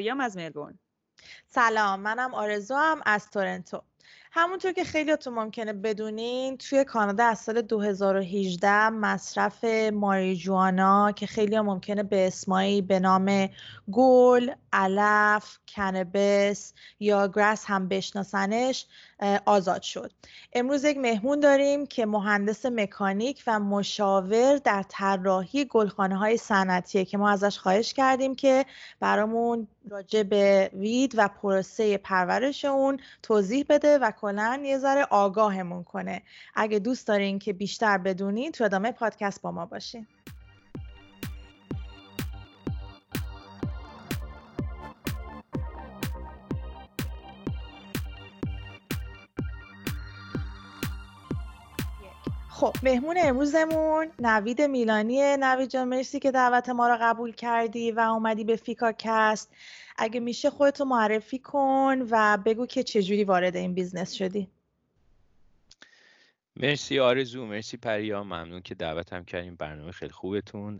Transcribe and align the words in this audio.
پریام 0.00 0.20
از 0.20 0.36
ملبورن. 0.36 0.78
سلام 1.48 2.00
منم 2.00 2.34
آرزو 2.34 2.74
هم 2.74 3.00
از 3.06 3.30
تورنتو. 3.30 3.82
همونطور 4.32 4.72
که 4.72 4.84
خیلیاتون 4.84 5.34
ممکنه 5.34 5.72
بدونین 5.72 6.56
توی 6.56 6.84
کانادا 6.84 7.24
از 7.24 7.38
سال 7.38 7.62
2018 7.62 8.88
مصرف 8.88 9.64
ماریجوانا 9.92 11.12
که 11.12 11.26
خیلی 11.26 11.56
ها 11.56 11.62
ممکنه 11.62 12.02
به 12.02 12.26
اسمایی 12.26 12.82
به 12.82 13.00
نام 13.00 13.48
گل، 13.92 14.50
علف، 14.72 15.58
کنبس 15.68 16.72
یا 17.00 17.28
گراس 17.28 17.64
هم 17.66 17.88
بشناسنش 17.88 18.86
آزاد 19.46 19.82
شد. 19.82 20.12
امروز 20.52 20.84
یک 20.84 20.96
مهمون 20.96 21.40
داریم 21.40 21.86
که 21.86 22.06
مهندس 22.06 22.66
مکانیک 22.66 23.42
و 23.46 23.60
مشاور 23.60 24.56
در 24.56 24.84
طراحی 24.88 25.64
گلخانه 25.64 26.16
های 26.16 26.36
صنعتیه 26.36 27.04
که 27.04 27.18
ما 27.18 27.30
ازش 27.30 27.58
خواهش 27.58 27.94
کردیم 27.94 28.34
که 28.34 28.66
برامون 29.00 29.68
راجع 29.88 30.22
به 30.22 30.70
وید 30.74 31.14
و 31.16 31.28
پروسه 31.28 31.98
پرورش 31.98 32.64
اون 32.64 33.00
توضیح 33.22 33.66
بده 33.68 33.98
و 33.98 34.10
کلا 34.20 34.62
یه 34.64 34.78
ذره 34.78 35.06
آگاهمون 35.10 35.84
کنه. 35.84 36.22
اگه 36.54 36.78
دوست 36.78 37.08
دارین 37.08 37.38
که 37.38 37.52
بیشتر 37.52 37.98
بدونین 37.98 38.52
تو 38.52 38.64
ادامه 38.64 38.92
پادکست 38.92 39.42
با 39.42 39.50
ما 39.50 39.66
باشین. 39.66 40.06
خب 52.60 52.76
مهمون 52.82 53.16
امروزمون 53.18 54.10
نوید 54.18 54.62
میلانیه. 54.62 55.36
نوید 55.40 55.70
جان 55.70 55.88
مرسی 55.88 56.18
که 56.18 56.30
دعوت 56.30 56.68
ما 56.68 56.88
رو 56.88 56.98
قبول 57.00 57.32
کردی 57.32 57.92
و 57.92 58.00
اومدی 58.00 58.44
به 58.44 58.56
فیکا 58.56 58.92
کست. 58.98 59.52
اگه 59.96 60.20
میشه 60.20 60.50
خودتو 60.50 60.84
معرفی 60.84 61.38
کن 61.38 62.06
و 62.10 62.38
بگو 62.44 62.66
که 62.66 62.82
چجوری 62.82 63.24
وارد 63.24 63.56
این 63.56 63.74
business 63.74 64.12
شدی. 64.12 64.48
مرسی 66.56 66.98
آرزو 66.98 67.46
مرسی 67.46 67.76
پریا. 67.76 68.24
ممنون 68.24 68.62
که 68.62 68.74
دعوتم 68.74 69.24
کردین. 69.24 69.56
برنامه 69.56 69.92
خیلی 69.92 70.12
خوبتون. 70.12 70.78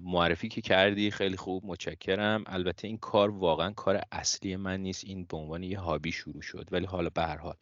معرفی 0.00 0.48
که 0.48 0.60
کردی 0.60 1.10
خیلی 1.10 1.36
خوب 1.36 1.66
متشکرم. 1.66 2.44
البته 2.46 2.88
این 2.88 2.98
کار 2.98 3.30
واقعا 3.30 3.70
کار 3.70 4.02
اصلی 4.12 4.56
من 4.56 4.80
نیست. 4.80 5.04
این 5.04 5.24
به 5.24 5.36
عنوان 5.36 5.62
یه 5.62 5.78
hobby 5.78 6.12
شروع 6.12 6.42
شد 6.42 6.68
ولی 6.70 6.86
حالا 6.86 7.10
به 7.10 7.22
هر 7.22 7.36
حال. 7.36 7.56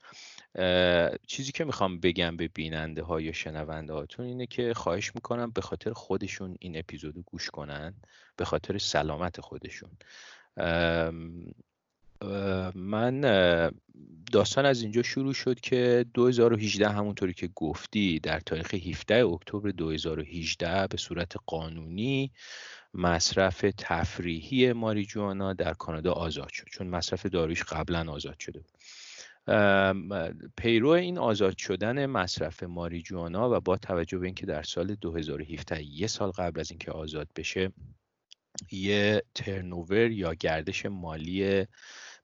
چیزی 1.26 1.52
که 1.52 1.64
می‌خوام 1.64 2.00
بگم 2.00 2.36
به 2.36 2.48
بیننده 2.48 3.02
ها 3.02 3.20
یا 3.20 3.32
شنونده 3.32 3.92
هاتون 3.92 4.26
اینه 4.26 4.46
که 4.46 4.74
خواهش 4.74 5.14
می‌کنم 5.14 5.50
به 5.50 5.60
خاطر 5.60 5.92
خودشون 5.92 6.56
این 6.60 6.78
اپیزودو 6.78 7.22
گوش 7.22 7.50
کنن 7.50 7.94
به 8.36 8.44
خاطر 8.44 8.78
سلامت 8.78 9.40
خودشون. 9.40 9.90
من 12.74 13.20
داستان 14.32 14.66
از 14.66 14.82
اینجا 14.82 15.02
شروع 15.02 15.32
شد 15.32 15.60
که 15.60 16.06
2018 16.14 16.88
همونطوری 16.88 17.34
که 17.34 17.48
گفتی 17.54 18.18
در 18.18 18.40
تاریخ 18.40 18.74
17 18.74 19.26
اکتبر 19.26 19.70
2018 19.70 20.86
به 20.86 20.96
صورت 20.96 21.34
قانونی 21.46 22.32
مصرف 22.94 23.64
تفریحی 23.78 24.72
ماریجوانا 24.72 25.52
در 25.52 25.74
کانادا 25.74 26.12
آزاد 26.12 26.48
شد. 26.52 26.66
چون 26.72 26.86
مصرف 26.86 27.26
دارویش 27.26 27.62
قبلا 27.62 28.12
آزاد 28.12 28.38
شده 28.38 28.60
بود. 28.60 28.72
پیرو 30.56 30.88
این 30.88 31.18
آزاد 31.18 31.58
شدن 31.58 32.06
مصرف 32.06 32.62
ماریجوانا 32.62 33.50
و 33.50 33.60
با 33.60 33.76
توجه 33.76 34.18
به 34.18 34.26
اینکه 34.26 34.46
در 34.46 34.62
سال 34.62 34.94
2017 34.94 35.82
یه 35.82 36.06
سال 36.06 36.30
قبل 36.30 36.60
از 36.60 36.70
اینکه 36.70 36.90
آزاد 36.90 37.28
بشه 37.36 37.72
یه 38.70 39.22
turnover 39.34 40.10
یا 40.10 40.34
گردش 40.34 40.86
مالی 40.86 41.66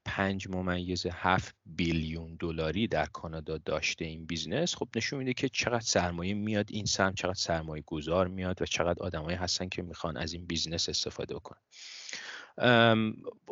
پنج 0.05 0.47
ممیز 0.49 1.05
هفت 1.11 1.55
billion 1.65 2.35
دلاری 2.39 2.87
در 2.87 3.05
کانادا 3.05 3.57
داشته 3.57 4.05
این 4.05 4.25
business. 4.25 4.75
خب 4.75 4.87
نشون 4.95 5.19
میده 5.19 5.33
که 5.33 5.49
چقدر 5.49 5.79
سرمایه 5.79 6.33
میاد 6.33 6.65
این 6.71 6.85
سمت 6.85 7.15
چقدر 7.15 7.33
سرمایه 7.33 7.83
گذار 7.87 8.27
میاد 8.27 8.61
و 8.61 8.65
چقدر 8.65 9.03
آدمایی 9.03 9.37
هستن 9.37 9.69
که 9.69 9.81
می‌خوان 9.81 10.17
از 10.17 10.33
این 10.33 10.45
business 10.45 10.89
استفاده 10.89 11.35
کنن 11.35 11.61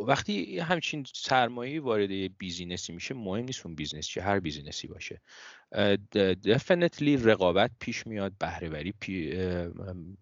وقتی 0.08 0.60
همچین 0.60 1.06
سرمایه 1.14 1.82
وارد 1.82 2.38
business 2.38 2.87
ی 2.87 2.94
میشه 2.94 3.14
مهم 3.14 3.46
نیست 3.46 3.66
اون 3.66 3.76
business 3.76 4.08
چه 4.08 4.22
هر 4.22 4.40
business 4.40 4.82
ی 4.82 4.88
باشه. 4.88 5.22
definitely 6.44 7.18
رقابت 7.18 7.72
پیش 7.80 8.08
میاد 8.08 8.34
بهرهوری 8.40 8.94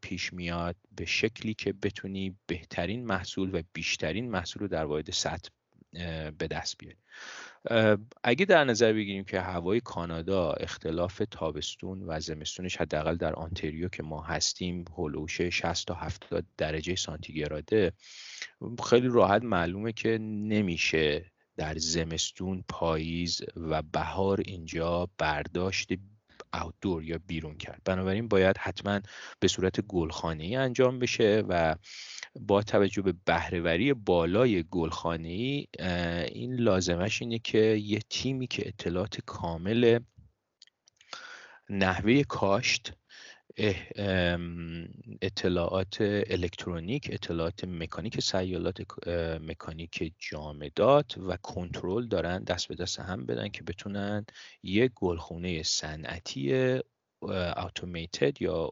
پیش 0.02 0.34
میاد 0.34 0.75
به 0.96 1.06
شکلی 1.06 1.53
که 1.53 1.74
بتونی 1.74 2.38
بهترین 2.47 3.06
محصول 3.06 3.56
و 3.56 3.62
بیشترین 3.74 4.30
محصول 4.30 4.62
رو 4.62 4.68
در 4.68 4.86
واحد 4.86 5.12
سطح 5.12 5.50
به 6.38 6.47
دست 6.52 6.78
بیاری. 6.78 6.97
اگه 8.23 8.45
در 8.45 8.63
نظر 8.63 8.93
بگیریم 8.93 9.23
که 9.23 9.41
هوای 9.41 9.79
کانادا 9.79 10.51
اختلاف 10.51 11.21
تابستون 11.31 12.03
و 12.07 12.19
زمستونش 12.19 12.77
حداقل 12.77 13.15
در 13.15 13.33
آنتریو 13.33 13.89
که 13.89 14.03
ما 14.03 14.21
هستیم 14.21 14.85
هلوش 14.97 15.41
60 15.41 15.87
تا 15.87 15.93
70 15.93 16.45
درجه 16.57 16.95
سانتیگراده 16.95 17.91
خیلی 18.89 19.07
راحت 19.07 19.43
معلومه 19.43 19.91
که 19.91 20.17
نمیشه 20.21 21.31
در 21.57 21.77
زمستون 21.77 22.63
پاییز 22.69 23.41
و 23.55 23.81
بهار 23.81 24.41
اینجا 24.45 25.09
برداشت 25.17 25.91
آوتدور 26.61 27.03
یا 27.03 27.19
بیرون 27.27 27.57
کرد. 27.57 27.81
بنابراین 27.85 28.27
باید 28.27 28.57
حتما 28.57 29.01
به 29.39 29.47
صورت 29.47 29.81
گلخانه 29.81 30.43
ای 30.43 30.55
انجام 30.55 30.99
بشه 30.99 31.43
و 31.49 31.75
با 32.35 32.63
توجه 32.63 33.01
به 33.01 33.13
بهرهوری 33.25 33.93
بالای 33.93 34.63
گلخانه 34.63 35.27
ای 35.27 35.67
این 36.31 36.55
لازمش 36.55 37.21
اینه 37.21 37.39
که 37.39 37.57
یه 37.57 37.99
تیمی 38.09 38.47
که 38.47 38.67
اطلاعات 38.67 39.21
کامل 39.25 39.99
نحوه 41.69 42.23
کاشت 42.23 42.94
اطلاعات 45.21 45.97
الکترونیک 46.01 47.09
اطلاعات 47.13 47.63
مکانیک 47.63 48.21
سیالات 48.21 48.81
مکانیک 49.41 50.13
جامدات 50.19 51.17
و 51.17 51.38
کنترل 51.38 52.07
دارن 52.07 52.44
دست 52.44 52.67
به 52.67 52.75
دست 52.75 52.99
هم 52.99 53.25
بدن 53.25 53.47
که 53.49 53.63
بتونن 53.63 54.25
یک 54.63 54.91
گلخونه 54.95 55.63
صنعتی 55.63 56.79
automated 57.57 58.41
یا 58.41 58.71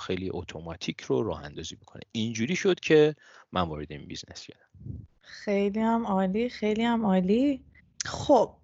خیلی 0.00 0.30
اتوماتیک 0.32 1.00
رو 1.00 1.22
راه 1.22 1.44
اندازی 1.44 1.76
بکنه. 1.76 2.02
اینجوری 2.12 2.56
شد 2.56 2.80
که 2.80 3.14
من 3.52 3.62
وارد 3.62 3.92
این 3.92 4.06
business 4.06 4.40
شدم. 4.40 5.06
خیلی 5.22 5.80
هم 5.80 6.06
عالی 6.06 6.48
خیلی 6.48 6.82
هم 6.82 7.06
عالی. 7.06 7.64
خب 8.04 8.59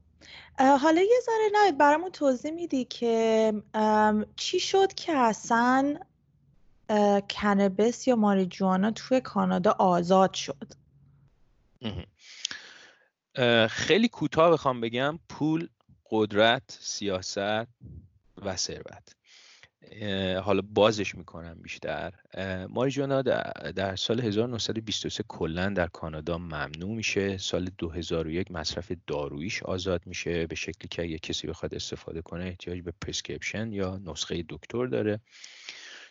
حالا 0.58 1.00
یه 1.00 1.20
ذره 1.26 1.48
نوید 1.52 1.78
برامون 1.78 2.10
توضیح 2.10 2.50
میدی 2.50 2.84
که 2.84 3.52
چی 4.36 4.60
شد 4.60 4.94
که 4.94 5.16
اصلا 5.16 5.98
کنبس 7.30 8.08
یا 8.08 8.16
ماریجوانا 8.16 8.90
توی 8.90 9.20
کانادا 9.20 9.76
آزاد 9.78 10.34
شد؟ 10.34 10.72
خیلی 13.70 14.08
کوتاه 14.08 14.50
بخوام 14.50 14.80
بگم 14.80 15.18
پول 15.28 15.68
قدرت 16.10 16.78
سیاست 16.80 17.68
و 18.36 18.56
ثروت. 18.56 19.15
حالا 20.42 20.62
بازش 20.74 21.14
می‌کنم 21.14 21.58
بیشتر. 21.62 22.12
ماریجوانا 22.68 23.22
در 23.22 23.96
سال 23.96 24.20
1923 24.20 25.24
کلا 25.28 25.68
در 25.68 25.86
کانادا 25.86 26.38
ممنوع 26.38 26.94
میشه. 26.96 27.38
سال 27.38 27.70
2001 27.78 28.50
مصرف 28.50 28.92
دارویش 29.06 29.62
آزاد 29.62 30.02
میشه. 30.06 30.46
به 30.46 30.54
شکلی 30.54 30.88
که 30.90 31.02
اگه 31.02 31.18
کسی 31.18 31.46
بخواد 31.46 31.74
استفاده 31.74 32.22
کنه 32.22 32.44
احتیاج 32.44 32.80
به 32.80 32.92
prescription 33.00 33.72
یا 33.72 34.00
نسخه 34.04 34.44
دکتر 34.48 34.86
داره. 34.86 35.20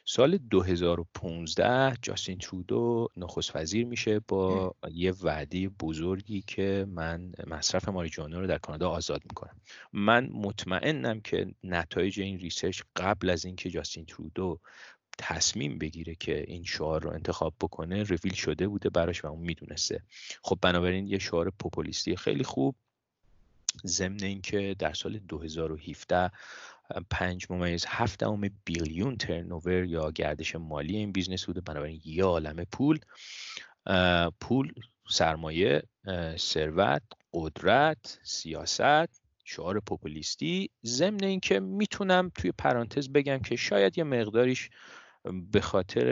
سال 0.07 0.37
2015 0.37 1.97
جاستین 2.01 2.37
ترودو 2.37 3.09
نخست 3.17 3.55
وزیر 3.55 3.85
میشه 3.85 4.19
با 4.19 4.75
یه 4.91 5.13
وعده 5.23 5.69
بزرگی 5.69 6.41
که 6.41 6.85
من 6.89 7.31
مصرف 7.47 7.89
ماریجوانا 7.89 8.39
رو 8.39 8.47
در 8.47 8.57
کانادا 8.57 8.89
آزاد 8.89 9.21
می‌کنم. 9.29 9.55
من 9.93 10.29
مطمئنم 10.33 11.21
که 11.21 11.53
نتایج 11.63 12.19
این 12.19 12.39
research 12.39 12.81
قبل 12.95 13.29
از 13.29 13.45
اینکه 13.45 13.69
جاستین 13.69 14.05
ترودو 14.05 14.59
تصمیم 15.17 15.77
بگیره 15.77 16.15
که 16.15 16.45
این 16.47 16.63
شعار 16.63 17.03
رو 17.03 17.09
انتخاب 17.09 17.53
بکنه 17.61 18.03
رویل 18.03 18.33
شده 18.33 18.67
بوده 18.67 18.89
براش 18.89 19.23
و 19.23 19.27
اون 19.27 19.41
می‌دونسته. 19.41 20.03
خب 20.41 20.57
بنابراین 20.61 21.07
یه 21.07 21.19
شعار 21.19 21.49
پوپولیستی 21.59 22.15
خیلی 22.15 22.43
خوب. 22.43 22.75
ضمن 23.85 24.23
اینکه 24.23 24.75
در 24.79 24.93
سال 24.93 25.19
2017 25.19 26.31
پنج 27.09 27.45
ممیز 27.49 27.85
هفت 27.87 28.23
billion 28.65 29.17
turnover 29.17 29.83
یا 29.83 30.11
گردش 30.11 30.55
مالی 30.55 30.95
این 30.95 31.11
business 31.11 31.45
بوده. 31.45 31.61
بنابراین 31.61 32.01
یه 32.05 32.23
عالم 32.23 32.63
پول. 32.71 32.99
پول 34.41 34.71
سرمایه 35.09 35.83
ثروت 36.37 37.03
قدرت 37.33 38.19
سیاست 38.23 39.21
شعار 39.43 39.79
پوپولیستی. 39.79 40.69
ضمن 40.85 41.23
اینکه 41.23 41.59
می‌تونم 41.59 42.31
توی 42.35 42.51
پرانتز 42.51 43.09
بگم 43.09 43.39
که 43.39 43.55
شاید 43.55 43.97
یه 43.97 44.03
مقداریش 44.03 44.69
به 45.51 45.61
خاطر 45.61 46.07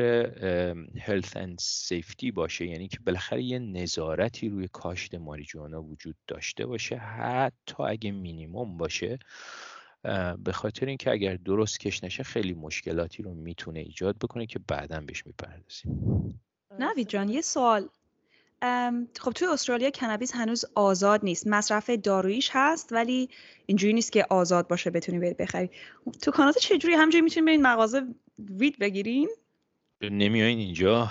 هلت 1.01 1.37
اند 1.37 1.57
سیفتی 1.59 2.31
باشه. 2.31 2.65
یعنی 2.65 2.87
که 2.87 2.97
بالاخره 3.05 3.43
یه 3.43 3.59
نظارتی 3.59 4.49
روی 4.49 4.67
کاشت 4.67 5.15
ماریجوانا 5.15 5.83
وجود 5.83 6.15
داشته 6.27 6.65
باشه. 6.65 6.97
حتی 6.97 7.83
اگه 7.83 8.11
مینیموم 8.11 8.77
باشه. 8.77 9.19
به 10.43 10.51
خاطر 10.53 10.85
اینکه 10.85 11.11
اگر 11.11 11.35
درست 11.35 11.79
کش 11.79 12.03
نشه 12.03 12.23
خیلی 12.23 12.53
مشکلاتی 12.53 13.23
رو 13.23 13.33
می‌تونه 13.33 13.79
ایجاد 13.79 14.17
بکنه 14.17 14.45
که 14.45 14.59
بعدا 14.67 14.99
بهش 14.99 15.25
می‌پردازیم. 15.25 16.41
نوید 16.79 17.07
جان 17.07 17.29
یه 17.29 17.41
سوال. 17.41 17.89
خب 19.19 19.31
توی 19.35 19.47
استرالیا 19.47 19.89
کنابیس 19.89 20.35
هنوز 20.35 20.65
آزاد 20.75 21.19
نیست. 21.23 21.47
مصرف 21.47 21.89
دارویش 21.89 22.49
هست 22.53 22.93
ولی 22.93 23.29
اینجوری 23.65 23.93
نیست 23.93 24.11
که 24.11 24.25
آزاد 24.29 24.67
باشه 24.67 24.89
بتونی 24.89 25.19
برید 25.19 25.37
بخری. 25.37 25.69
تو 26.21 26.31
کانادا 26.31 26.59
چجوری؟ 26.59 26.93
همجوری 26.93 27.21
می‌تونید 27.21 27.45
برید 27.47 27.61
مغازه 27.61 28.01
وید 28.39 28.79
بگیرین؟ 28.79 29.29
نمیاین 30.01 30.57
اینجا. 30.57 31.09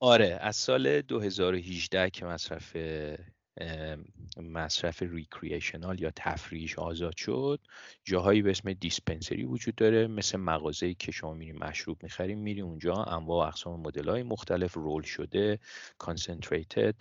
آره 0.00 0.38
از 0.40 0.56
سال 0.56 1.00
2018 1.00 2.10
که 2.10 2.24
مصرف 2.26 2.76
مصرف 4.36 5.02
ریکریشنال 5.02 6.00
یا 6.00 6.12
تفریش 6.16 6.78
آزاد 6.78 7.16
شد. 7.16 7.60
جاهایی 8.04 8.42
به 8.42 8.50
اسم 8.50 8.72
دیسپنسری 8.72 9.44
وجود 9.44 9.74
داره 9.74 10.06
مثل 10.06 10.38
مغازه‌ای 10.38 10.94
که 10.94 11.12
شما 11.12 11.34
میریم 11.34 11.56
مشروب 11.58 12.02
می‌خریم 12.02 12.38
میری 12.38 12.60
اونجا 12.60 12.94
انواع 12.94 13.44
و 13.44 13.48
اقسام 13.48 13.80
مدل 13.80 14.08
های 14.08 14.22
مختلف 14.22 14.74
رول 14.74 15.02
شده 15.02 15.58
کانسنتریتد 15.98 16.94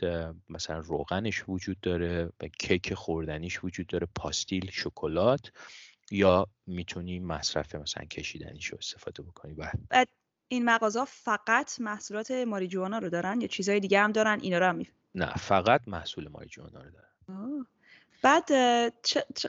مثلا 0.50 0.80
روغنش 0.80 1.44
وجود 1.48 1.80
داره 1.80 2.31
کیک 2.59 2.94
خوردنیش 2.94 3.63
وجود 3.63 3.88
داره 3.88 4.07
پاستیل 4.15 4.69
شکلات 4.71 5.51
یا 6.12 6.48
می‌تونی 6.68 7.19
مصرف 7.19 7.75
مثلا 7.75 8.06
کشیدنیش 8.06 8.68
رو 8.68 8.77
استفاده 8.77 9.24
بکنی. 9.24 9.54
بعد 9.89 10.07
این 10.48 10.65
مغازه 10.65 11.01
قفقط 11.01 11.81
محصولات 11.81 12.31
ماریجوانا 12.31 12.98
رو 12.98 13.09
دارن؟ 13.09 13.42
یا 13.42 13.48
چیزهای 13.48 13.80
دیگه 13.80 14.00
هم 14.00 14.12
دارن؟ 14.12 14.39
اینا 14.42 14.57
رو 14.57 14.65
هم 14.65 14.86
نه 15.18 15.34
فقط 15.34 15.81
محصول 15.88 16.28
ماریجوانا 16.28 16.81
رو 16.81 16.92
دارن 16.92 17.66
بعد 18.22 18.52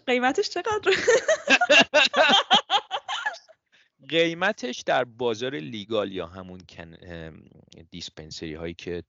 قیمتش 0.06 0.48
چقدر؟ 0.48 0.92
قیمتش 4.08 4.80
در 4.80 5.04
بازار 5.04 5.54
لیگال 5.54 6.12
یا 6.12 6.26
همون 6.26 6.60
دیسپنسری 7.90 8.54
هایی 8.54 8.74
که 8.74 9.02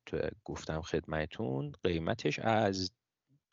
گفتم 0.45 0.81
خدمتون 0.81 1.71
قیمتش 1.83 2.39
از 2.39 2.91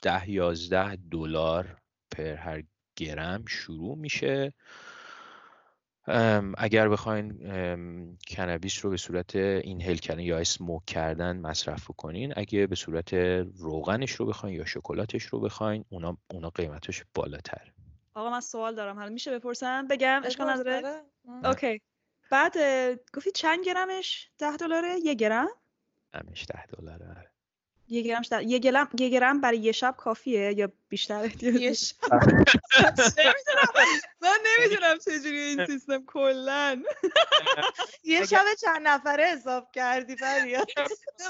ده 0.03 0.31
یازده 0.31 0.97
دلار 1.11 1.77
پر 2.11 2.35
هر 2.35 2.63
گرم 2.97 3.45
شروع 3.47 3.97
میشه. 3.97 4.55
اگر 6.59 6.89
بخواین 6.89 7.39
کنابیس 8.29 8.85
رو 8.85 8.91
به 8.91 8.97
صورت 8.97 9.37
اینهل 9.37 9.97
کردن 9.97 10.21
یا 10.21 10.39
اسموک 10.39 10.85
کردن 10.85 11.37
مصرف 11.37 11.87
کنین 11.87 12.33
اگه 12.37 12.67
به 12.67 12.77
صورت 12.77 13.15
روغنش 13.59 14.13
رو 14.13 14.27
بخواین 14.27 14.57
یا 14.57 14.65
شکلاتش 14.65 15.23
رو 15.23 15.41
بخواین 15.41 15.85
اونا, 15.89 16.19
اونا 16.31 16.51
قیمتش 16.51 17.05
بالاتر 17.15 17.73
آقا 18.15 18.31
من 18.31 18.41
سوال 18.41 18.75
دارم. 18.75 18.97
حالا 18.97 19.11
میشه 19.11 19.39
بپرسم؟ 19.39 19.87
بگم؟ 19.87 20.23
اشکال 20.25 20.51
نداره؟ 20.51 21.03
اوکی. 21.45 21.81
بعد 22.31 22.55
گفتی 23.15 23.31
چند 23.31 23.65
گرمش؟ 23.65 24.31
ده 24.39 24.57
دلاره؟ 24.57 24.97
یه 25.05 25.15
گرم؟ 25.15 25.49
همش 26.15 26.47
ده 26.49 26.67
دلاره. 26.67 27.09
آره. 27.09 27.26
یه 27.89 28.03
گرم 28.03 28.23
یه 28.47 28.59
گرم 28.59 28.89
یه 28.99 29.09
گرم 29.09 29.41
برای 29.41 29.59
یه 29.59 29.73
شب 29.73 29.95
کافیه 29.99 30.53
یا 30.57 30.73
بیشتر؟ 30.89 31.31
یه 31.43 31.73
شب. 31.73 31.97
من 34.23 34.39
نمی‌دونم 34.47 34.99
چجوری 34.99 35.39
این 35.39 35.67
سیستم 35.67 36.05
کلا. 36.07 36.83
یه 38.05 38.27
شب 38.27 38.45
چند 38.61 38.87
نفره 38.87 39.25
حساب 39.25 39.71
کردی 39.73 40.17
فریاد 40.27 40.67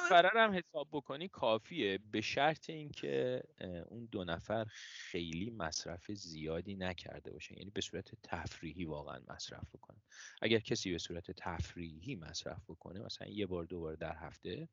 فرار 0.09 0.39
هم 0.39 0.53
حساب 0.53 0.89
بکنی 0.93 1.29
کافیه. 1.29 1.99
به 2.13 2.21
شرط 2.21 2.71
اینکه 2.71 3.43
اون 3.89 4.09
دو 4.13 4.25
نفر 4.25 4.67
خیلی 5.11 5.51
مصرف 5.51 6.13
زیادی 6.13 6.75
نکرده 6.75 7.33
باشن. 7.33 7.55
یعنی 7.55 7.71
به 7.71 7.81
صورت 7.81 8.09
تفریحی 8.23 8.85
واقعا 8.85 9.21
مصرف 9.29 9.65
بکنه 9.75 9.99
اگر 10.43 10.59
کسی 10.59 10.93
به 10.93 10.99
صورت 10.99 11.31
تفریحی 11.31 12.17
مصرف 12.17 12.65
بکنه 12.69 13.01
مثلا 13.01 13.29
یه 13.29 13.47
بار 13.47 13.65
دو 13.65 13.81
بار 13.81 13.95
در 13.95 14.17
هفته 14.21 14.69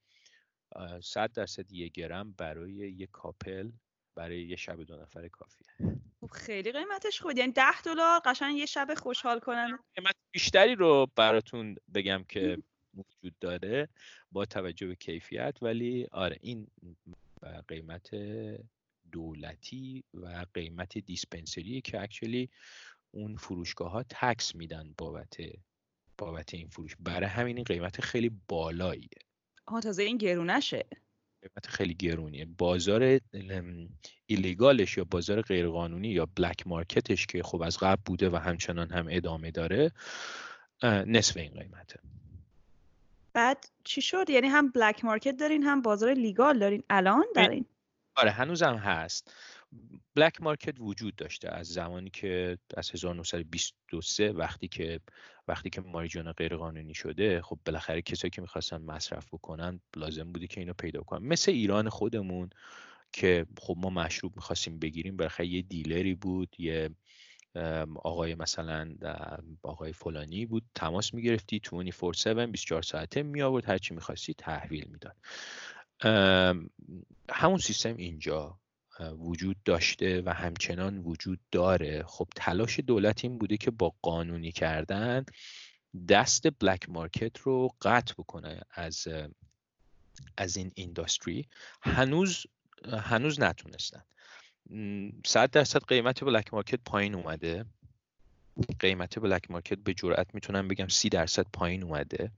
صد 1.04 1.32
درصد 1.32 1.72
یک 1.72 1.94
گرم 1.94 2.32
برای 2.32 2.74
یه 2.74 3.08
کاپل 3.08 3.72
برای 4.16 4.44
یه 4.44 4.56
شب 4.56 4.84
دو 4.84 4.96
نفر 4.96 5.28
کافیه. 5.28 5.68
خب 6.22 6.32
خیلی 6.32 6.72
قیمتش 6.72 7.22
خوبه. 7.22 7.34
یعنی 7.38 7.52
ده 7.52 7.82
دلار 7.82 8.22
قشنگ 8.26 8.58
یه 8.58 8.66
شب 8.66 8.94
خوشحال 8.98 9.40
کنن 9.40 9.80
قیمت 9.96 10.16
بیشتری 10.32 10.76
رو 10.76 11.08
براتون 11.16 11.76
بگم 11.94 12.24
که 12.30 12.58
وجود 12.94 13.40
داره 13.40 13.90
با 14.32 14.46
توجه 14.46 14.88
به 14.88 14.96
کیفیت 14.96 15.58
ولی 15.62 16.08
آره 16.12 16.38
این 16.42 16.68
قیمت 17.68 18.10
دولتی 19.12 20.04
و 20.14 20.46
قیمت 20.54 20.98
دیسپنسری 20.98 21.82
که 21.82 22.02
اکچولی 22.02 22.50
اون 23.12 23.36
فروشگاه 23.36 23.92
ها 23.92 24.04
تکس 24.04 24.56
میدن 24.56 24.94
بابت 24.98 25.38
بابت 26.18 26.54
این 26.54 26.68
فروش. 26.68 26.96
برای 27.00 27.30
همین 27.30 27.58
این 27.58 27.64
قیمت 27.64 28.02
خیلی 28.02 28.32
بالاییه. 28.48 29.10
آها 29.66 29.82
تازه 29.82 30.04
این 30.04 30.18
گرونشه 30.18 30.86
قیمت 31.42 31.68
خیلی 31.68 31.94
گرونیه. 31.94 32.46
بازار 32.46 33.20
ایلیگالش 34.26 34.98
یا 34.98 35.04
بازار 35.04 35.42
غیرقانونی 35.42 36.08
یا 36.08 36.28
بلک 36.36 36.68
مارکتش 36.68 37.26
که 37.26 37.44
خب 37.44 37.62
از 37.62 37.78
قبل 37.78 38.02
بوده 38.06 38.30
و 38.30 38.36
همچنان 38.36 38.92
هم 38.92 39.08
ادامه 39.10 39.52
داره 39.52 39.92
نصف 40.84 41.38
این 41.38 41.54
قیمته. 41.54 42.00
بعد 43.34 43.66
چی 43.84 44.02
شد؟ 44.02 44.30
یعنی 44.30 44.48
هم 44.48 44.70
بلک 44.70 45.06
مارکت 45.06 45.38
دارین 45.38 45.64
هم 45.64 45.82
بازار 45.82 46.14
لیگال 46.14 46.60
دارین. 46.60 46.84
الان 46.90 47.26
دارین. 47.36 47.66
آره 48.16 48.32
هنوزم 48.32 48.76
هست. 48.76 49.34
بلک 50.16 50.42
مارکت 50.42 50.76
وجود 50.80 51.16
داشته 51.16 51.50
از 51.50 51.68
زمانی 51.68 52.10
که 52.10 52.58
از 52.78 52.92
1923 52.92 54.32
وقتی 54.32 54.68
که 54.68 55.00
وقتی 55.48 55.70
که 55.70 55.82
ماریجوانا 55.82 56.34
غیر 56.34 56.56
قانونی 56.56 56.94
شده 56.94 57.42
خب 57.42 57.60
بالاخره 57.66 58.02
کسایی 58.02 58.32
که 58.32 58.42
می‌خواستن 58.42 58.78
مصرف 58.78 59.28
بکنن 59.34 59.80
لازم 59.96 60.32
بودی 60.32 60.48
که 60.48 60.62
اینو 60.62 60.74
پیدا 60.74 61.02
کنن. 61.02 61.28
مثل 61.28 61.52
ایران 61.52 61.90
خودمون 61.90 62.50
که 63.14 63.46
خب 63.60 63.76
ما 63.78 63.90
مشروب 63.90 64.36
می‌خواستیم 64.36 64.80
بگیریم 64.80 65.18
بالاخره 65.18 65.48
یه 65.48 65.62
دیلری 65.62 66.16
بود 66.16 66.56
یه 66.60 66.90
آقای 67.96 68.36
مثلا 68.36 68.96
آقای 69.64 69.94
فلانی 69.94 70.46
بود 70.46 70.64
تماس 70.76 71.14
می‌گرفتی 71.14 71.60
24/7 71.60 72.52
24 72.52 72.82
ساعته 72.82 73.24
می 73.24 73.42
آورد 73.42 73.70
هرچی 73.70 73.94
می‌خواستی 73.94 74.34
تحویل 74.34 74.88
می‌داد. 74.90 75.16
همون 77.30 77.58
سیستم 77.58 77.96
اینجا. 77.98 78.60
وجود 79.00 79.58
داشته 79.66 80.22
و 80.26 80.34
همچنان 80.34 80.98
وجود 80.98 81.40
داره. 81.52 82.04
خب 82.08 82.28
تلاش 82.36 82.80
دولت 82.80 83.24
این 83.24 83.38
بوده 83.38 83.58
که 83.58 83.72
با 83.72 83.94
قانونی 84.02 84.52
کردن 84.52 85.26
دست 86.10 86.48
بلک 86.60 86.90
مارکت 86.90 87.38
رو 87.40 87.70
قطع 87.82 88.14
بکنه 88.14 88.62
از 88.72 89.08
از 90.38 90.58
این 90.58 90.72
اینداستری. 90.76 91.48
هنوز 91.82 92.46
هنوز 93.02 93.40
نتونستن. 93.40 94.04
صد 95.26 95.52
درصد 95.52 95.84
قیمت 95.84 96.24
black 96.24 96.54
market 96.54 96.80
پایین 96.86 97.16
اومده. 97.16 97.66
قیمت 98.80 99.20
black 99.20 99.52
market 99.52 99.78
به 99.78 99.94
جرئت 99.94 100.28
می‌تونم 100.36 100.68
بگم 100.68 100.88
سی 100.88 101.10
درصد 101.10 101.46
پایین 101.54 101.84
اومده. 101.84 102.32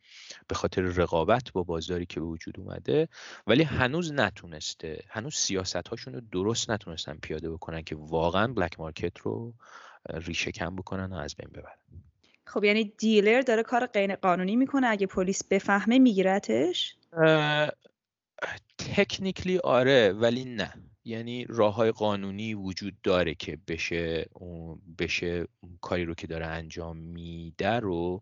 به 0.48 0.56
خاطر 0.56 0.82
رقابت 0.82 1.52
با 1.52 1.64
بازاری 1.64 2.06
که 2.06 2.20
به 2.20 2.26
وجود 2.26 2.60
اومده. 2.60 3.08
ولی 3.48 3.64
هنوز 3.64 4.14
نتونسته. 4.14 5.04
هنوز 5.10 5.36
سیاست 5.36 5.88
هاشون 5.88 6.14
رو 6.14 6.22
درست 6.32 6.70
نتونستن 6.70 7.18
پیاده 7.22 7.52
بکنن 7.52 7.82
که 7.82 7.96
واقعا 7.96 8.54
black 8.54 8.80
market 8.80 9.18
رو 9.18 9.54
ریشه 10.14 10.52
کن 10.52 10.76
بکنن 10.76 11.14
و 11.14 11.16
از 11.16 11.36
بین 11.36 11.50
ببرن. 11.50 11.78
خب 12.46 12.64
یعنی 12.64 12.94
dealer 12.98 13.42
داره 13.42 13.64
کار 13.64 13.86
غیر 13.86 14.16
قانونی 14.16 14.56
می‌کنه. 14.56 14.88
اگه 14.88 15.08
پلیس 15.08 15.44
بفهمه 15.44 16.00
میگیرتش؟ 16.00 16.96
تکنیکلی 18.78 19.58
آره 19.58 20.14
ولی 20.14 20.46
نه. 20.46 20.74
یعنی 21.06 21.46
راه 21.50 21.74
های 21.74 21.92
قانونی 21.92 22.54
وجود 22.54 23.02
داره 23.04 23.36
که 23.36 23.58
بشه 23.68 24.30
بشه 24.98 25.48
کاری 25.82 26.06
رو 26.06 26.14
که 26.14 26.28
داره 26.28 26.46
انجام 26.46 26.98
میده 26.98 27.80
رو 27.80 28.22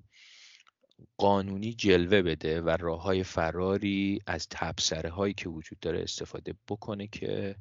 قانونی 1.17 1.73
جلوه 1.73 2.21
بده 2.21 2.61
و 2.61 2.69
راه 2.69 3.01
های 3.01 3.23
فراری 3.23 4.19
از 4.27 4.47
تبصره 4.49 5.09
هایی 5.09 5.33
که 5.33 5.49
وجود 5.49 5.79
داره 5.79 6.03
استفاده 6.03 6.55
بکنه 6.67 7.07
که 7.07 7.55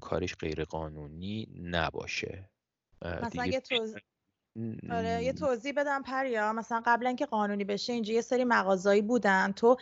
کارش 0.00 0.34
غیر 0.34 0.64
قانونی 0.64 1.48
نباشه 1.62 2.50
مثلا 3.04 3.46
یه 3.46 3.62
آره 4.90 5.24
یه 5.24 5.32
توضیح 5.32 5.72
بدم 5.76 6.02
پریا. 6.02 6.52
مثلا 6.52 6.82
قبل 6.86 7.06
اینکه 7.06 7.26
قانونی 7.26 7.64
بشه 7.64 7.92
اینجا 7.92 8.14
یه 8.14 8.20
سری 8.20 8.44
مغازایی 8.44 9.02
بودن. 9.02 9.52
تو 9.52 9.76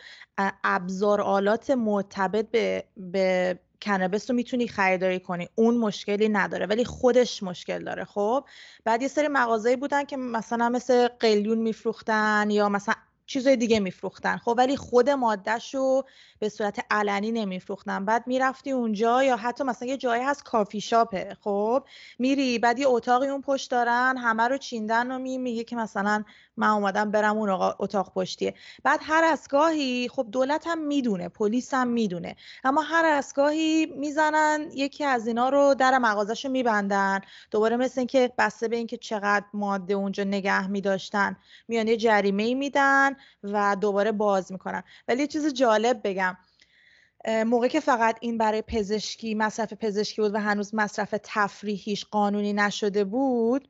ابزار 0.63 1.21
آلات 1.21 1.69
مرتبط 1.71 2.51
به, 2.51 2.83
به 2.97 3.59
کنابس 3.83 4.29
رو 4.29 4.35
می‌تونی 4.35 4.67
خریداری 4.67 5.19
کنی. 5.19 5.49
اون 5.55 5.77
مشکلی 5.77 6.29
نداره 6.29 6.65
ولی 6.65 6.85
خودش 6.85 7.43
مشکل 7.43 7.83
داره. 7.83 8.05
خب 8.05 8.45
بعد 8.85 9.01
یه 9.01 9.07
سری 9.07 9.27
مغازه‌ای 9.27 9.75
بودن 9.75 10.03
که 10.03 10.17
مثلا 10.17 10.69
مثل 10.69 11.07
قلیون 11.07 11.57
میفروختن 11.57 12.49
یا 12.49 12.69
مثلا 12.69 12.95
چیزای 13.25 13.55
دیگه 13.55 13.79
میفروختن. 13.79 14.37
خب 14.37 14.55
ولی 14.57 14.77
خود 14.77 15.09
مادهش 15.09 15.75
رو 15.75 16.05
به 16.39 16.49
صورت 16.49 16.85
علنی 16.91 17.31
نمیفروختن. 17.31 18.05
بعد 18.05 18.27
می‌رفتی 18.27 18.71
اونجا 18.71 19.23
یا 19.23 19.37
حتی 19.37 19.63
مثلا 19.63 19.87
یه 19.87 19.97
جایی 19.97 20.23
هست 20.23 20.43
کافی 20.43 20.81
شاپه. 20.81 21.37
خب 21.41 21.83
میری 22.19 22.59
بعد 22.59 22.79
یه 22.79 22.87
اتاقی 22.87 23.27
اون 23.27 23.41
پشت 23.41 23.71
دارن 23.71 24.17
همه 24.17 24.47
رو 24.47 24.57
چیندن 24.57 25.11
و 25.11 25.19
می 25.19 25.37
میگه 25.37 25.63
که 25.63 25.75
مثلا 25.75 26.23
من 26.57 26.69
اومدم 26.69 27.11
برم 27.11 27.37
اون 27.37 27.49
اتاق 27.79 28.13
پشتیه. 28.13 28.53
بعد 28.83 28.99
هر 29.03 29.23
از 29.23 29.47
گاهی 29.49 30.09
خب 30.09 30.27
دولت 30.31 30.67
هم 30.67 30.79
می‌دونه 30.79 31.29
پلیس 31.29 31.73
هم 31.73 31.87
می‌دونه. 31.87 32.35
اما 32.63 32.81
هر 32.81 33.05
از 33.05 33.33
گاهی 33.35 33.85
می‌زنن 33.85 34.69
یکی 34.73 35.03
از 35.03 35.27
اینا 35.27 35.49
رو 35.49 35.75
در 35.75 35.97
مغازش 35.97 36.45
رو 36.45 36.51
میبندن. 36.51 37.21
دوباره 37.51 37.77
مثل 37.77 37.99
اینکه 37.99 38.31
بسته 38.37 38.67
به 38.67 38.75
اینکه 38.75 38.97
چقدر 38.97 39.45
ماده 39.53 39.93
اونجا 39.93 40.23
نگه 40.23 40.67
میداشتن. 40.67 41.37
میان 41.67 41.87
یه 41.87 41.97
جریمه 41.97 42.53
میدن. 42.53 43.12
و 43.43 43.75
دوباره 43.81 44.11
باز 44.11 44.51
می‌کنن. 44.51 44.83
ولی 45.07 45.19
یه 45.21 45.27
چیز 45.27 45.53
جالب 45.53 46.01
بگم. 46.03 46.37
موقع 47.45 47.67
که 47.67 47.79
فقط 47.79 48.17
این 48.21 48.37
برای 48.37 48.61
پزشکی 48.61 49.35
مصرف 49.35 49.73
پزشکی 49.73 50.21
بود 50.21 50.35
و 50.35 50.39
هنوز 50.39 50.75
مصرف 50.75 51.15
تفریحیش 51.23 52.05
قانونی 52.05 52.53
نشده 52.53 53.03
بود 53.03 53.69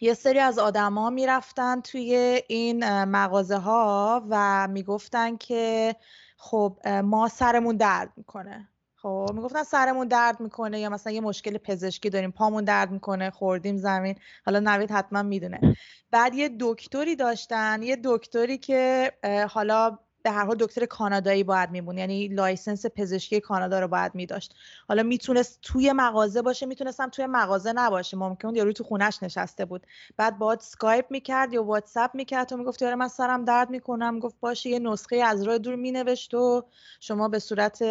یه 0.00 0.14
سری 0.14 0.38
از 0.38 0.58
آدما 0.58 1.10
می‌رفتن 1.10 1.80
توی 1.80 2.42
این 2.48 3.04
مغازه 3.04 3.56
ها 3.56 4.22
و 4.30 4.68
می‌گفتن 4.68 5.36
که 5.36 5.96
خب 6.36 6.88
ما 6.88 7.28
سرمون 7.28 7.76
درد 7.76 8.12
می‌کنه. 8.16 8.68
خب 9.06 9.30
می‌گفتن 9.34 9.62
سرمون 9.62 10.08
درد 10.08 10.40
می‌کنه 10.40 10.80
یا 10.80 10.88
مثلا 10.90 11.12
یه 11.12 11.20
مشکل 11.20 11.58
پزشکی 11.58 12.10
داریم 12.10 12.30
پامون 12.30 12.64
درد 12.64 12.90
می‌کنه 12.90 13.30
خوردیم 13.30 13.76
زمین. 13.76 14.18
حالا 14.46 14.60
نوید 14.60 14.90
حتما 14.90 15.22
می‌دونه. 15.22 15.76
بعد 16.10 16.34
یه 16.34 16.50
دکتری 16.60 17.16
داشتن 17.16 17.82
یه 17.82 17.98
دکتری 18.04 18.58
که 18.58 19.12
حالا 19.50 19.98
به 20.22 20.30
هر 20.30 20.44
حال 20.44 20.56
دکتر 20.56 20.86
کانادایی 20.86 21.44
باید 21.44 21.70
میمون 21.70 21.98
یعنی 21.98 22.28
license 22.28 22.86
پزشکی 22.86 23.40
کانادا 23.40 23.80
رو 23.80 23.88
باید 23.88 24.14
میداشت. 24.14 24.54
حالا 24.88 25.02
می‌تونست 25.02 25.58
توی 25.62 25.92
مغازه 25.92 26.42
باشه 26.42 26.66
می‌تونستم 26.66 27.08
توی 27.08 27.26
مغازه 27.26 27.72
نباشه. 27.72 28.16
ممکن 28.16 28.54
یارو 28.54 28.72
تو 28.72 28.84
خونش 28.84 29.22
نشسته 29.22 29.64
بود. 29.64 29.86
بعد 30.16 30.38
باید 30.38 30.60
سکایپ 30.60 31.06
می‌کرد 31.10 31.52
یا 31.52 31.64
واتساپ 31.64 32.14
می‌کرد 32.14 32.52
و 32.52 32.56
می‌گفت 32.56 32.82
یارو 32.82 32.94
من 32.94 33.08
سرم 33.08 33.44
درد 33.44 33.70
می‌کنه 33.70 34.18
گفت 34.18 34.36
باشه 34.40 34.70
یه 34.70 34.78
نسخه 34.78 35.16
از 35.16 35.42
راه 35.42 35.58
دور 35.58 35.76
مینوشت 35.76 36.34
و 36.34 36.64
شما 37.00 37.28
به 37.28 37.38
صورت 37.38 37.82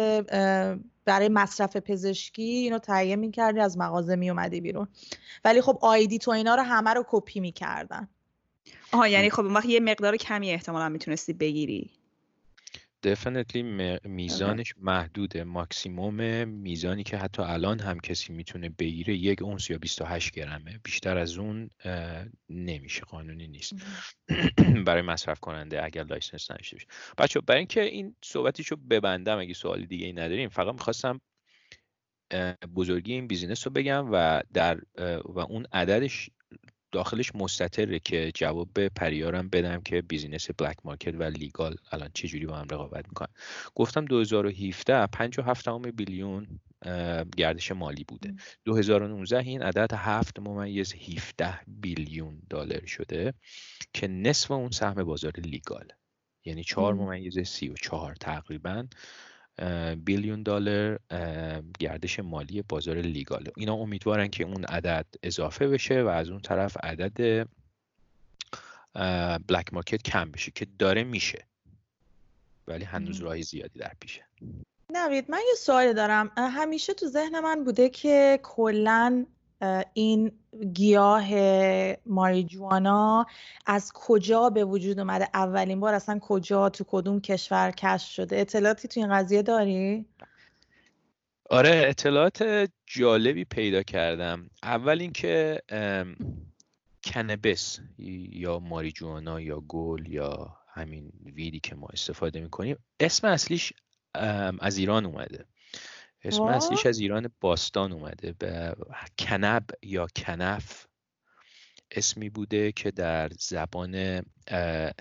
برای 1.06 1.28
مصرف 1.28 1.76
پزشکی 1.76 2.42
اینو 2.42 2.78
تهیه 2.78 3.16
می‌کردی 3.16 3.60
از 3.60 3.78
مغازه 3.78 4.16
میومدی 4.16 4.60
بیرون. 4.60 4.88
ولی 5.44 5.60
خب 5.60 5.78
آیدی 5.82 6.18
تو 6.18 6.30
اینا 6.30 6.54
رو 6.54 6.62
همه 6.62 6.90
رو 6.90 7.04
کپی 7.08 7.40
می‌کردن. 7.40 8.08
آها 8.92 9.08
یعنی 9.08 9.30
خب 9.30 9.44
اون 9.44 9.54
وقت 9.54 9.66
یه 9.66 9.80
مقدار 9.80 10.16
کمی 10.16 10.50
احتمالا 10.50 10.88
می‌تونستی 10.88 11.32
بگیری. 11.32 11.90
Definitely 13.06 13.62
میزانش 14.04 14.74
محدوده. 14.78 15.44
ماکسیموم 15.44 16.48
میزانی 16.48 17.02
که 17.02 17.16
حتی 17.16 17.42
الان 17.42 17.80
هم 17.80 18.00
کسی 18.00 18.32
می‌تونه 18.32 18.68
بگیره 18.68 19.14
یک 19.14 19.42
اونس 19.42 19.70
یا 19.70 19.78
28 19.78 20.32
گرمه. 20.32 20.80
بیشتر 20.84 21.18
از 21.18 21.38
اون 21.38 21.70
نمیشه. 22.48 23.00
قانونی 23.00 23.48
نیست. 23.48 23.72
برای 24.86 25.02
مصرف 25.02 25.40
کننده 25.40 25.84
اگر 25.84 26.04
license 26.04 26.50
نداشته 26.50 26.76
باشه 26.76 26.86
بچه 27.18 27.40
برای 27.40 27.58
اینکه 27.58 27.80
این 27.82 28.16
صحبتیشو 28.24 28.76
ببندم 28.76 29.38
اگه 29.38 29.54
سوال 29.54 29.84
دیگه 29.84 30.06
ای 30.06 30.12
نداریم 30.12 30.48
فقط 30.48 30.74
می‌خواستم 30.74 31.20
بزرگی 32.74 33.12
این 33.12 33.26
business 33.26 33.66
رو 33.66 33.72
بگم 33.72 34.08
و 34.12 34.42
در 34.52 34.80
و 35.24 35.38
اون 35.38 35.66
عددش 35.72 36.30
داخلش 36.96 37.34
مستتره 37.34 37.98
که 37.98 38.32
جواب 38.34 38.68
به 38.74 38.88
پریارم 38.88 39.48
بدم 39.48 39.80
که 39.80 40.02
business 40.02 40.50
black 40.50 40.76
market 40.84 41.14
و 41.14 41.22
legal 41.22 41.76
الان 41.92 42.10
چجوری 42.14 42.46
با 42.46 42.56
هم 42.56 42.66
رقابت 42.70 43.08
می‌کنن. 43.08 43.28
گفتم 43.74 44.04
2017 44.04 45.06
57 45.06 45.68
billion 45.96 46.46
گردش 47.36 47.72
مالی 47.72 48.04
بوده. 48.04 48.34
2019 48.64 49.38
این 49.38 49.62
عدد 49.62 49.94
7 49.94 50.40
ممیز 50.40 50.94
17 50.94 51.60
بیلیون 51.66 52.42
دلار 52.50 52.86
شده 52.86 53.34
که 53.92 54.08
نصف 54.08 54.50
اون 54.50 54.70
سهم 54.70 55.04
بازار 55.04 55.32
لیگال. 55.32 55.88
یعنی 56.44 56.64
4 56.64 56.94
ممیز 56.94 57.38
34 57.38 58.14
تقریبا. 58.14 58.86
بیلیون 60.04 60.42
دلار 60.42 60.98
گردش 61.78 62.20
مالی 62.20 62.62
بازار 62.62 62.96
لیگاله 62.96 63.52
اینا 63.56 63.74
امیدوارن 63.74 64.28
که 64.28 64.44
اون 64.44 64.64
عدد 64.64 65.06
اضافه 65.22 65.68
بشه 65.68 66.02
و 66.02 66.06
از 66.06 66.30
اون 66.30 66.40
طرف 66.40 66.76
عدد 66.82 67.48
بلک 69.48 69.74
مارکت 69.74 70.02
کم 70.02 70.30
بشه 70.30 70.50
که 70.50 70.66
داره 70.78 71.04
میشه 71.04 71.46
ولی 72.68 72.84
هنوز 72.84 73.20
راهی 73.20 73.42
زیادی 73.42 73.78
در 73.78 73.92
پیشه. 74.00 74.26
نوید 74.92 75.30
من 75.30 75.40
یه 75.48 75.54
سوالی 75.54 75.94
دارم. 75.94 76.30
همیشه 76.36 76.94
تو 76.94 77.06
ذهن 77.06 77.40
من 77.40 77.64
بوده 77.64 77.88
که 77.88 78.40
کلا 78.42 79.26
این 79.92 80.32
گیاه 80.74 81.28
ماریجوانا 82.06 83.26
از 83.66 83.92
کجا 83.94 84.50
به 84.50 84.64
وجود 84.64 84.98
اومده؟ 84.98 85.28
اولین 85.34 85.80
بار 85.80 85.94
اصلا 85.94 86.18
کجا 86.22 86.68
تو 86.68 86.84
کدوم 86.88 87.20
کشور 87.20 87.70
کشف 87.70 88.10
شده؟ 88.10 88.40
اطلاعاتی 88.40 88.88
تو 88.88 89.00
این 89.00 89.14
قضیه 89.14 89.42
داری؟ 89.42 90.06
آره 91.50 91.84
اطلاعات 91.88 92.68
جالبی 92.86 93.44
پیدا 93.44 93.82
کردم. 93.82 94.50
اول 94.62 95.00
اینکه 95.00 95.62
کنبس 97.04 97.80
یا 98.32 98.58
ماریجوانا 98.58 99.40
یا 99.40 99.60
گل 99.60 100.06
یا 100.06 100.56
همین 100.68 101.12
ویدی 101.24 101.60
که 101.60 101.74
ما 101.74 101.88
استفاده 101.92 102.40
می‌کنیم 102.40 102.76
اسم 103.00 103.26
اصلیش 103.26 103.72
از 104.60 104.76
ایران 104.78 105.06
اومده. 105.06 105.44
اسم 106.24 106.42
اصلیش 106.42 106.86
از 106.86 106.98
ایران 106.98 107.30
باستان 107.40 107.92
اومده. 107.92 108.32
به 108.32 108.76
کنب 109.18 109.70
یا 109.82 110.06
کنف 110.16 110.86
اسمی 111.90 112.30
بوده 112.30 112.72
که 112.72 112.90
در 112.90 113.28
زبان 113.28 114.22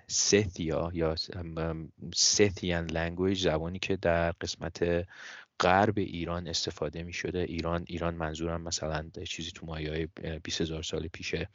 ستیا 0.08 0.92
یا 0.94 1.16
ستیان 2.16 2.86
لنگویج 2.86 3.44
زبانی 3.44 3.80
که 3.80 3.96
در 3.96 4.32
قسمت 4.32 5.08
غرب 5.60 5.98
ایران 5.98 6.48
استفاده 6.48 7.04
می 7.04 7.14
شده 7.14 7.40
ایران 7.40 7.86
ایران 7.88 8.16
منظورم 8.16 8.62
مثلا 8.62 9.10
چیزی 9.28 9.52
تو 9.52 9.66
مایه 9.66 9.90
های 9.90 10.08
20 10.40 10.62
هزار 10.62 10.84
سال 10.84 11.08
پیشه 11.08 11.50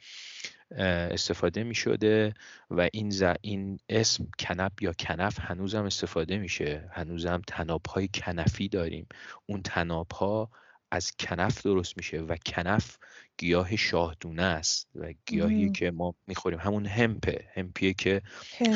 استفاده 1.11 1.63
می 1.63 1.75
شده 1.75 2.33
و 2.69 2.89
این, 2.93 3.13
این 3.41 3.79
اسم 3.89 4.27
کنب 4.39 4.71
یا 4.81 4.93
کنف 4.93 5.39
هنوزم 5.39 5.83
استفاده 5.83 6.37
میشه. 6.37 6.89
هنوزم 6.91 7.41
تناب 7.47 7.85
های 7.85 8.09
کنفی 8.13 8.67
داریم. 8.67 9.07
اون 9.45 9.61
تناب 9.61 10.11
ها 10.11 10.49
از 10.91 11.11
کنف 11.19 11.61
درست 11.61 11.97
میشه 11.97 12.17
و 12.17 12.35
کنف 12.45 12.97
گیاه 13.37 13.75
شاهدونه 13.75 14.43
است 14.43 14.89
و 14.95 15.13
گیاهی 15.25 15.71
که 15.71 15.91
ما 15.91 16.15
می‌خوریم. 16.27 16.59
همون 16.59 16.85
همپه. 16.85 17.45
همپیه 17.55 17.93
که 17.93 18.21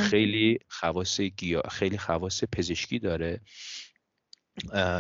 خیلی 0.10 0.60
خواص 0.68 1.22
گیاه 1.22 1.70
خیلی 1.72 1.98
خواص 1.98 2.44
پزشکی 2.52 3.00
داره. 3.00 3.42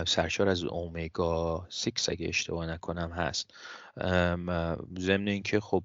سرشار 0.08 0.50
از 0.50 0.64
اومگا 0.64 1.68
6 1.70 2.10
اگه 2.10 2.28
اشتباه 2.28 2.66
نکنم 2.66 3.12
هست. 3.12 3.54
ضمن 5.00 5.28
اینکه 5.28 5.60
خب 5.60 5.84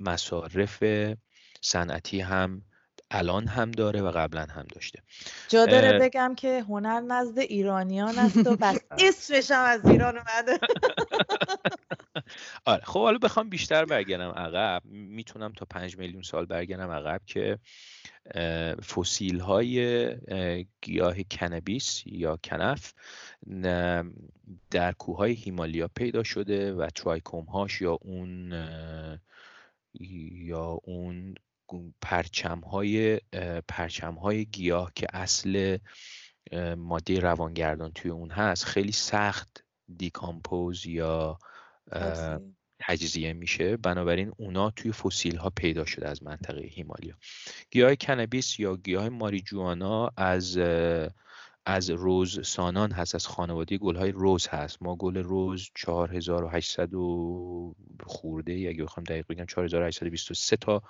مصارف 0.00 0.84
صنعتی 1.60 2.20
هم 2.20 2.62
الان 3.10 3.46
هم 3.46 3.70
داره 3.70 4.02
و 4.02 4.10
قبلا 4.10 4.46
هم 4.50 4.66
داشته. 4.74 5.02
جا 5.48 5.66
داره 5.66 5.98
بگم 5.98 6.34
که 6.34 6.64
هنر 6.68 7.00
نزد 7.00 7.38
ایرانیان 7.38 8.18
است 8.26 8.46
و 8.46 8.56
بس. 8.56 8.78
اسمش 8.90 9.50
هم 9.50 9.64
از 9.64 9.86
ایران 9.86 10.18
اومده. 10.18 10.58
آره 12.64 12.84
خب 12.84 13.00
حالا 13.00 13.18
بخوام 13.18 13.48
بیشتر 13.48 13.84
برگردم 13.84 14.30
عقب. 14.30 14.82
می‌تونم 14.84 15.52
تا 15.52 15.66
پنج 15.70 15.98
میلیون 15.98 16.22
سال 16.22 16.46
برگردم 16.46 16.90
عقب 16.90 17.20
که 17.26 17.58
فسیل 18.80 19.40
های 19.40 20.16
گیاه 20.82 21.22
کنبیس 21.22 22.02
یا 22.06 22.38
کنف 22.44 22.94
در 24.70 24.92
کوههای 24.92 25.32
هیمالیا 25.32 25.88
پیدا 25.88 26.22
شده 26.22 26.74
و 26.74 26.86
ترایکوم 26.94 27.44
هاش 27.44 27.80
یا 27.80 27.92
اون 27.92 28.52
یا 30.30 30.80
اون 30.84 31.34
پرچم 32.00 32.60
های 32.60 33.20
پرچم 33.68 34.14
های 34.14 34.44
گیاه 34.44 34.92
که 34.94 35.06
اصل 35.12 35.78
ماده 36.76 37.20
روانگردان 37.20 37.92
توی 37.92 38.10
اون 38.10 38.30
هست 38.30 38.64
خیلی 38.64 38.92
سخت 38.92 39.64
دیکامپوز 39.96 40.86
یا 40.86 41.38
تجزیه 42.78 43.32
میشه. 43.32 43.76
بنابراین 43.76 44.32
اونا 44.36 44.70
توی 44.70 44.92
فسیل 44.92 45.36
ها 45.36 45.50
پیدا 45.50 45.84
شده 45.84 46.08
از 46.08 46.22
منطقه 46.22 46.60
هیمالیا. 46.60 47.14
گیاه 47.70 47.96
کنبیس 47.96 48.60
یا 48.60 48.76
گیاه 48.76 49.08
ماریجوانا 49.08 50.10
از 50.16 50.58
از 51.66 51.90
روز 51.90 52.46
سانان 52.46 52.92
هست 52.92 53.14
از 53.14 53.26
خانواده 53.26 53.78
گل 53.78 53.96
های 53.96 54.12
روز 54.12 54.48
هست. 54.48 54.82
ما 54.82 54.96
گل 54.96 55.16
روز 55.16 55.70
4800 55.74 56.90
خورده 58.06 58.52
ای 58.52 58.68
اگه 58.68 58.84
بخوام 58.84 59.04
دقیق 59.04 59.26
بگم 59.28 59.46
4823 59.46 60.56
تا 60.56 60.82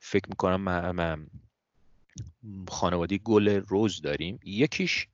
فکر 0.00 0.28
می‌کنم 0.28 1.26
خانواده 2.68 3.18
گل 3.18 3.48
روز 3.48 4.00
داریم. 4.00 4.40
یکیش 4.44 5.08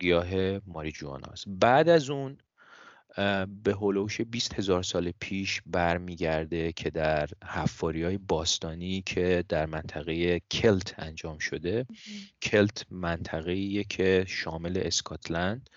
گیاه 0.00 0.58
ماریجوانا 0.66 1.26
است. 1.32 1.44
بعد 1.46 1.88
از 1.88 2.10
اون 2.10 2.38
به 3.64 3.74
هلوش 3.80 4.20
20 4.20 4.54
هزار 4.54 4.82
سال 4.82 5.12
پیش 5.20 5.62
برمیگرده 5.66 6.72
که 6.72 6.90
در 6.90 7.28
حفاری 7.44 8.04
های 8.04 8.18
باستانی 8.18 9.02
که 9.06 9.44
در 9.48 9.66
منطقه 9.66 10.40
کلت 10.40 10.94
انجام 10.98 11.38
شده. 11.38 11.86
کلت 12.42 12.86
منطقه 12.90 13.84
که 13.84 14.24
شامل 14.28 14.82
اسکاتلند 14.84 15.70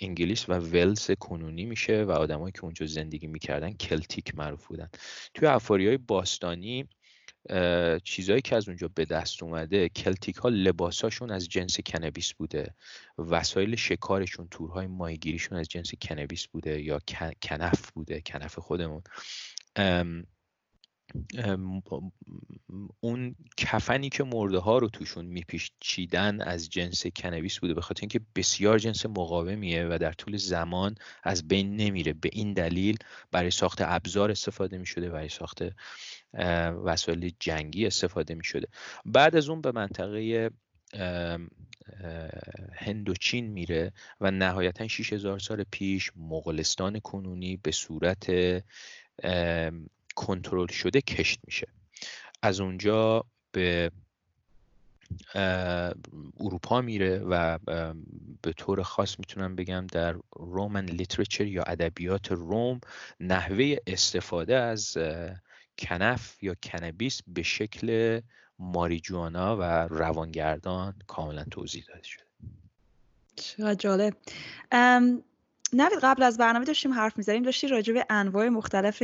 انگلیس 0.00 0.48
و 0.48 0.52
ولز 0.52 1.10
کنونی 1.10 1.64
میشه 1.64 2.04
و 2.04 2.10
آدمایی 2.10 2.52
که 2.52 2.64
اونجا 2.64 2.86
زندگی 2.86 3.26
می‌کردن 3.26 3.72
کلتیک 3.72 4.34
معروف 4.34 4.66
بودن. 4.66 4.88
توی 5.34 5.48
حفاری 5.48 5.86
های 5.86 5.96
باستانی 5.96 6.88
چیزهایی 8.04 8.42
که 8.42 8.56
از 8.56 8.68
اونجا 8.68 8.88
به 8.94 9.04
دست 9.04 9.42
اومده 9.42 9.88
کلتیک 9.88 10.36
ها 10.36 10.48
لباساشون 10.48 11.30
از 11.30 11.48
جنس 11.48 11.80
کنبیس 11.80 12.32
بوده. 12.32 12.74
وسایل 13.18 13.76
شکارشون 13.76 14.48
تورهای 14.50 14.86
ماهیگیریشون 14.86 15.58
از 15.58 15.68
جنس 15.68 15.94
کنبیس 16.02 16.46
بوده 16.46 16.82
یا 16.82 17.00
کنف 17.42 17.90
بوده 17.90 18.20
کنف 18.20 18.58
خودمون. 18.58 19.02
اون 23.00 23.34
کفنی 23.56 24.08
که 24.08 24.24
مرده 24.24 24.58
ها 24.58 24.78
رو 24.78 24.88
توشون 24.88 25.24
میپیچیدن 25.24 26.40
از 26.40 26.70
جنس 26.70 27.06
کنویس 27.06 27.58
بوده. 27.58 27.74
به 27.74 27.80
خاطر 27.80 28.00
اینکه 28.00 28.20
بسیار 28.34 28.78
جنس 28.78 29.06
مقاومیه 29.06 29.86
و 29.86 29.98
در 30.00 30.12
طول 30.12 30.36
زمان 30.36 30.94
از 31.22 31.48
بین 31.48 31.76
نمیره. 31.76 32.12
به 32.12 32.30
این 32.32 32.52
دلیل 32.52 32.96
برای 33.30 33.50
ساخت 33.50 33.78
ابزار 33.82 34.30
استفاده 34.30 34.78
می‌شده 34.78 35.10
برای 35.10 35.28
ساخت 35.28 35.62
وسایل 36.84 37.32
جنگی 37.40 37.86
استفاده 37.86 38.34
می‌شده. 38.34 38.68
بعد 39.04 39.36
از 39.36 39.48
اون 39.48 39.60
به 39.60 39.72
منطقه 39.72 40.50
هندوچین 42.72 43.46
میره 43.46 43.92
و 44.20 44.30
نهایتا 44.30 44.88
6000 44.88 45.38
سال 45.38 45.64
پیش 45.70 46.10
مغولستان 46.16 46.98
کنونی 46.98 47.56
به 47.56 47.70
صورت 47.70 48.26
کنترل 50.14 50.66
شده 50.66 51.00
کشت 51.00 51.40
میشه. 51.46 51.66
از 52.42 52.60
اونجا 52.60 53.24
به 53.52 53.90
اروپا 56.40 56.80
میره 56.80 57.18
و 57.18 57.58
به 58.42 58.52
طور 58.56 58.82
خاص 58.82 59.18
می‌تونم 59.18 59.56
بگم 59.56 59.86
در 59.86 60.16
رومن 60.36 60.84
لیترچر 60.84 61.46
یا 61.46 61.62
ادبیات 61.62 62.32
روم 62.32 62.80
نحوه 63.20 63.76
استفاده 63.86 64.56
از 64.56 64.98
کنف 65.80 66.42
یا 66.42 66.54
کنبیس 66.62 67.22
به 67.26 67.42
شکل 67.42 68.20
ماریجوانا 68.58 69.56
و 69.56 69.62
روانگردان 69.88 70.94
کاملا 71.06 71.44
توضیح 71.50 71.84
داده 71.88 72.02
شده. 72.02 72.24
چقدر 73.36 73.74
جالب. 73.74 74.16
نوید 75.72 75.98
قبل 76.02 76.22
از 76.22 76.38
برنامه 76.38 76.64
داشتیم 76.64 76.92
حرف 76.92 77.16
می‌زنیم 77.16 77.42
داشتی 77.42 77.68
راجع 77.68 77.92
به 77.92 78.06
انواع 78.10 78.48
مختلف 78.48 79.02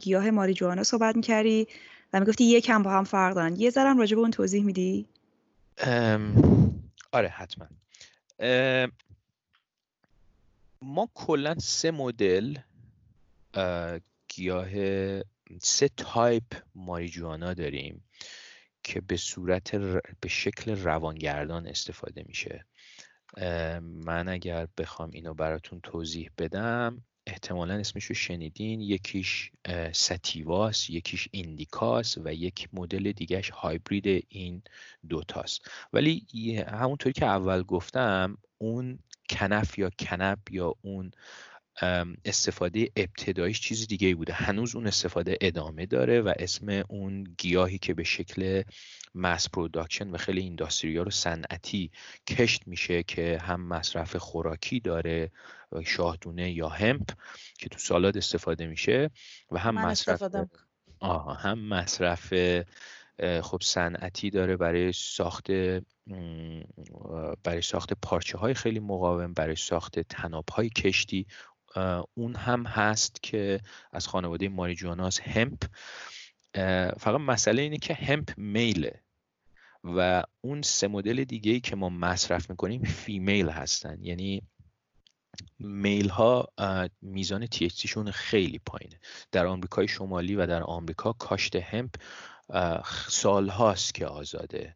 گیاه 0.00 0.30
ماریجوانا 0.30 0.82
صحبت 0.82 1.16
می‌کردی 1.16 1.66
و 2.12 2.20
می‌گفتی 2.20 2.44
یکم 2.44 2.82
با 2.82 2.90
هم 2.90 3.04
فرق 3.04 3.34
دارن. 3.34 3.56
یه 3.56 3.70
ذرم 3.70 3.98
راجع 3.98 4.14
به 4.14 4.20
اون 4.20 4.30
توضیح 4.30 4.64
میدی؟ 4.64 5.08
آره 7.12 7.28
حتما. 7.28 7.66
ما 10.82 11.08
کلا 11.14 11.58
سه 11.58 11.90
مدل 11.90 12.56
گیاه 14.28 14.68
سه 15.60 15.88
تایپ 15.88 16.44
ماریجوانا 16.74 17.54
داریم 17.54 18.04
که 18.82 19.00
به 19.00 19.16
صورت 19.16 19.76
به 20.20 20.28
شکل 20.28 20.76
روانگردان 20.76 21.66
استفاده 21.66 22.24
میشه. 22.26 22.66
من 23.82 24.28
اگر 24.28 24.68
بخوام 24.78 25.10
اینو 25.10 25.34
براتون 25.34 25.80
توضیح 25.80 26.30
بدم 26.38 27.04
احتمالا 27.26 27.74
اسمش 27.74 28.04
رو 28.04 28.14
شنیدین. 28.14 28.80
یکیش 28.80 29.52
ستیواس 29.92 30.90
یکیش 30.90 31.28
ایندیکاس 31.30 32.18
و 32.18 32.34
یک 32.34 32.68
مدل 32.72 33.12
دیگهش 33.12 33.50
هایبرید 33.50 34.26
این 34.28 34.62
دوتاست. 35.08 35.70
ولی 35.92 36.26
همونطوری 36.56 37.12
که 37.12 37.26
اول 37.26 37.62
گفتم 37.62 38.38
اون 38.58 38.98
کنف 39.30 39.78
یا 39.78 39.90
کنب 39.98 40.38
یا 40.50 40.74
اون 40.82 41.10
استفاده 42.24 42.88
ابتداییش 42.96 43.60
چیز 43.60 43.86
دیگه 43.86 44.14
بوده. 44.14 44.32
هنوز 44.32 44.76
اون 44.76 44.86
استفاده 44.86 45.38
ادامه 45.40 45.86
داره 45.86 46.20
و 46.20 46.32
اسم 46.38 46.82
اون 46.88 47.24
گیاهی 47.38 47.78
که 47.78 47.94
به 47.94 48.04
شکل 48.04 48.62
mass 49.14 49.50
production 49.50 50.10
و 50.10 50.16
خیلی 50.16 50.40
industrial 50.40 51.02
و 51.02 51.10
صنعتی 51.10 51.90
کشت 52.28 52.62
میشه 52.66 53.02
که 53.02 53.38
هم 53.42 53.60
مصرف 53.60 54.16
خوراکی 54.16 54.80
داره 54.80 55.30
شاهدونه 55.84 56.52
یا 56.52 56.68
hemp 56.68 57.10
که 57.58 57.68
تو 57.68 57.78
سالاد 57.78 58.16
استفاده 58.16 58.66
میشه 58.66 59.10
و 59.50 59.58
هم 59.58 59.74
مصرف 59.74 60.22
آها 61.00 61.34
هم 61.34 61.58
مصرف 61.58 62.32
خب 63.42 63.58
صنعتی 63.62 64.30
داره 64.30 64.56
برای 64.56 64.92
ساخت 64.92 65.50
برای 67.44 67.62
ساخت 67.62 67.92
پارچه 67.92 68.38
های 68.38 68.54
خیلی 68.54 68.80
مقاوم 68.80 69.32
برای 69.32 69.56
ساخت 69.56 69.98
طناب 69.98 70.48
های 70.48 70.68
کشتی. 70.68 71.26
اون 72.14 72.36
هم 72.36 72.66
هست 72.66 73.22
که 73.22 73.60
از 73.92 74.08
خانواده 74.08 74.48
ماریجواناس 74.48 75.20
hemp 75.20 75.64
فقط 76.98 77.20
مسئله 77.20 77.62
اینه 77.62 77.78
که 77.78 77.94
همپ 77.94 78.30
میله 78.36 79.02
و 79.84 80.22
اون 80.40 80.62
سه 80.62 80.88
مدل 80.88 81.24
دیگه 81.24 81.52
ای 81.52 81.60
که 81.60 81.76
ما 81.76 81.88
مصرف 81.88 82.50
می‌کنیم 82.50 82.82
فیمیل 82.82 83.48
هستن. 83.48 83.98
یعنی 84.00 84.42
میل 85.58 86.08
ها 86.08 86.48
میزان 87.02 87.46
THC 87.46 87.86
شون 87.86 88.10
خیلی 88.10 88.58
پایینه. 88.58 89.00
در 89.32 89.46
آمریکای 89.46 89.88
شمالی 89.88 90.34
و 90.34 90.46
در 90.46 90.62
آمریکا 90.62 91.12
کاشت 91.12 91.56
همپ 91.56 91.94
سال 93.08 93.48
هاست 93.48 93.94
که 93.94 94.06
آزاده. 94.06 94.74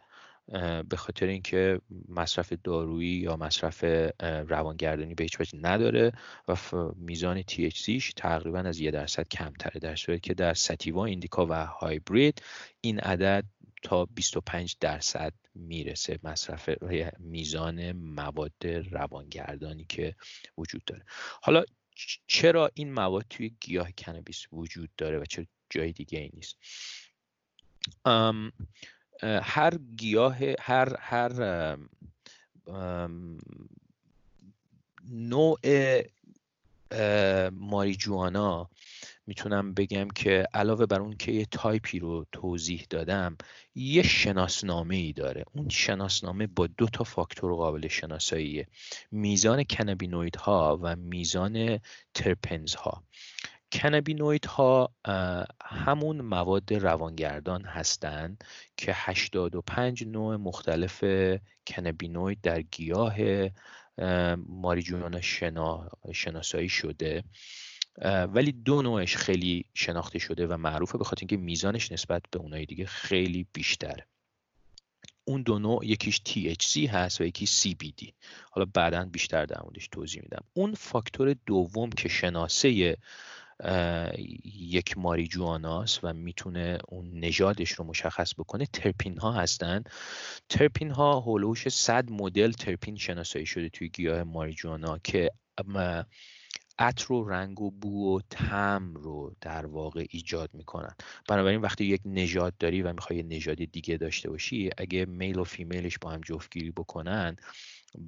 به 0.88 0.96
خاطر 0.96 1.26
اینکه 1.26 1.80
مصرف 2.08 2.52
دارویی 2.64 3.16
یا 3.16 3.36
مصرف 3.36 3.84
روانگردانی 4.48 5.14
به 5.14 5.24
هیچ 5.24 5.40
وجه 5.40 5.58
نداره 5.62 6.12
و 6.48 6.56
میزان 6.96 7.42
THCش 7.42 8.12
تقریبا 8.16 8.58
از 8.58 8.80
یه 8.80 8.90
درصد 8.90 9.28
کمتره. 9.28 9.80
در 9.80 9.96
صورتی 9.96 10.20
که 10.20 10.34
در 10.34 10.54
ستیوا 10.54 11.04
ایندیکا 11.04 11.46
و 11.46 11.66
هایبرید 11.66 12.42
این 12.80 13.00
عدد 13.00 13.44
تا 13.82 14.04
25 14.04 14.76
درصد 14.80 15.32
می‌رسه 15.54 16.18
مصرف 16.22 16.70
میزان 17.18 17.92
مواد 17.92 18.66
روانگردانی 18.90 19.84
که 19.84 20.14
وجود 20.58 20.84
داره. 20.84 21.04
حالا 21.42 21.64
چرا 22.26 22.70
این 22.74 22.92
مواد 22.92 23.26
توی 23.30 23.54
گیاه 23.60 23.92
کنبیس 23.92 24.46
وجود 24.52 24.90
داره 24.96 25.18
و 25.18 25.24
چرا 25.24 25.44
جای 25.70 25.92
دیگه 25.92 26.18
ای 26.18 26.30
نیست 26.34 26.56
هر 29.22 29.78
گیاه 29.96 30.36
هر 30.60 30.96
هر 30.98 31.76
نوع 35.10 35.58
ماریجوانا 37.50 38.70
می‌تونم 39.26 39.74
بگم 39.74 40.08
که 40.08 40.46
علاوه 40.54 40.86
بر 40.86 41.00
اون 41.00 41.16
که 41.16 41.32
یه 41.32 41.44
تایپی 41.44 41.98
رو 41.98 42.26
توضیح 42.32 42.86
دادم 42.90 43.36
یه 43.74 44.02
شناسنامه 44.02 44.96
ای 44.96 45.12
داره. 45.12 45.44
اون 45.52 45.68
شناسنامه 45.68 46.46
با 46.46 46.66
دو 46.66 46.86
تا 46.86 47.04
فاکتور 47.04 47.54
قابل 47.54 47.88
شناساییه. 47.88 48.66
میزان 49.10 49.64
cannabinoid 49.64 50.36
ها 50.36 50.78
و 50.82 50.96
میزان 50.96 51.80
terpenes 52.14 52.74
ها 52.74 53.04
cannabinoid 53.72 54.46
ها 54.46 54.92
همون 55.64 56.20
مواد 56.20 56.74
روانگردان 56.74 57.64
هستند 57.64 58.44
که 58.76 58.92
85 58.94 60.04
نوع 60.06 60.36
مختلف 60.36 61.04
cannabinoid 61.66 62.40
در 62.40 62.62
گیاه 62.62 63.16
ماریجوانا 64.36 65.20
شنا، 65.20 65.88
شناسایی 66.12 66.68
شده. 66.68 67.24
ولی 68.28 68.52
دو 68.52 68.82
نوعش 68.82 69.16
خیلی 69.16 69.64
شناخته 69.74 70.18
شده 70.18 70.46
و 70.46 70.56
معروفه 70.56 70.98
به 70.98 71.04
خاطر 71.04 71.20
اینکه 71.20 71.36
میزانش 71.36 71.92
نسبت 71.92 72.22
به 72.30 72.38
اونای 72.38 72.66
دیگه 72.66 72.86
خیلی 72.86 73.46
بیشتره 73.52 74.06
اون 75.24 75.42
دو 75.42 75.58
نوع 75.58 75.86
یکیش 75.86 76.20
THC 76.28 76.88
هست 76.88 77.20
و 77.20 77.24
یکی 77.24 77.46
CBD 77.46 78.12
حالا 78.50 78.66
بعدا 78.74 79.04
بیشتر 79.04 79.46
در 79.46 79.62
موردش 79.62 79.88
توضیح 79.88 80.22
میدم. 80.22 80.44
اون 80.54 80.74
فاکتور 80.74 81.36
دوم 81.46 81.90
که 81.90 82.08
شناسه 82.08 82.96
یک 84.44 84.98
ماریجواناست 84.98 86.04
و 86.04 86.12
می‌تونه 86.12 86.78
اون 86.88 87.10
نژادش 87.20 87.70
رو 87.70 87.84
مشخص 87.84 88.34
بکنه. 88.34 88.66
ترپین 88.66 89.18
ها 89.18 89.32
هستن. 89.32 89.82
ترپین 90.48 90.90
ها 90.90 91.20
هولوش 91.20 91.68
100 91.68 92.10
مدل 92.10 92.52
ترپین 92.52 92.96
شناسایی 92.96 93.46
شده 93.46 93.68
توی 93.68 93.88
گیاه 93.88 94.22
ماریجوانا 94.22 94.98
که 94.98 95.30
عطر 96.78 97.12
و 97.12 97.28
رنگ 97.28 97.60
و 97.60 97.70
بو 97.70 98.16
و 98.16 98.20
تم 98.30 98.94
رو 98.94 99.34
در 99.40 99.66
واقع 99.66 100.06
ایجاد 100.10 100.50
می‌کنن. 100.52 100.94
بنابراین 101.28 101.60
وقتی 101.60 101.84
یک 101.84 102.00
نژاد 102.04 102.54
داری 102.58 102.82
و 102.82 102.92
می‌خوای 102.92 103.22
نژاد 103.22 103.56
دیگه 103.56 103.96
داشته 103.96 104.30
باشی 104.30 104.70
اگه 104.78 105.04
میل 105.04 105.38
و 105.38 105.44
فیمیلش 105.44 105.98
با 105.98 106.10
هم 106.10 106.20
جفتگیری 106.20 106.70
بکنن 106.70 107.36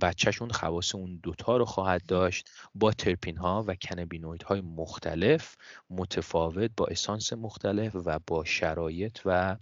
بچهشون 0.01 0.51
خواص 0.51 0.95
اون 0.95 1.21
دوتا 1.23 1.57
رو 1.57 1.65
خواهد 1.65 2.07
داشت 2.07 2.51
با 2.75 2.93
ترپین 2.93 3.37
ها 3.37 3.65
و 3.67 3.75
کنبینوید 3.75 4.43
های 4.43 4.61
مختلف 4.61 5.57
متفاوت 5.91 6.71
با 6.77 6.87
اسانس 6.87 7.33
مختلف 7.33 7.93
و 7.95 8.19
با 8.27 8.45
شرایط 8.45 9.19
و 9.25 9.57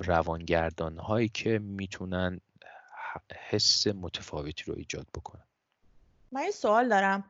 روانگردان 0.00 0.98
هایی 0.98 1.28
که 1.28 1.58
می‌تونن 1.58 2.40
حس 3.50 3.86
متفاوتی 3.86 4.64
رو 4.66 4.74
ایجاد 4.76 5.06
بکنن. 5.14 5.44
من 6.32 6.42
یه 6.42 6.50
سوال 6.50 6.88
دارم. 6.88 7.24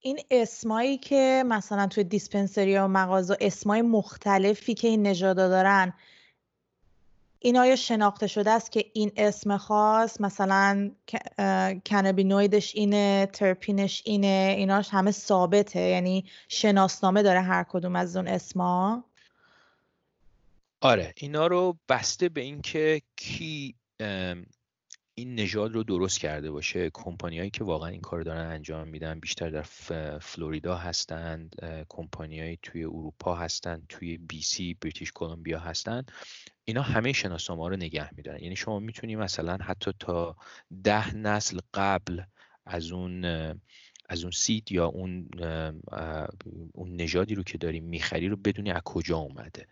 این 0.00 0.20
اسمایی 0.30 0.98
که 0.98 1.44
مثلا 1.46 1.86
توی 1.86 2.04
دیسپنسری 2.04 2.76
و 2.76 2.88
مغازه 2.88 3.36
اسمای 3.40 3.82
مختلفی 3.82 4.74
که 4.74 4.88
این 4.88 5.06
نژادا 5.06 5.48
دارن 5.48 5.92
این 7.44 7.58
آیا 7.58 7.76
شناخته 7.76 8.26
شده 8.26 8.50
است 8.50 8.72
که 8.72 8.84
این 8.92 9.12
اسم 9.16 9.56
خاص 9.56 10.20
مثلا 10.20 10.90
کنبینویدش 11.86 12.74
اینه 12.74 13.28
ترپینش 13.32 14.02
اینه 14.04 14.54
ایناش 14.58 14.88
همه 14.90 15.10
ثابته؟ 15.10 15.80
یعنی 15.80 16.24
شناسنامه 16.48 17.22
داره 17.22 17.40
هر 17.40 17.64
کدوم 17.68 17.96
از 17.96 18.16
اون 18.16 18.28
اسما؟ 18.28 19.04
آره 20.80 21.14
اینا 21.16 21.46
رو 21.46 21.76
بسته 21.88 22.28
به 22.28 22.40
اینکه 22.40 23.02
کی 23.16 23.74
این 25.14 25.34
نژاد 25.34 25.72
رو 25.72 25.82
درست 25.82 26.20
کرده 26.20 26.50
باشه. 26.50 26.90
کمپانیایی 26.94 27.50
که 27.50 27.64
واقعا 27.64 27.88
این 27.88 28.00
کار 28.00 28.22
دارن 28.22 28.46
انجام 28.46 28.88
میدن 28.88 29.20
بیشتر 29.20 29.50
در 29.50 29.62
فلوریدا 30.18 30.76
هستند 30.76 31.56
کمپانیایی 31.88 32.58
توی 32.62 32.84
اروپا 32.84 33.34
هستند 33.34 33.86
توی 33.88 34.18
بی 34.18 34.42
سی 34.42 34.74
بریتیش 34.74 35.12
کلمبیا 35.14 35.58
هستند 35.58 36.12
اینا 36.64 36.82
همه 36.82 37.12
شناسنامه 37.12 37.68
رو 37.68 37.76
نگه 37.76 38.14
میدارن. 38.14 38.42
یعنی 38.42 38.56
شما 38.56 38.78
می‌تونی 38.78 39.16
مثلا 39.16 39.56
حتی 39.56 39.92
تا 39.98 40.36
ده 40.84 41.16
نسل 41.16 41.58
قبل 41.74 42.22
از 42.66 42.92
اون 42.92 43.24
از 44.12 44.22
اون 44.22 44.30
سید 44.30 44.72
یا 44.72 44.86
اون 44.86 45.28
اون 46.74 46.96
نژادی 46.96 47.34
رو 47.34 47.42
که 47.42 47.58
داری 47.58 47.80
می‌خری 47.80 48.28
رو 48.28 48.36
بدونی 48.36 48.70
از 48.70 48.82
کجا 48.84 49.18
اومده. 49.18 49.66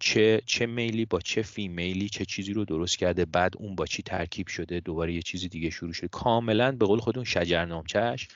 چه 0.00 0.42
چه 0.46 0.66
میلی 0.66 1.04
با 1.04 1.20
چه 1.20 1.42
فیمیلی 1.42 2.08
چه 2.08 2.24
چیزی 2.24 2.52
رو 2.52 2.64
درست 2.64 2.98
کرده 2.98 3.24
بعد 3.24 3.54
اون 3.58 3.74
با 3.74 3.86
چی 3.86 4.02
ترکیب 4.02 4.46
شده 4.46 4.80
دوباره 4.80 5.14
یه 5.14 5.22
چیزی 5.22 5.48
دیگه 5.48 5.70
شروع 5.70 5.92
شده. 5.92 6.08
کاملا 6.08 6.72
به 6.72 6.86
قول 6.86 6.98
خودمون 6.98 7.24
شجرنامچش 7.24 8.28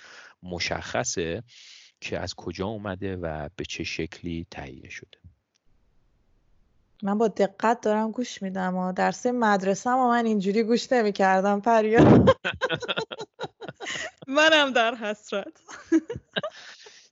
مشخصه 0.42 1.42
که 2.00 2.18
از 2.18 2.34
کجا 2.34 2.66
اومده 2.66 3.16
و 3.16 3.48
به 3.56 3.64
چه 3.64 3.84
شکلی 3.84 4.46
تهیه 4.50 4.90
شده. 4.90 5.18
من 7.02 7.18
با 7.18 7.28
دقت 7.28 7.80
دارم 7.80 8.10
گوش 8.10 8.42
میدم 8.42 8.76
و 8.76 8.92
درس 8.92 9.26
مدرسه 9.26 9.90
و 9.90 10.08
من 10.08 10.26
اینجوری 10.26 10.62
گوش 10.62 10.92
نمی 10.92 11.12
کردم 11.12 11.62
منم 14.40 14.72
در 14.72 14.94
حسرت. 14.94 15.60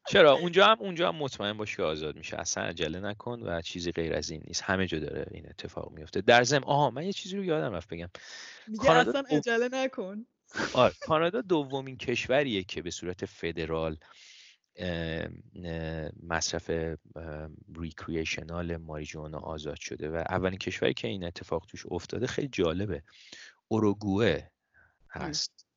چرا؟ 0.08 0.32
اونجا 0.32 0.66
هم 0.66 0.76
اونجا 0.80 1.08
هم 1.08 1.16
مطمئن 1.16 1.52
باش 1.52 1.76
که 1.76 1.82
آزاد 1.82 2.16
میشه. 2.16 2.36
اصلا 2.36 2.64
عجله 2.64 3.00
نکن 3.00 3.40
و 3.42 3.62
چیزی 3.62 3.92
غیر 3.92 4.14
از 4.14 4.30
این 4.30 4.42
نیست. 4.46 4.62
همه 4.62 4.86
جا 4.86 4.98
داره 4.98 5.26
این 5.30 5.46
اتفاق 5.48 5.92
میفته. 5.92 6.20
در 6.20 6.44
ضمن 6.44 6.64
آها 6.64 6.90
من 6.90 7.04
یه 7.04 7.12
چیزی 7.12 7.36
رو 7.36 7.44
یادم 7.44 7.72
رفت 7.72 7.88
بگم. 7.88 8.10
میگه 8.66 8.90
اصلا 8.90 9.24
عجله 9.30 9.68
نکن. 9.72 10.26
آره 10.72 10.94
کانادا 11.00 11.40
دومین 11.40 11.96
کشوریه 11.96 12.64
که 12.64 12.82
به 12.82 12.90
صورت 12.90 13.26
فدرال 13.26 13.96
مصرف 16.22 16.70
ریکریشنال 17.76 18.76
ماریجوانا 18.76 19.38
آزاد 19.38 19.80
شده 19.80 20.10
و 20.10 20.14
اولین 20.14 20.58
کشوری 20.58 20.94
که 20.94 21.08
این 21.08 21.24
اتفاق 21.24 21.66
توش 21.66 21.86
افتاده 21.90 22.26
خیلی 22.26 22.48
جالبه. 22.48 23.02
اوروگوه 23.68 24.40
هست. 25.10 25.67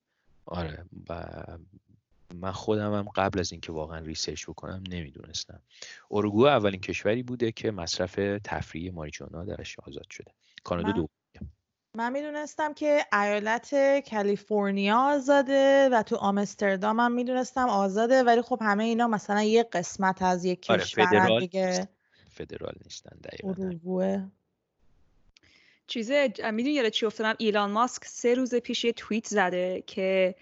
آره 0.45 0.85
و 1.09 1.23
من 2.33 2.51
خودم 2.51 2.93
هم 2.93 3.09
قبل 3.15 3.39
از 3.39 3.51
اینکه 3.51 3.71
واقعا 3.71 3.99
ریسرچ 3.99 4.49
بکنم 4.49 4.83
نمی‌دونستم. 4.89 5.61
اوروگوه 6.09 6.49
اولین 6.49 6.81
کشوری 6.81 7.23
بوده 7.23 7.51
که 7.51 7.71
مصرف 7.71 8.19
تفریحی 8.43 8.89
ماریجوانا 8.89 9.45
درش 9.45 9.79
آزاد 9.79 10.09
شده. 10.09 10.31
کانادا 10.63 10.91
دو 10.91 11.07
من 11.97 12.11
می‌دونستم 12.11 12.73
که 12.73 13.05
ایالت 13.13 13.75
کالیفرنیا 14.09 14.97
آزاده 14.97 15.89
و 15.89 16.03
تو 16.03 16.15
آمستردام 16.15 16.99
هم 16.99 17.11
می‌دونستم 17.11 17.69
آزاده 17.69 18.23
ولی 18.23 18.41
خب 18.41 18.59
همه 18.61 18.83
اینا 18.83 19.07
مثلا 19.07 19.43
یه 19.43 19.63
قسمت 19.63 20.21
از 20.21 20.45
یک 20.45 20.65
آره 20.69 20.83
کشور 20.83 21.39
دیگه. 21.39 21.89
فدرال 22.29 22.73
نیستن 22.83 23.17
دقیقا. 23.23 23.53
چیزه 25.91 26.33
می‌دونی 26.51 26.73
یاد 26.73 26.89
چی 26.89 27.05
افتادم؟ 27.05 27.35
ایلان 27.37 27.71
ماسک 27.71 28.05
سه 28.05 28.33
روز 28.33 28.55
پیش 28.55 28.85
یه 28.85 28.93
توییت 28.93 29.27
زده 29.27 29.83
که 29.87 30.35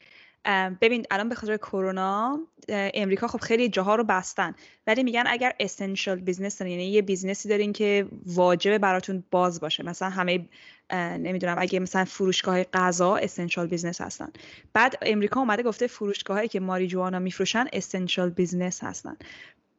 ببین 0.81 1.05
الان 1.11 1.29
به 1.29 1.35
خاطر 1.35 1.57
کرونا 1.57 2.39
امریکا 2.69 3.27
خب 3.27 3.39
خیلی 3.39 3.69
جاها 3.69 3.95
رو 3.95 4.03
بستن 4.03 4.55
ولی 4.87 5.03
میگن 5.03 5.23
اگر 5.27 5.53
essential 5.59 6.19
business 6.19 6.61
یعنی 6.61 6.85
یه 6.85 7.01
business 7.01 7.44
ی 7.44 7.49
دارین 7.49 7.73
که 7.73 8.07
واجبه 8.25 8.77
براتون 8.77 9.23
باز 9.31 9.59
باشه. 9.59 9.85
مثلا 9.85 10.09
همه 10.09 10.45
نمی‌دونم 10.93 11.55
اگه 11.59 11.79
مثلا 11.79 12.05
فروشگاه 12.05 12.63
غذا 12.63 13.15
essential 13.15 13.67
business 13.67 14.01
هستن. 14.01 14.31
بعد 14.73 14.95
امریکا 15.01 15.39
اومده 15.39 15.63
گفته 15.63 15.87
فروشگاهایی 15.87 16.47
که 16.47 16.59
ماریجوانا 16.59 17.19
میفروشن 17.19 17.65
essential 17.73 18.29
business 18.29 18.83
هستن. 18.83 19.17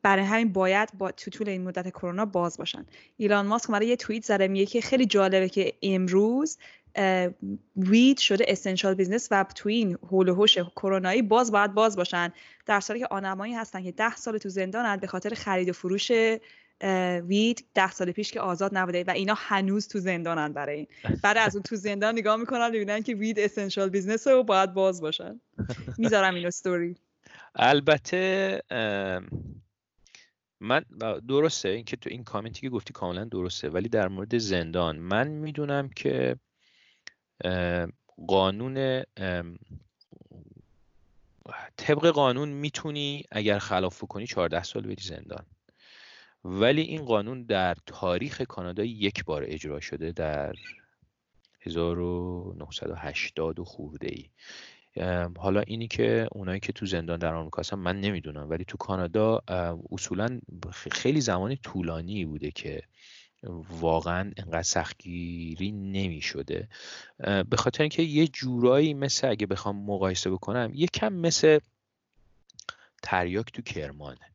برای 0.03 0.25
همین 0.25 0.53
باید 0.53 0.89
با 0.99 1.11
تو 1.11 1.31
طول 1.31 1.49
این 1.49 1.65
مدت 1.65 1.89
کرونا 1.89 2.25
باز 2.25 2.57
باشن. 2.57 2.87
ایلان 3.17 3.47
ماسک 3.47 3.71
اومده 3.71 3.87
یه 3.87 3.97
توییت 3.97 4.25
زده 4.25 4.49
میگه 4.49 4.67
که 4.67 4.81
خیلی 4.81 5.07
جالبه 5.07 5.49
که 5.49 5.73
امروز 5.83 6.59
weed 7.77 8.19
شده 8.19 8.45
essential 8.49 8.95
business 8.95 9.29
و 9.31 9.45
تو 9.55 9.69
این 9.69 9.99
هول 10.11 10.29
و 10.29 10.35
هوش 10.35 10.59
کرونایی 10.59 11.23
باز 11.23 11.53
باید 11.53 11.75
باز 11.75 11.97
باشن. 11.97 12.33
در 12.67 12.81
صورتی 12.81 13.01
که 13.01 13.07
آدمایی 13.11 13.55
هستن 13.55 13.83
که 13.83 13.93
ده 13.93 14.17
سال 14.17 14.39
تو 14.39 14.49
زندانن 14.49 14.97
به 14.97 15.07
خاطر 15.07 15.35
خرید 15.35 15.69
و 15.69 15.73
فروش 15.73 16.13
weed 17.27 17.65
ده 17.75 17.91
سال 17.91 18.13
پیش 18.13 18.33
که 18.33 18.41
آزاد 18.41 18.79
نبوده 18.79 19.05
و 19.05 19.11
اینا 19.11 19.35
هنوز 19.37 19.89
تو 19.89 19.99
زندانن 19.99 20.53
برای 20.53 20.77
این. 20.77 20.87
بعد 21.23 21.37
از 21.39 21.57
اون 21.57 21.63
تو 21.63 21.77
زندان 21.77 22.15
نگاه 22.19 22.37
می‌کنن 22.37 22.69
ببینن 22.69 23.03
که 23.03 23.15
weed 23.15 23.39
essential 23.39 23.89
business 23.89 24.27
رو 24.27 24.43
باید 24.43 24.75
باز 24.75 25.01
باشن. 25.01 25.41
می‌ذارم 25.99 26.35
این 26.35 26.47
استوری 26.47 26.97
البته 27.55 28.63
من 30.61 30.85
درسته 31.29 31.69
اینکه 31.69 31.97
تو 31.97 32.11
این 32.11 32.25
کامنتی 32.25 32.61
که 32.61 32.69
گفتی 32.71 32.93
کاملا 32.93 33.25
درسته 33.25 33.69
ولی 33.69 33.89
در 33.89 34.09
مورد 34.09 34.39
زندان 34.39 34.99
من 34.99 35.29
می‌دونم 35.29 35.89
که 35.89 36.37
قانون 38.29 39.05
طبق 41.77 42.07
قانون 42.07 42.49
می‌تونی 42.49 43.25
اگر 43.31 43.59
خلاف 43.59 44.05
کنی 44.05 44.27
14 44.27 44.63
سال 44.63 44.83
بری 44.83 45.03
زندان. 45.03 45.47
ولی 46.45 46.83
این 46.83 47.05
قانون 47.05 47.43
در 47.43 47.77
تاریخ 47.87 48.41
کانادا 48.41 48.85
یک 48.85 49.25
بار 49.25 49.45
اجرا 49.47 49.81
شده 49.81 50.13
در 50.13 50.55
1980 51.61 53.59
و 53.59 53.65
خورده 53.65 54.09
ای 54.11 54.31
حالا 55.39 55.61
اینی 55.61 55.89
که 55.89 56.29
اونایی 56.33 56.61
که 56.61 56.73
تو 56.73 56.87
زندان 56.87 57.19
در 57.19 57.35
آمریکا 57.35 57.61
هستن 57.61 57.79
من 57.79 58.01
نمی‌دونم 58.01 58.51
ولی 58.51 58.65
تو 58.65 58.77
کانادا 58.77 59.43
اصولا 59.93 60.41
خیلی 60.91 61.21
زمان 61.21 61.57
طولانی 61.57 62.25
بوده 62.25 62.51
که 62.51 62.83
واقعا 63.81 64.33
انقدر 64.37 64.63
سختگیری 64.63 65.73
نمی 65.73 66.21
شده 66.21 66.69
به 67.19 67.57
خاطر 67.57 67.83
اینکه 67.83 68.03
یه 68.03 68.29
جورایی 68.29 68.95
مثل 68.95 69.29
اگه 69.29 69.47
بخوام 69.47 69.77
مقایسه 69.77 70.31
بکنم 70.31 70.71
یکم 70.75 71.13
مثل 71.13 71.59
تریاک 73.03 73.53
تو 73.53 73.63
کرمانه 73.63 74.31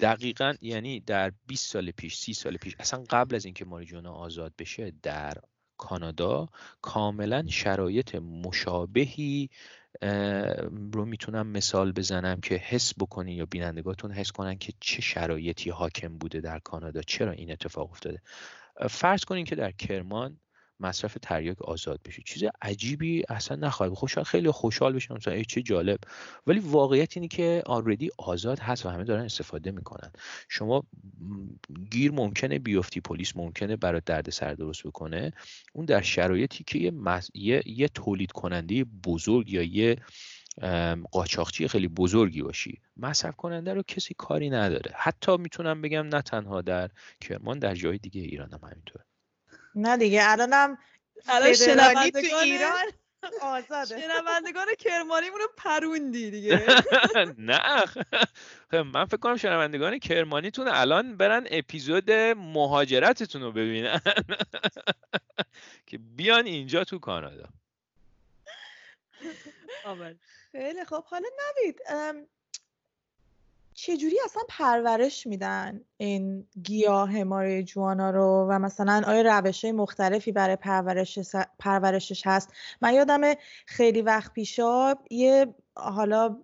دقیقا 0.00 0.54
یعنی 0.60 1.00
در 1.00 1.32
20 1.46 1.70
سال 1.72 1.90
پیش 1.90 2.16
30 2.16 2.34
سال 2.34 2.56
پیش 2.56 2.76
اصلا 2.78 3.04
قبل 3.10 3.34
از 3.34 3.44
اینکه 3.44 3.64
ماریجوانا 3.64 4.12
آزاد 4.12 4.52
بشه 4.58 4.92
در 5.02 5.34
کانادا 5.80 6.48
کاملا 6.82 7.44
شرایط 7.48 8.14
مشابهی 8.14 9.50
رو 10.92 11.04
می‌تونم 11.04 11.46
مثال 11.46 11.92
بزنم 11.92 12.40
که 12.40 12.54
حس 12.54 12.94
بکنین 12.98 13.36
یا 13.36 13.46
بینندگاتون 13.46 14.12
حس 14.12 14.32
کنن 14.32 14.58
که 14.58 14.72
چه 14.80 15.02
شرایطی 15.02 15.70
حاکم 15.70 16.18
بوده 16.18 16.40
در 16.40 16.58
کانادا. 16.58 17.02
چرا 17.02 17.32
این 17.32 17.52
اتفاق 17.52 17.90
افتاده؟ 17.90 18.22
فرض 18.90 19.24
کنین 19.24 19.44
که 19.44 19.54
در 19.54 19.70
کرمان 19.70 20.36
مصرف 20.80 21.18
تریاک 21.22 21.62
آزاد 21.62 22.00
بشه. 22.04 22.22
چیز 22.26 22.42
عجیبی 22.62 23.24
اصلا 23.28 23.56
نخواهد 23.56 23.92
خوشحال 23.92 24.24
خیلی 24.24 24.50
خوشحال 24.50 24.92
بشن 24.92 25.14
مثلا 25.14 25.34
ای 25.34 25.44
چه 25.44 25.62
جالب. 25.62 25.98
ولی 26.46 26.58
واقعیت 26.58 27.16
اینه 27.16 27.28
که 27.28 27.62
آلردی 27.66 28.10
آزاد 28.18 28.58
هست 28.58 28.86
و 28.86 28.88
همه 28.88 29.04
دارن 29.04 29.24
استفاده 29.24 29.70
می‌کنن. 29.70 30.12
شما 30.48 30.84
گیر 31.90 32.12
ممکنه 32.12 32.58
بیفتی 32.58 33.00
پلیس 33.00 33.36
ممکنه 33.36 33.76
برای 33.76 34.02
درد 34.06 34.30
سر 34.30 34.54
درست 34.54 34.82
بکنه. 34.86 35.32
اون 35.72 35.86
در 35.86 36.02
شرایطی 36.02 36.64
که 36.64 36.78
یه, 36.78 36.92
یه... 37.34 37.62
یه 37.66 37.88
تولید 37.88 38.32
کننده 38.32 38.84
بزرگ 38.84 39.50
یا 39.50 39.62
یه 39.62 39.96
قاچاقچی 41.12 41.68
خیلی 41.68 41.88
بزرگی 41.88 42.42
باشی 42.42 42.80
مصرف 42.96 43.36
کننده 43.36 43.74
رو 43.74 43.82
کسی 43.82 44.14
کاری 44.18 44.50
نداره. 44.50 44.92
حتی 44.94 45.36
می‌تونم 45.36 45.82
بگم 45.82 46.06
نه 46.06 46.22
تنها 46.22 46.62
در 46.62 46.90
کرمان 47.20 47.58
در 47.58 47.74
جای 47.74 47.98
دیگه 47.98 48.20
ایران 48.20 48.52
هم 48.52 48.60
همینطوره. 48.62 49.04
نه 49.74 49.96
دیگه 49.96 50.30
الانم 50.30 50.78
الان 51.28 52.10
تو 52.10 52.36
ایران 52.36 52.84
آزاده. 53.42 54.00
شنوندگان 54.00 54.66
کرمانیمون 54.78 55.40
رو 55.40 55.48
پروندی 55.56 56.30
دیگه. 56.30 56.66
نه. 57.38 57.84
خب، 58.70 58.76
من 58.76 59.04
فکر 59.04 59.16
کنم 59.16 59.36
شنوندگان 59.36 59.98
کرمانیتون 59.98 60.68
الان 60.68 61.16
برن 61.16 61.46
اپیزود 61.50 62.10
مهاجرتتون 62.36 63.42
رو 63.42 63.52
ببینن. 63.52 64.00
که 65.86 65.98
بیان 65.98 66.46
اینجا 66.46 66.84
تو 66.84 66.98
کانادا. 66.98 67.48
خیلی 70.52 70.84
خب 70.84 71.04
حالا 71.04 71.28
نوید 71.28 71.80
چجوری 73.74 74.16
اصلا 74.24 74.42
پرورش 74.48 75.26
میدن 75.26 75.80
این 75.96 76.46
گیاه 76.62 77.24
ماره 77.24 77.62
جوانا 77.62 78.10
رو؟ 78.10 78.46
و 78.50 78.58
مثلا 78.58 79.02
آیا 79.06 79.38
روش 79.38 79.64
مختلفی 79.64 80.32
برای 80.32 80.56
پرورش 80.56 81.18
پرورشش 81.58 82.26
هست؟ 82.26 82.52
من 82.82 82.94
یادم 82.94 83.20
خیلی 83.66 84.02
وقت 84.02 84.32
پیشا 84.32 84.94
یه 85.10 85.54
حالا 85.76 86.36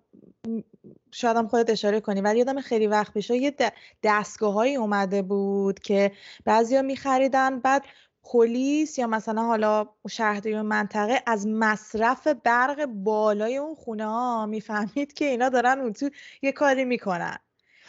شاید 1.11 1.37
هم 1.37 1.47
خودت 1.47 1.69
اشاره 1.69 1.99
کنی 1.99 2.21
ولی 2.21 2.37
یادم 2.37 2.61
خیلی 2.61 2.87
وقت 2.87 3.13
پیشا 3.13 3.35
یه 3.35 3.55
دستگاه 4.03 4.67
اومده 4.67 5.21
بود 5.21 5.79
که 5.79 6.11
بعضیا 6.45 6.81
میخریدن 6.81 7.59
بعد 7.59 7.83
پلیس 8.31 8.99
یا 8.99 9.07
مثلا 9.07 9.41
حالا 9.41 9.85
شهرداری 10.09 10.61
منطقه 10.61 11.23
از 11.27 11.47
مصرف 11.47 12.27
برق 12.27 12.85
بالای 12.85 13.57
اون 13.57 13.75
خونه 13.75 14.05
ها 14.05 14.45
می‌فهمید 14.45 15.13
که 15.13 15.25
اینا 15.25 15.49
دارن 15.49 15.79
اون 15.79 15.93
تو 15.93 16.09
یه 16.41 16.51
کاری 16.51 16.85
می‌کنن. 16.85 17.37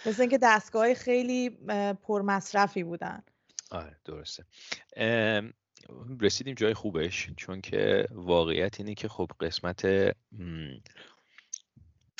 مثل 0.07 0.20
اینکه 0.20 0.38
دستگاه 0.42 0.94
خیلی 0.94 1.51
پر 2.03 2.22
مصرفی 2.22 2.83
بودن. 2.83 3.22
آره 3.70 3.96
درسته. 4.05 4.44
رسیدیم 6.20 6.55
جای 6.55 6.74
خوبش 6.74 7.31
چون 7.37 7.61
که 7.61 8.07
واقعیت 8.11 8.81
اینه 8.81 8.94
که 8.94 9.09
خب 9.09 9.31
قسمت 9.40 9.87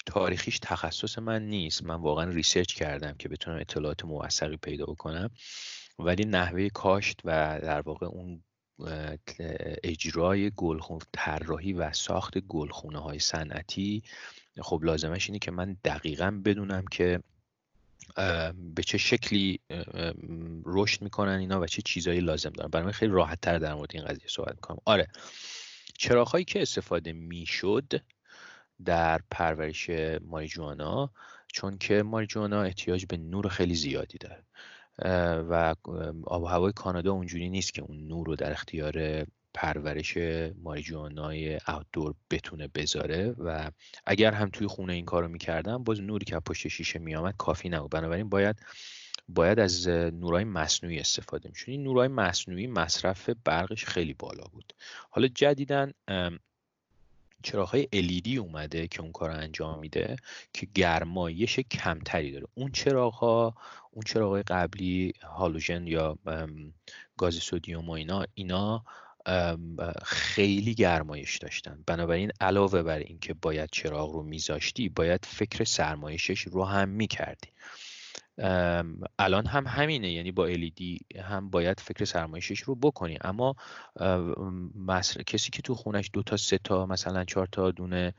تاریخیش 0.07 0.59
تخصص 0.59 1.19
من 1.19 1.43
نیست. 1.43 1.83
من 1.83 1.95
واقعا 1.95 2.31
ریسرچ 2.31 2.75
کردم 2.75 3.15
که 3.19 3.29
بتونم 3.29 3.59
اطلاعات 3.59 4.05
موثقی 4.05 4.57
پیدا 4.57 4.87
بکنم. 4.87 5.31
ولی 5.99 6.25
نحوه 6.25 6.69
کاشت 6.69 7.21
و 7.25 7.61
در 7.63 7.81
واقع 7.81 8.07
اون 8.07 8.43
اجرای 9.85 10.51
گلخون 10.57 10.99
طراحی 11.13 11.73
و 11.73 11.93
ساخت 11.93 12.39
گلخونه 12.39 12.99
های 12.99 13.19
صنعتی 13.19 14.03
خب 14.61 14.81
لازمش 14.85 15.29
اینه 15.29 15.39
که 15.39 15.51
من 15.51 15.77
دقیقا 15.85 16.41
بدونم 16.45 16.85
که 16.87 17.21
به 18.75 18.83
چه 18.87 18.99
شکلی 18.99 19.61
رشد 20.65 21.03
می‌کنن 21.03 21.39
اینا 21.39 21.61
و 21.61 21.67
چه 21.67 21.83
چیزهایی 21.83 22.21
لازم 22.21 22.51
دارن. 22.51 22.71
برای 22.71 22.87
من 22.87 22.93
خیلی 22.93 23.13
راحت 23.13 23.41
تر 23.41 23.59
در 23.59 23.75
مورد 23.75 23.91
این 23.95 24.05
قضیه 24.05 24.29
صحبت 24.29 24.55
می‌کنم. 24.55 24.79
آره. 24.85 25.09
چراغ 25.99 26.41
که 26.41 26.63
استفاده 26.63 27.13
می‌شد 27.13 28.03
در 28.85 29.21
پرورش 29.31 29.91
ماریجوانا 30.21 31.11
چون 31.53 31.79
که 31.79 32.03
ماریجوانا 32.03 32.63
احتیاج 32.63 33.07
به 33.07 33.17
نور 33.17 33.49
خیلی 33.49 33.75
زیادی 33.75 34.19
داره. 34.19 34.43
و 35.05 35.75
آب 36.25 36.43
و 36.43 36.47
هوای 36.47 36.73
کانادا 36.73 37.13
اونجوری 37.13 37.49
نیست 37.49 37.75
که 37.75 37.83
اون 37.83 38.07
نور 38.09 38.27
رو 38.27 38.37
در 38.37 38.53
اختیار 38.53 39.27
پرورش 39.55 40.17
ماریجوانای 40.63 41.59
اوتدور 41.69 42.15
بتونه 42.31 42.69
بذاره 42.75 43.35
و 43.39 43.71
اگر 44.07 44.33
هم 44.33 44.49
توی 44.49 44.67
خونه 44.67 44.93
این 44.93 45.05
کارو 45.05 45.29
می‌کردم 45.29 45.85
باز 45.85 46.01
نوری 46.01 46.25
که 46.25 46.41
پشت 46.41 46.69
شیشه 46.69 46.99
میآمد 46.99 47.35
کافی 47.39 47.69
نبود. 47.69 47.91
بنابراین 47.91 48.29
باید 48.29 48.57
باید 49.29 49.59
از 49.59 49.89
نورای 49.89 50.45
مصنوعی 50.45 50.99
استفاده 50.99 51.49
میشون 51.49 51.73
این 51.73 51.83
نورای 51.83 52.09
مصنوعی 52.09 52.67
مصرف 52.67 53.31
برقش 53.45 53.85
خیلی 53.85 54.15
بالا 54.15 54.45
بود. 54.53 54.73
حالا 55.11 55.29
جدیدن 55.29 55.93
های 57.55 57.89
LED 57.93 58.39
اومده 58.39 58.89
که 58.89 59.01
اون 59.01 59.13
کار 59.13 59.31
انجام 59.31 59.79
میده 59.79 60.17
که 60.53 60.67
گرمایش 60.75 61.61
کمتری 61.61 62.33
داره. 62.33 62.47
اون 62.55 62.73
ها 62.87 63.55
اون 63.91 64.23
های 64.25 64.43
قبلی 64.43 65.13
هالوژن 65.23 65.87
یا 65.87 66.19
گاز 67.17 67.35
سودیوم 67.35 67.89
و 67.89 67.93
اینا 67.93 68.27
اینا 68.35 68.85
خیلی 70.05 70.75
گرمایش 70.75 71.39
داشتن. 71.39 71.83
بنابراین 71.87 72.31
علاوه 72.41 72.83
بر 72.83 72.99
اینکه 72.99 73.35
باید 73.35 73.69
چراغ 73.73 74.13
رو 74.13 74.23
میذاشتی 74.23 74.89
باید 74.89 75.25
فکر 75.25 75.65
سرمایشش 75.65 76.41
رو 76.41 76.65
هم 76.65 76.89
می‌کردی. 76.89 77.49
الان 79.19 79.47
هم 79.47 79.67
همینه. 79.67 80.13
یعنی 80.13 80.33
با 80.33 80.53
LED 80.53 80.83
هم 81.21 81.51
باید 81.51 81.81
فکر 81.81 82.05
سرمایشش 82.05 82.61
رو 82.61 82.75
بکنی. 82.75 83.19
اما 83.21 83.55
کسی 85.27 85.51
که 85.51 85.63
تو 85.63 85.75
خونش 85.75 86.11
دو 86.13 86.23
تا 86.23 86.37
سه 86.37 86.59
تا 86.59 86.87
مثلا 86.87 87.25
چهار 87.25 87.49
تا 87.53 87.71
دونه 87.71 88.15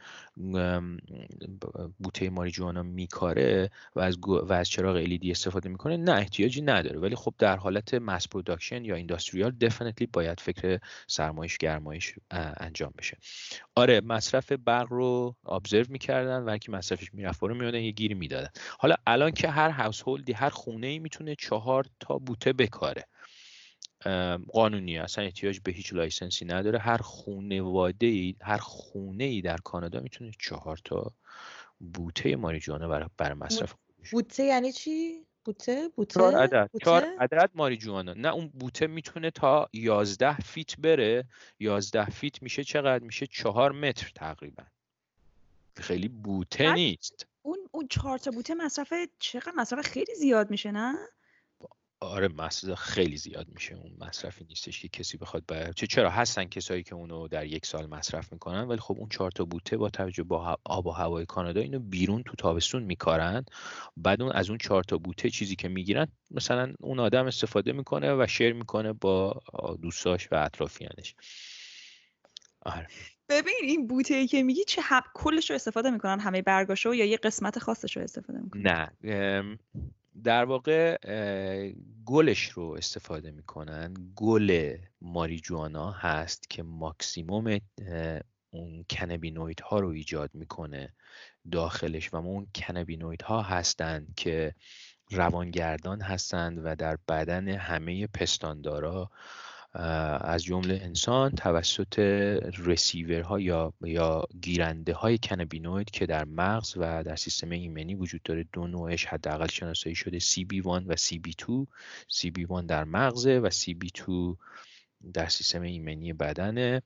بوته 2.00 2.30
ماریجوانا 2.30 2.84
میکاره 2.84 3.70
و 3.96 4.00
از, 4.00 4.18
و 4.28 4.54
از 4.54 4.70
چراغ 4.70 5.06
LED 5.06 5.30
استفاده 5.30 5.70
می‌کنه 5.70 5.98
نه 5.98 6.12
احتیاجی 6.12 6.62
نداره. 6.62 7.00
ولی 7.00 7.16
خب 7.16 7.34
در 7.38 7.58
حالت 7.58 7.94
mass 7.94 8.28
production 8.28 8.86
یا 8.86 8.96
industrial 8.96 9.52
definitely 9.52 10.08
باید 10.14 10.40
فکر 10.40 10.80
سرمایش 11.08 11.58
گرمایش 11.58 12.14
انجام 12.58 12.94
بشه. 12.98 13.18
آره 13.76 14.02
مصرف 14.02 14.52
برق 14.52 14.88
رو 14.94 15.36
observe 15.46 15.86
می‌کردن 15.90 16.44
و 16.44 16.58
که 16.58 16.72
مصرفش 16.72 17.14
می‌رفت 17.14 17.44
رو 17.44 17.56
میادن 17.56 17.80
یه 17.80 17.92
گیری 17.92 18.14
می‌دادن. 18.14 18.50
حالا 18.80 18.96
الان 19.08 19.32
که 19.32 19.50
هر 19.50 19.70
household 19.70 20.02
ی 20.10 20.34
هر 20.34 20.50
خونه 20.50 20.88
ای 20.88 21.00
می‌تونه 21.00 21.36
چهار 21.36 21.86
تا 22.00 22.18
بوته 22.18 22.54
بکاره. 22.54 23.06
قانونی 24.54 24.98
اصلا 24.98 25.24
احتیاج 25.24 25.60
به 25.60 25.72
هیچ 25.72 25.94
license 25.94 26.39
ی 26.39 26.46
نداره. 26.46 26.80
هر 26.80 26.98
خونواده 26.98 28.08
ای 28.08 28.36
هر 28.42 28.58
خونه 28.58 29.24
ای 29.24 29.42
در 29.42 29.58
کانادا 29.58 30.00
می‌تونه 30.00 30.32
چهار 30.40 30.80
تا 30.86 31.12
بوته 31.94 32.36
ماریجوانا 32.36 32.88
برای 32.88 33.10
بر 33.18 33.34
مصرف 33.34 33.74
بوته 34.12 34.44
یعنی 34.44 34.72
چی؟ 34.72 35.26
بوته؟ 35.46 35.90
بوته؟ 35.96 36.20
چهار 36.20 36.36
عدد. 36.36 36.70
چهار 36.84 37.06
عدد 37.20 37.50
ماریجوانا. 37.54 38.14
نه 38.14 38.34
اون 38.34 38.48
بوته 38.48 38.88
می‌تونه 38.88 39.32
تا 39.32 39.70
یازده 39.74 40.38
feet 40.38 40.80
بره. 40.80 41.26
یازده 41.60 42.06
feet 42.06 42.42
میشه 42.42 42.64
چقدر؟ 42.64 43.04
میشه 43.04 43.28
چهار 43.28 43.72
متر 43.72 44.12
تقریبا. 44.16 44.64
خیلی 45.78 46.08
بوته 46.08 46.74
نیست. 46.74 47.28
اون 47.42 47.58
اون 47.72 47.88
چهار 47.88 48.18
تا 48.18 48.32
بوته 48.32 48.54
مصرف 48.54 48.94
چقدر؟ 49.20 49.52
مصرف 49.58 49.88
خیلی 49.88 50.16
زیاد 50.16 50.52
میشه 50.52 50.72
نه؟ 50.72 50.96
آره 52.02 52.28
مصرف 52.28 52.80
خیلی 52.80 53.18
زیاد 53.18 53.48
میشه. 53.50 53.76
اون 53.76 53.98
مصرفی 54.00 54.46
نیستش 54.46 54.82
که 54.82 54.88
کسی 54.88 55.18
بخواد 55.18 55.44
بر... 55.48 55.72
چه 55.72 55.88
چرا 55.88 56.10
هستن 56.10 56.46
کسایی 56.46 56.84
که 56.84 56.96
اونو 56.96 57.28
در 57.28 57.46
یک 57.46 57.66
سال 57.66 57.86
مصرف 57.86 58.34
می‌کنن 58.34 58.64
ولی 58.64 58.80
خب 58.80 58.96
اون 58.98 59.10
چهار 59.10 59.32
تا 59.32 59.46
بوته 59.46 59.78
با 59.78 59.90
توجه 59.90 60.24
با 60.24 60.58
آب 60.64 60.88
و 60.88 60.92
هوای 60.92 61.26
کانادا 61.26 61.62
اینو 61.62 61.80
بیرون 61.80 62.24
تو 62.24 62.36
تابستون 62.36 62.84
میکارن. 62.84 63.46
بعد 63.98 64.22
اون 64.22 64.32
از 64.32 64.50
اون 64.50 64.58
چهار 64.58 64.84
تا 64.84 64.98
بوته 64.98 65.30
چیزی 65.30 65.56
که 65.56 65.68
می‌گیرن 65.68 66.08
مثلا 66.32 66.74
اون 66.80 67.00
آدم 67.00 67.26
استفاده 67.26 67.72
می‌کنه 67.72 68.14
و 68.14 68.28
شیر 68.28 68.54
می‌کنه 68.54 68.94
با 68.94 69.42
دوستاش 69.82 70.32
و 70.32 70.36
اطرافیانش. 70.36 71.16
آره. 72.70 72.88
ببین 73.30 73.56
این 73.62 73.88
بوته 73.88 74.14
ای 74.14 74.28
که 74.28 74.44
میگی 74.44 74.64
چه 74.64 74.82
حب 74.82 75.04
کلش 75.14 75.50
رو 75.50 75.56
استفاده 75.56 75.90
می‌کنن 75.90 76.20
همه 76.20 76.42
برگاشو 76.42 76.94
یا 76.94 77.06
یه 77.06 77.18
قسمت 77.18 77.60
خاصش 77.60 77.98
رو 77.98 78.04
استفاده 78.04 78.40
می‌کنن؟ 78.40 78.90
نه 79.04 79.58
در 80.24 80.46
واقع 80.46 80.98
گلش 82.06 82.50
رو 82.50 82.64
استفاده 82.78 83.32
می‌کنن. 83.32 83.94
گل 84.16 84.78
ماریجوانا 85.02 85.92
هست 85.92 86.50
که 86.50 86.64
ماکسیموم 86.64 87.60
اون 88.50 88.86
کنبینوید 88.90 89.60
ها 89.60 89.80
رو 89.80 89.90
ایجاد 89.90 90.30
می‌کنه 90.34 90.94
داخلش 91.52 92.14
و 92.14 92.16
اون 92.16 92.48
کنبینوید 92.56 93.22
ها 93.22 93.42
هستند 93.42 94.14
که 94.18 94.56
روانگردان 95.12 96.02
هستند 96.02 96.62
و 96.64 96.76
در 96.76 96.98
بدن 97.08 97.48
همه 97.48 98.08
پستاندارا 98.08 99.12
از 99.74 100.44
جمله 100.44 100.80
انسان 100.84 101.32
توسط 101.32 102.00
رسیورها 102.58 103.40
یا 103.40 103.74
یا 103.82 104.26
گیرنده 104.42 104.94
های 104.94 105.18
کنبینوید 105.18 105.92
که 105.92 106.06
در 106.06 106.26
مغز 106.26 106.74
و 106.78 107.04
در 107.04 107.16
سیستم 107.16 107.50
ایمنی 107.50 107.96
وجود 107.96 108.22
داره 108.24 108.46
دو 108.54 108.68
نوعش 108.68 109.06
حداقل 109.06 109.48
شناسایی 109.48 109.96
شده 109.96 110.20
CB1 110.20 110.66
و 110.66 110.96
CB2 110.96 111.68
CB1 112.14 112.66
در 112.68 112.84
مغز 112.84 113.28
و 113.28 113.50
CB2 113.50 114.36
در 115.14 115.28
سیستم 115.28 115.62
ایمنی 115.62 116.14
بدن 116.14 116.80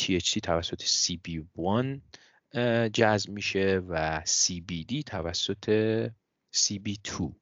THC 0.00 0.40
توسط 0.42 0.82
CB1 0.82 2.00
جذب 2.92 3.30
میشه 3.30 3.82
و 3.88 4.22
CBD 4.24 5.02
توسط 5.06 6.06
CB2 6.54 7.32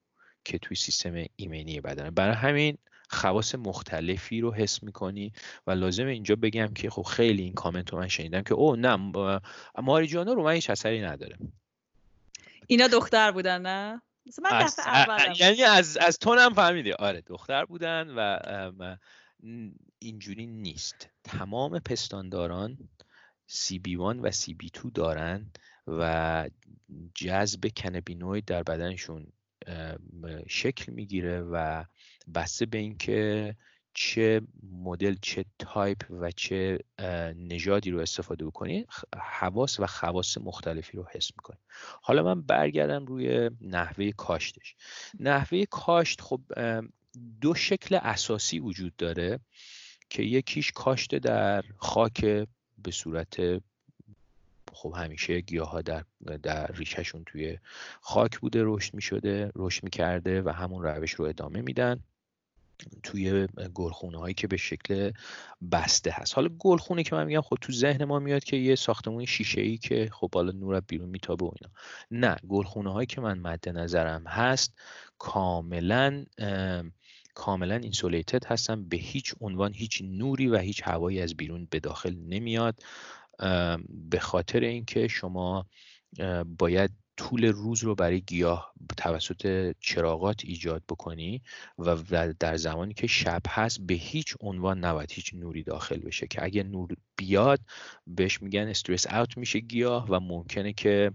که 0.44 0.58
توی 0.58 0.76
سیستم 0.76 1.24
ایمنی 1.36 1.80
بدنه. 1.80 2.10
برای 2.10 2.34
همین 2.34 2.78
خواص 3.12 3.54
مختلفی 3.54 4.40
رو 4.40 4.54
حس 4.54 4.82
می‌کنی 4.82 5.32
و 5.66 5.70
لازم 5.70 6.06
اینجا 6.06 6.36
بگم 6.36 6.74
که 6.74 6.90
خب 6.90 7.02
خیلی 7.02 7.42
این 7.42 7.54
کامنت 7.54 7.92
رو 7.92 7.98
من 7.98 8.08
شنیدم 8.08 8.42
که 8.42 8.54
او 8.54 8.76
نه 8.76 9.12
ماریجوانا 9.78 10.32
رو 10.32 10.44
من 10.44 10.52
هیچ 10.52 10.70
اثری 10.70 11.00
نداره. 11.00 11.36
اینا 12.66 12.86
دختر 12.86 13.30
بودن 13.30 13.62
نه؟ 13.62 14.02
من 14.42 14.50
از 14.50 14.76
یعنی 15.40 15.62
از 15.62 15.96
از 15.96 16.18
تونم 16.18 16.54
فهمیدی. 16.54 16.92
آره 16.92 17.20
دختر 17.20 17.64
بودن 17.64 18.10
و 18.16 18.96
اینجوری 19.98 20.46
نیست. 20.46 21.08
تمام 21.24 21.78
پستانداران 21.78 22.78
CB1 23.50 23.98
و 23.98 24.30
CB2 24.30 24.90
دارن 24.94 25.50
و 25.86 26.50
جذب 27.14 27.68
کنبینوید 27.76 28.44
در 28.44 28.62
بدنشون 28.62 29.32
شکل 30.48 30.92
می‌گیره 30.92 31.40
و 31.40 31.84
بسته 32.34 32.66
به 32.66 32.78
اینکه 32.78 33.56
چه 33.94 34.40
مدل 34.72 35.16
چه 35.22 35.44
تایپ 35.58 36.04
و 36.10 36.30
چه 36.30 36.78
نژادی 37.36 37.90
رو 37.90 38.00
استفاده 38.00 38.46
بکنی 38.46 38.86
حواس 39.16 39.80
و 39.80 39.86
خواص 39.86 40.38
مختلفی 40.38 40.96
رو 40.96 41.06
حس 41.14 41.30
می‌کنی. 41.36 41.58
حالا 42.02 42.22
من 42.22 42.42
برگردم 42.42 43.06
روی 43.06 43.50
نحوه 43.60 44.10
کاشتش. 44.10 44.74
نحوه 45.20 45.64
کاشت 45.64 46.20
خب 46.20 46.40
دو 47.40 47.54
شکل 47.54 47.98
اساسی 48.02 48.58
وجود 48.58 48.96
داره 48.96 49.40
که 50.10 50.22
یکیش 50.22 50.72
کاشت 50.72 51.14
در 51.14 51.64
خاک 51.76 52.24
به 52.78 52.90
صورت 52.90 53.62
خب 54.80 54.94
همیشه 54.96 55.40
گیاه 55.40 55.70
ها 55.70 55.82
در, 55.82 56.04
در 56.42 56.66
ریشهشون 56.66 57.24
توی 57.26 57.58
خاک 58.00 58.38
بوده 58.38 58.62
رشد 58.64 58.94
می 58.94 59.02
شده 59.02 59.52
رشد 59.56 59.84
می 59.84 59.90
کرده 59.90 60.42
و 60.42 60.48
همون 60.48 60.82
روش 60.82 61.12
رو 61.12 61.24
ادامه 61.24 61.60
میدن. 61.60 62.00
توی 63.02 63.46
گلخونه 63.74 64.18
هایی 64.18 64.34
که 64.34 64.46
به 64.46 64.56
شکل 64.56 65.10
بسته 65.72 66.10
هست. 66.14 66.34
حالا 66.34 66.48
گلخونه 66.58 67.02
که 67.02 67.14
من 67.14 67.26
میگم 67.26 67.40
خب 67.40 67.56
تو 67.60 67.72
ذهن 67.72 68.04
ما 68.04 68.18
میاد 68.18 68.44
که 68.44 68.56
یه 68.56 68.74
ساختمون 68.74 69.24
شیشه 69.24 69.60
ای 69.60 69.76
که 69.76 70.08
خب 70.12 70.34
حالا 70.34 70.52
نور 70.52 70.80
بیرون 70.80 71.08
میتابه 71.08 71.44
و 71.44 71.50
اینا. 71.60 71.74
نه 72.10 72.36
گلخونه 72.48 72.92
هایی 72.92 73.06
که 73.06 73.20
من 73.20 73.38
مد 73.38 73.68
نظرم 73.68 74.26
هست 74.26 74.74
کاملا 75.18 76.24
کاملا 77.34 77.74
اینسولیتد 77.74 78.44
هستن. 78.46 78.84
به 78.84 78.96
هیچ 78.96 79.34
عنوان 79.40 79.74
هیچ 79.74 80.02
نوری 80.04 80.46
و 80.46 80.56
هیچ 80.56 80.82
هوایی 80.84 81.20
از 81.20 81.36
بیرون 81.36 81.68
به 81.70 81.80
داخل 81.80 82.14
نمیاد. 82.14 82.82
به 83.88 84.18
خاطر 84.20 84.60
اینکه 84.60 85.08
شما 85.08 85.66
باید 86.58 86.90
طول 87.20 87.44
روز 87.44 87.84
رو 87.84 87.94
برای 87.94 88.20
گیاه 88.20 88.74
توسط 88.96 89.74
چراغات 89.80 90.40
ایجاد 90.44 90.82
بکنی 90.88 91.42
و 91.78 91.96
در 92.40 92.56
زمانی 92.56 92.94
که 92.94 93.06
شب 93.06 93.42
هست 93.48 93.80
به 93.80 93.94
هیچ 93.94 94.34
عنوان 94.40 94.84
نباید 94.84 95.12
هیچ 95.12 95.34
نوری 95.34 95.62
داخل 95.62 95.98
بشه 95.98 96.26
که 96.26 96.44
اگه 96.44 96.62
نور 96.62 96.88
بیاد 97.16 97.60
بهش 98.06 98.42
میگن 98.42 98.68
استرس 98.68 99.06
اوت 99.06 99.36
میشه 99.36 99.58
گیاه 99.58 100.06
و 100.08 100.20
ممکنه 100.20 100.72
که 100.72 101.12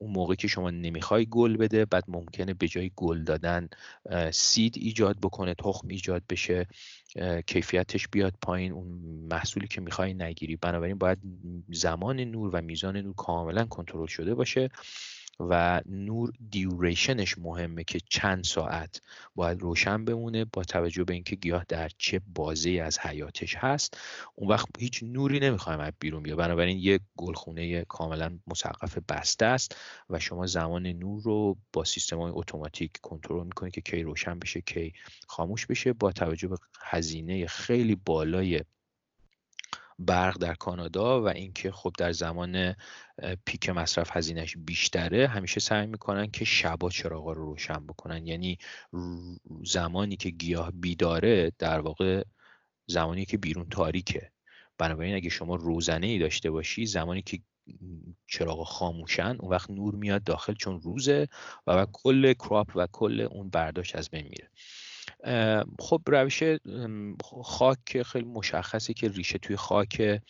اون 0.00 0.12
موقع 0.12 0.34
که 0.34 0.48
شما 0.48 0.70
نمی‌خوای 0.70 1.26
گل 1.30 1.56
بده 1.56 1.84
بعد 1.84 2.04
ممکنه 2.08 2.54
به 2.54 2.68
جای 2.68 2.90
گل 2.96 3.24
دادن 3.24 3.68
سید 4.32 4.74
ایجاد 4.78 5.16
بکنه 5.22 5.54
تخم 5.54 5.88
ایجاد 5.88 6.22
بشه 6.30 6.66
کیفیتش 7.46 8.08
بیاد 8.08 8.34
پایین 8.42 8.72
اون 8.72 8.86
محصولی 9.30 9.68
که 9.68 9.80
می‌خوای 9.80 10.14
نگیری. 10.14 10.56
بنابراین 10.56 10.98
باید 10.98 11.18
زمان 11.68 12.20
نور 12.20 12.50
و 12.52 12.60
میزان 12.62 12.96
نور 12.96 13.14
کاملا 13.14 13.64
کنترل 13.64 14.06
شده 14.06 14.34
باشه. 14.34 14.68
و 15.40 15.80
نور 15.86 16.32
دیوریشنش 16.50 17.38
مهمه 17.38 17.84
که 17.84 18.00
چند 18.08 18.44
ساعت 18.44 19.00
باید 19.34 19.60
روشن 19.62 20.04
بمونه 20.04 20.44
با 20.44 20.64
توجه 20.64 21.04
به 21.04 21.14
اینکه 21.14 21.36
گیاه 21.36 21.64
در 21.68 21.90
چه 21.98 22.20
بازه 22.34 22.70
از 22.70 22.98
حیاتش 22.98 23.56
هست. 23.56 23.98
اون 24.34 24.50
وقت 24.50 24.66
هیچ 24.78 25.02
نوری 25.02 25.40
نمی‌خوایم 25.40 25.80
از 25.80 25.92
بیرون 26.00 26.22
بیاد. 26.22 26.38
بنابراین 26.38 26.78
یک 26.78 27.02
گلخونه 27.16 27.84
کاملا 27.84 28.38
مسقف 28.46 28.98
بسته 29.08 29.46
است 29.46 29.76
و 30.10 30.18
شما 30.18 30.46
زمان 30.46 30.86
نور 30.86 31.22
رو 31.22 31.56
با 31.72 31.84
سیستم 31.84 32.18
های 32.18 32.32
اتوماتیک 32.34 32.92
کنترل 33.02 33.44
می‌کنید 33.44 33.72
که 33.72 33.80
کی 33.80 34.02
روشن 34.02 34.38
بشه 34.38 34.60
کی 34.60 34.92
خاموش 35.28 35.66
بشه 35.66 35.92
با 35.92 36.12
توجه 36.12 36.48
به 36.48 36.56
هزینه 36.80 37.46
خیلی 37.46 37.94
بالای 37.94 38.60
برق 39.98 40.38
در 40.38 40.54
کانادا 40.54 41.22
و 41.22 41.28
اینکه 41.28 41.72
خب 41.72 41.92
در 41.98 42.12
زمان 42.12 42.74
پیک 43.44 43.68
مصرف 43.68 44.16
هزینهش 44.16 44.56
بیشتره 44.56 45.26
همیشه 45.26 45.60
سعی 45.60 45.86
می‌کنن 45.86 46.30
که 46.30 46.44
شبا 46.44 46.90
چراغا 46.90 47.32
رو 47.32 47.44
روشن 47.44 47.86
بکنن. 47.86 48.26
یعنی 48.26 48.58
زمانی 49.64 50.16
که 50.16 50.30
گیاه 50.30 50.70
بیداره 50.70 51.52
در 51.58 51.80
واقع 51.80 52.24
زمانی 52.86 53.24
که 53.24 53.38
بیرون 53.38 53.68
تاریکه. 53.68 54.30
بنابراین 54.78 55.14
اگه 55.14 55.28
شما 55.28 55.54
روزنه 55.54 56.06
ای 56.06 56.18
داشته 56.18 56.50
باشی 56.50 56.86
زمانی 56.86 57.22
که 57.22 57.40
چراغ 58.26 58.66
خاموشن 58.66 59.36
اون 59.40 59.50
وقت 59.50 59.70
نور 59.70 59.94
میاد 59.94 60.24
داخل 60.24 60.54
چون 60.54 60.80
روزه 60.80 61.28
و, 61.66 61.72
و 61.72 61.86
کل 61.92 62.32
کراپ 62.32 62.72
و 62.74 62.86
کل 62.92 63.20
اون 63.20 63.50
برداشت 63.50 63.96
از 63.96 64.10
بین 64.10 64.24
میره. 64.24 64.50
خب 65.78 66.02
روش 66.06 66.42
خاک 67.44 68.02
خیلی 68.02 68.24
مشخصه 68.24 68.94
که 68.94 69.08
ریشه 69.08 69.38
توی 69.38 69.56
خاک 69.56 70.20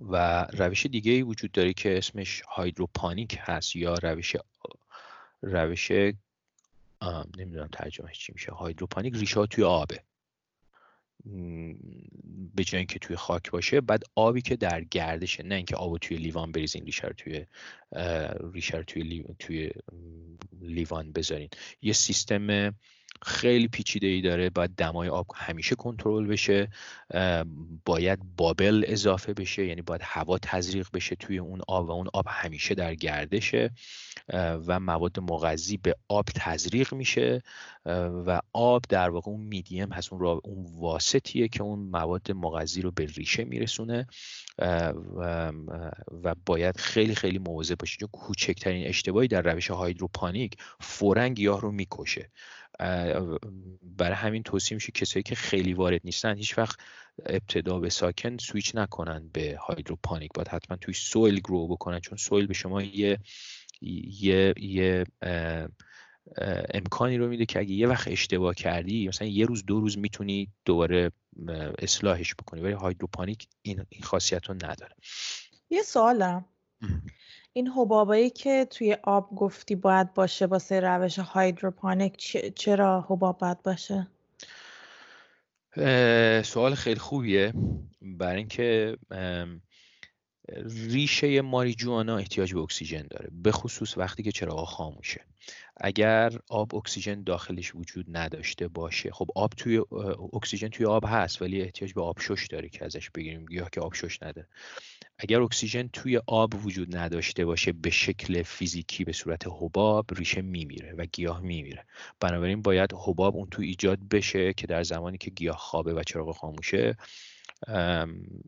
و 0.00 0.46
روش 0.52 0.86
دیگه 0.86 1.12
ای 1.12 1.22
وجود 1.22 1.52
داره 1.52 1.72
که 1.72 1.98
اسمش 1.98 2.42
هایدروپانیک 2.42 3.38
هست 3.40 3.76
یا 3.76 3.94
روش 3.94 4.36
روش 5.42 5.90
نمی‌دونم 7.38 7.68
ترجمهش 7.72 8.18
چی 8.18 8.32
میشه 8.32 8.52
هایدروپانیک 8.52 9.14
ریشه 9.14 9.40
ها 9.40 9.46
توی 9.46 9.64
آبه. 9.64 10.04
به 12.54 12.64
جای 12.64 12.78
اینکه 12.78 12.98
توی 12.98 13.16
خاک 13.16 13.50
باشه 13.50 13.80
بعد 13.80 14.02
آبی 14.14 14.42
که 14.42 14.56
در 14.56 14.84
گردشه 14.84 15.42
نه 15.42 15.54
اینکه 15.54 15.76
آبو 15.76 15.98
توی 15.98 16.16
لیوان 16.16 16.52
بریزین 16.52 16.84
ریشه 16.84 17.06
رو 17.06 17.12
توی 17.12 17.46
ریشه 18.54 18.82
توی 19.38 19.70
لیوان 20.60 21.12
بذارین. 21.12 21.48
یه 21.82 21.92
سیستم 21.92 22.74
خیلی 23.22 23.68
پیچیده 23.68 24.06
ای 24.06 24.20
داره. 24.20 24.50
باید 24.50 24.74
دمای 24.76 25.08
آب 25.08 25.26
همیشه 25.34 25.74
کنترل 25.74 26.26
بشه. 26.26 26.68
باید 27.84 28.18
بابل 28.36 28.84
اضافه 28.86 29.34
بشه. 29.34 29.66
یعنی 29.66 29.82
باید 29.82 30.00
هوا 30.04 30.38
تزریق 30.38 30.88
بشه 30.94 31.16
توی 31.16 31.38
اون 31.38 31.60
آب 31.68 31.88
و 31.88 31.90
اون 31.92 32.08
آب 32.12 32.24
همیشه 32.28 32.74
در 32.74 32.94
گردشه. 32.94 33.70
و 34.66 34.80
مواد 34.80 35.20
مغذی 35.20 35.76
به 35.76 35.96
آب 36.08 36.24
تزریق 36.34 36.94
میشه. 36.94 37.42
و 38.26 38.40
آب 38.52 38.82
در 38.88 39.10
واقع 39.10 39.30
اون 39.30 39.40
میدیم 39.40 39.92
هست 39.92 40.12
اون, 40.12 40.40
اون 40.44 40.66
واسطیه 40.74 41.48
که 41.48 41.62
اون 41.62 41.78
مواد 41.78 42.32
مغذی 42.32 42.82
رو 42.82 42.90
به 42.90 43.06
ریشه 43.06 43.44
میرسونه. 43.44 44.06
و, 45.16 45.52
باید 46.46 46.76
خیلی 46.76 47.14
خیلی 47.14 47.38
مواظب 47.38 47.76
باشید 47.78 48.00
چون 48.00 48.08
کوچکترین 48.12 48.86
اشتباهی 48.86 49.28
در 49.28 49.42
روش 49.42 49.70
هایدروپانیک 49.70 50.56
فورا 50.80 51.28
گیاه 51.28 51.60
رو 51.60 51.72
می‌کشه. 51.72 52.30
برای 53.82 54.14
همین 54.14 54.42
توصیه 54.42 54.74
میشه 54.74 54.92
کسایی 54.92 55.22
که 55.22 55.34
خیلی 55.34 55.74
وارد 55.74 56.00
نیستن 56.04 56.36
هیچ 56.36 56.58
وقت 56.58 56.78
ابتدا 57.26 57.78
به 57.78 57.90
ساکن 57.90 58.36
سویچ 58.36 58.74
نکنن 58.74 59.30
به 59.32 59.56
هایدروپانیک. 59.60 60.30
باید 60.34 60.48
حتما 60.48 60.76
توی 60.76 60.94
سویل 60.94 61.40
گرو 61.40 61.68
بکنن 61.68 62.00
چون 62.00 62.18
سویل 62.18 62.46
به 62.46 62.54
شما 62.54 62.82
یه 62.82 63.18
یه 63.80 64.54
یه 64.56 65.04
امکانی 66.74 67.18
رو 67.18 67.28
میده 67.28 67.46
که 67.46 67.58
اگه 67.58 67.72
یه 67.72 67.88
وقت 67.88 68.08
اشتباه 68.08 68.54
کردی 68.54 69.08
مثلا 69.08 69.28
یه 69.28 69.46
روز 69.46 69.64
دو 69.64 69.80
روز 69.80 69.98
می‌تونی 69.98 70.48
دوباره 70.64 71.12
اصلاحش 71.78 72.34
بکنی 72.34 72.60
ولی 72.60 72.72
هایدروپانیک 72.72 73.48
این, 73.62 73.84
این 73.88 74.02
خاصیت 74.02 74.46
رو 74.46 74.54
نداره. 74.54 74.96
یه 75.70 75.82
سوالم. 75.82 76.44
این 77.52 77.68
حبابایی 77.68 78.30
که 78.30 78.66
توی 78.70 78.96
آب 79.02 79.34
گفتی 79.34 79.74
باید 79.74 80.14
باشه 80.14 80.46
واسه 80.46 80.80
روش 80.80 81.18
هایدروپانیک 81.18 82.36
چرا 82.54 83.06
حباب 83.08 83.38
باید 83.38 83.62
باشه؟ 83.62 84.06
سوال 86.42 86.74
خیلی 86.74 87.00
خوبیه. 87.00 87.52
برای 88.02 88.36
اینکه 88.36 88.96
ریشه 90.66 91.40
ماریجوانا 91.40 92.16
احتیاج 92.16 92.54
به 92.54 92.60
اکسیژن 92.60 93.06
داره 93.10 93.30
به 93.32 93.52
خصوص 93.52 93.98
وقتی 93.98 94.22
که 94.22 94.32
چراغ 94.32 94.64
خاموشه. 94.64 95.20
اگر 95.76 96.32
آب 96.48 96.74
اکسیژن 96.74 97.22
داخلش 97.22 97.74
وجود 97.74 98.06
نداشته 98.08 98.68
باشه 98.68 99.10
خب 99.10 99.28
آب 99.34 99.52
توی 99.56 99.82
اکسیژن 100.32 100.68
توی 100.68 100.86
آب 100.86 101.04
هست 101.06 101.42
ولی 101.42 101.62
احتیاج 101.62 101.92
به 101.92 102.02
آبشش 102.02 102.46
داره 102.50 102.68
که 102.68 102.84
ازش 102.84 103.10
بگیریم 103.10 103.46
گیاه 103.46 103.70
که 103.70 103.80
آبشش 103.80 104.22
نداره 104.22 104.48
اگر 105.22 105.40
اکسیژن 105.40 105.88
توی 105.92 106.20
آب 106.26 106.66
وجود 106.66 106.96
نداشته 106.96 107.44
باشه 107.44 107.72
به 107.72 107.90
شکل 107.90 108.42
فیزیکی 108.42 109.04
به 109.04 109.12
صورت 109.12 109.46
حباب 109.46 110.06
ریشه 110.14 110.42
میمیره 110.42 110.94
و 110.98 111.06
گیاه 111.12 111.40
میمیره. 111.40 111.86
بنابراین 112.20 112.62
باید 112.62 112.92
حباب 113.06 113.36
اون 113.36 113.48
تو 113.50 113.62
ایجاد 113.62 113.98
بشه 114.08 114.52
که 114.52 114.66
در 114.66 114.82
زمانی 114.82 115.18
که 115.18 115.30
گیاه 115.30 115.56
خوابه 115.56 115.94
و 115.94 116.02
چراغ 116.02 116.36
خاموشه 116.36 116.96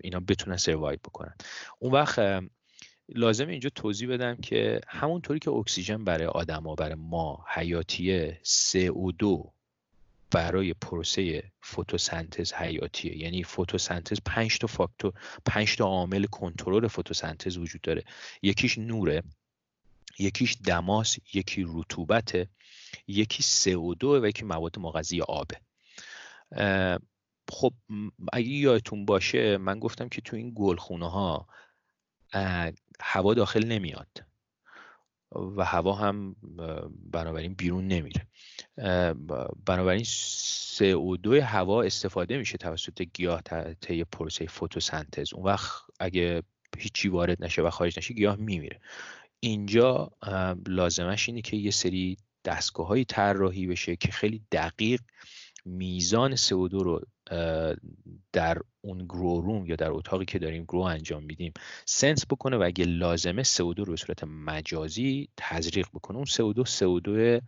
اینا 0.00 0.20
بتونن 0.28 0.56
سروایو 0.56 0.98
بکنن. 1.04 1.34
اون 1.78 1.92
وقت 1.92 2.42
لازم 3.08 3.48
اینجا 3.48 3.70
توضیح 3.74 4.08
بدم 4.08 4.36
که 4.36 4.80
همونطوری 4.88 5.38
که 5.38 5.50
اکسیژن 5.50 6.04
برای 6.04 6.26
آدما 6.26 6.74
برای 6.74 6.94
ما 6.94 7.44
حیاتیه 7.48 8.40
CO2 8.44 9.52
برای 10.33 10.74
پروسه 10.74 11.53
فتوسنتز 11.64 12.53
حیاتیه. 12.53 13.18
یعنی 13.18 13.45
فتوسنتز 13.45 14.18
5 14.24 14.59
تا 14.59 14.66
فاکتور 14.66 15.12
5 15.47 15.76
تا 15.76 15.85
عامل 15.85 16.24
کنترل 16.24 16.87
فتوسنتز 16.89 17.59
وجود 17.59 17.80
داره. 17.80 18.05
یکیش 18.43 18.78
نوره 18.78 19.22
یکیش 20.18 20.57
دماس 20.64 21.18
یکی 21.33 21.66
رطوبته 21.68 22.49
یکی 23.07 23.43
CO2 23.43 24.05
و 24.05 24.26
یکی 24.26 24.45
مواد 24.45 24.78
مغذی 24.78 25.20
آبه. 25.20 25.61
خب 27.49 27.72
اگه 28.33 28.49
یادتون 28.49 29.05
باشه 29.05 29.57
من 29.57 29.78
گفتم 29.78 30.09
که 30.09 30.20
تو 30.20 30.37
این 30.37 30.53
گلخونه 30.57 31.11
ها 31.11 31.47
هوا 33.01 33.35
داخل 33.35 33.66
نمیاد 33.66 34.24
و 35.33 35.64
هوا 35.64 35.95
هم 35.95 36.37
بنابراین 37.12 37.55
بیرون 37.55 37.87
نمیره. 37.87 38.26
بنابراین 39.66 40.04
CO2 40.04 41.26
هوا 41.26 41.82
استفاده 41.82 42.38
میشه 42.38 42.58
توسط 42.58 43.02
گیاه 43.02 43.42
طی 43.80 44.04
پروسه 44.04 44.46
فتوسنتز 44.46 45.34
اون 45.34 45.44
وقت 45.44 45.82
اگه 46.00 46.42
هیچی 46.78 47.08
وارد 47.08 47.44
نشه 47.44 47.62
و 47.62 47.70
خارج 47.70 47.98
نشه 47.98 48.14
گیاه 48.14 48.36
میمیره. 48.36 48.80
اینجا 49.40 50.10
لازمش 50.66 51.28
اینه 51.28 51.40
که 51.42 51.56
یه 51.56 51.70
سری 51.70 52.16
دستگاه 52.44 52.86
های 52.86 53.04
طراحی 53.04 53.66
بشه 53.66 53.96
که 53.96 54.12
خیلی 54.12 54.42
دقیق 54.52 55.00
میزان 55.64 56.36
CO2 56.36 56.72
رو 56.72 57.00
در 58.32 58.58
اون 58.80 59.06
گرو 59.08 59.40
روم 59.40 59.66
یا 59.66 59.76
در 59.76 59.90
اتاقی 59.90 60.24
که 60.24 60.38
داریم 60.38 60.64
گرو 60.68 60.80
انجام 60.80 61.24
میدیم 61.24 61.52
سنس 61.86 62.26
بکنه 62.26 62.56
و 62.56 62.62
اگه 62.62 62.84
لازمه 62.84 63.42
CO2 63.42 63.78
رو 63.78 63.84
به 63.84 63.96
صورت 63.96 64.24
مجازی 64.24 65.28
تزریق 65.36 65.86
بکنه. 65.94 66.16
اون 66.16 66.26
CO2 66.26 66.68
CO2 66.68 67.40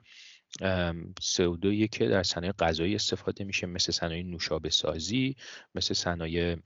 CO2 1.20 1.88
که 1.88 2.08
در 2.08 2.22
صنایع 2.22 2.52
غذایی 2.52 2.94
استفاده 2.94 3.44
میشه 3.44 3.66
مثل 3.66 3.92
صنایع 3.92 4.22
نوشابه 4.22 4.70
سازی 4.70 5.36
مثل 5.74 5.94
صنایع 5.94 6.56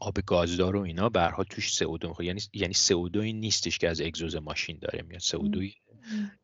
آب 0.00 0.18
گازدار 0.26 0.76
و 0.76 0.80
اینا. 0.80 1.08
به 1.08 1.22
حال 1.22 1.44
توش 1.44 1.78
CO2 1.78 2.04
می‌خواد 2.04 2.26
یعنی 2.26 2.40
یعنی 2.52 2.74
CO2 2.74 3.16
نیستش 3.16 3.78
که 3.78 3.88
از 3.88 4.00
اگزوز 4.00 4.36
ماشین 4.36 4.78
داره 4.80 5.02
میاد. 5.02 5.20
CO2 5.20 5.72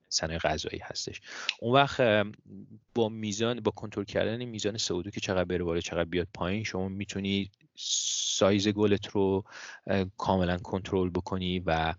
صنایع 0.08 0.38
غذایی 0.38 0.80
هستش. 0.82 1.20
اون 1.60 1.74
وقت 1.74 2.26
با 2.94 3.08
میزان 3.08 3.60
با 3.60 3.70
کنترل 3.70 4.04
کردن 4.04 4.44
میزان 4.44 4.78
CO2 4.78 5.10
که 5.10 5.20
چقدر 5.20 5.44
بره 5.44 5.64
بالا 5.64 5.80
چقدر 5.80 6.04
بیاد 6.04 6.28
پایین 6.34 6.64
شما 6.64 6.88
می‌تونی 6.88 7.50
سایز 7.76 8.68
گلت 8.68 9.06
رو 9.06 9.44
کاملا 10.18 10.58
کنترل 10.58 11.10
بکنی 11.10 11.58
و 11.66 11.94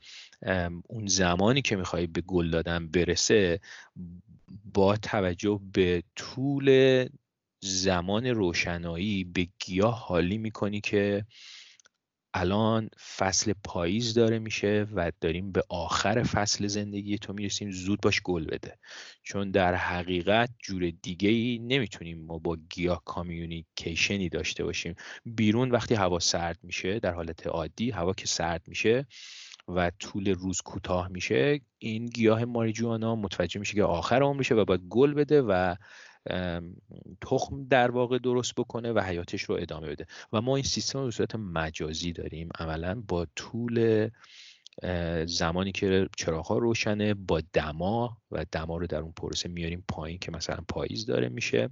اون 0.87 1.07
زمانی 1.07 1.61
که 1.61 1.75
می‌خوای 1.75 2.07
به 2.07 2.21
گل 2.21 2.49
دادن 2.49 2.87
برسه 2.87 3.59
با 4.73 4.97
توجه 4.97 5.59
به 5.73 6.03
طول 6.15 7.07
زمان 7.59 8.25
روشنایی 8.25 9.23
به 9.23 9.47
گیاه 9.65 9.99
حالی 9.99 10.37
می‌کنی 10.37 10.81
که 10.81 11.25
الان 12.37 12.89
فصل 13.17 13.53
پاییز 13.63 14.13
داره 14.13 14.39
میشه 14.39 14.87
و 14.95 15.11
داریم 15.21 15.51
به 15.51 15.63
آخر 15.69 16.23
فصل 16.23 16.67
زندگی 16.67 17.17
تو 17.17 17.33
می‌رسیم. 17.33 17.71
زود 17.71 18.01
باش 18.01 18.21
گل 18.21 18.45
بده. 18.45 18.77
چون 19.23 19.51
در 19.51 19.75
حقیقت 19.75 20.49
جور 20.63 20.91
دیگه 21.01 21.29
ای 21.29 21.59
نمی‌تونیم 21.59 22.25
ما 22.25 22.37
با 22.37 22.57
گیاه 22.69 23.01
کامیونیکیشنی 23.05 24.29
داشته 24.29 24.63
باشیم. 24.63 24.95
بیرون 25.25 25.71
وقتی 25.71 25.95
هوا 25.95 26.19
سرد 26.19 26.59
میشه 26.63 26.99
در 26.99 27.13
حالت 27.13 27.47
عادی 27.47 27.91
هوا 27.91 28.13
که 28.13 28.27
سرد 28.27 28.61
میشه 28.67 29.07
و 29.67 29.91
طول 29.99 30.29
روز 30.29 30.61
کوتاه 30.61 31.07
میشه 31.07 31.61
این 31.77 32.05
گیاه 32.05 32.45
ماریجوانا 32.45 33.15
متوجه 33.15 33.59
میشه 33.59 33.73
که 33.73 33.83
آخر 33.83 34.23
عمرشه 34.23 34.55
و 34.55 34.65
باید 34.65 34.81
گل 34.89 35.13
بده 35.13 35.41
و 35.41 35.75
تخم 37.21 37.67
در 37.69 37.91
واقع 37.91 38.17
درست 38.17 38.55
بکنه 38.55 38.91
و 38.91 38.99
حیاتش 38.99 39.41
رو 39.43 39.55
ادامه 39.55 39.87
بده. 39.87 40.05
و 40.33 40.41
ما 40.41 40.55
این 40.55 40.65
سیستم 40.65 40.99
رو 40.99 41.05
به 41.05 41.11
صورت 41.11 41.35
مجازی 41.35 42.13
داریم. 42.13 42.49
عملا 42.59 43.03
با 43.07 43.27
طول 43.35 44.09
زمانی 45.25 45.71
که 45.71 46.09
چراغ 46.17 46.45
ها 46.45 46.57
روشنه 46.57 47.13
با 47.13 47.41
دما 47.53 48.17
و 48.31 48.45
دما 48.51 48.77
رو 48.77 48.87
در 48.87 48.99
اون 48.99 49.11
پروسه 49.11 49.49
میاریم 49.49 49.83
پایین 49.87 50.19
که 50.19 50.31
مثلا 50.31 50.63
پاییز 50.67 51.05
داره 51.05 51.29
میشه. 51.29 51.69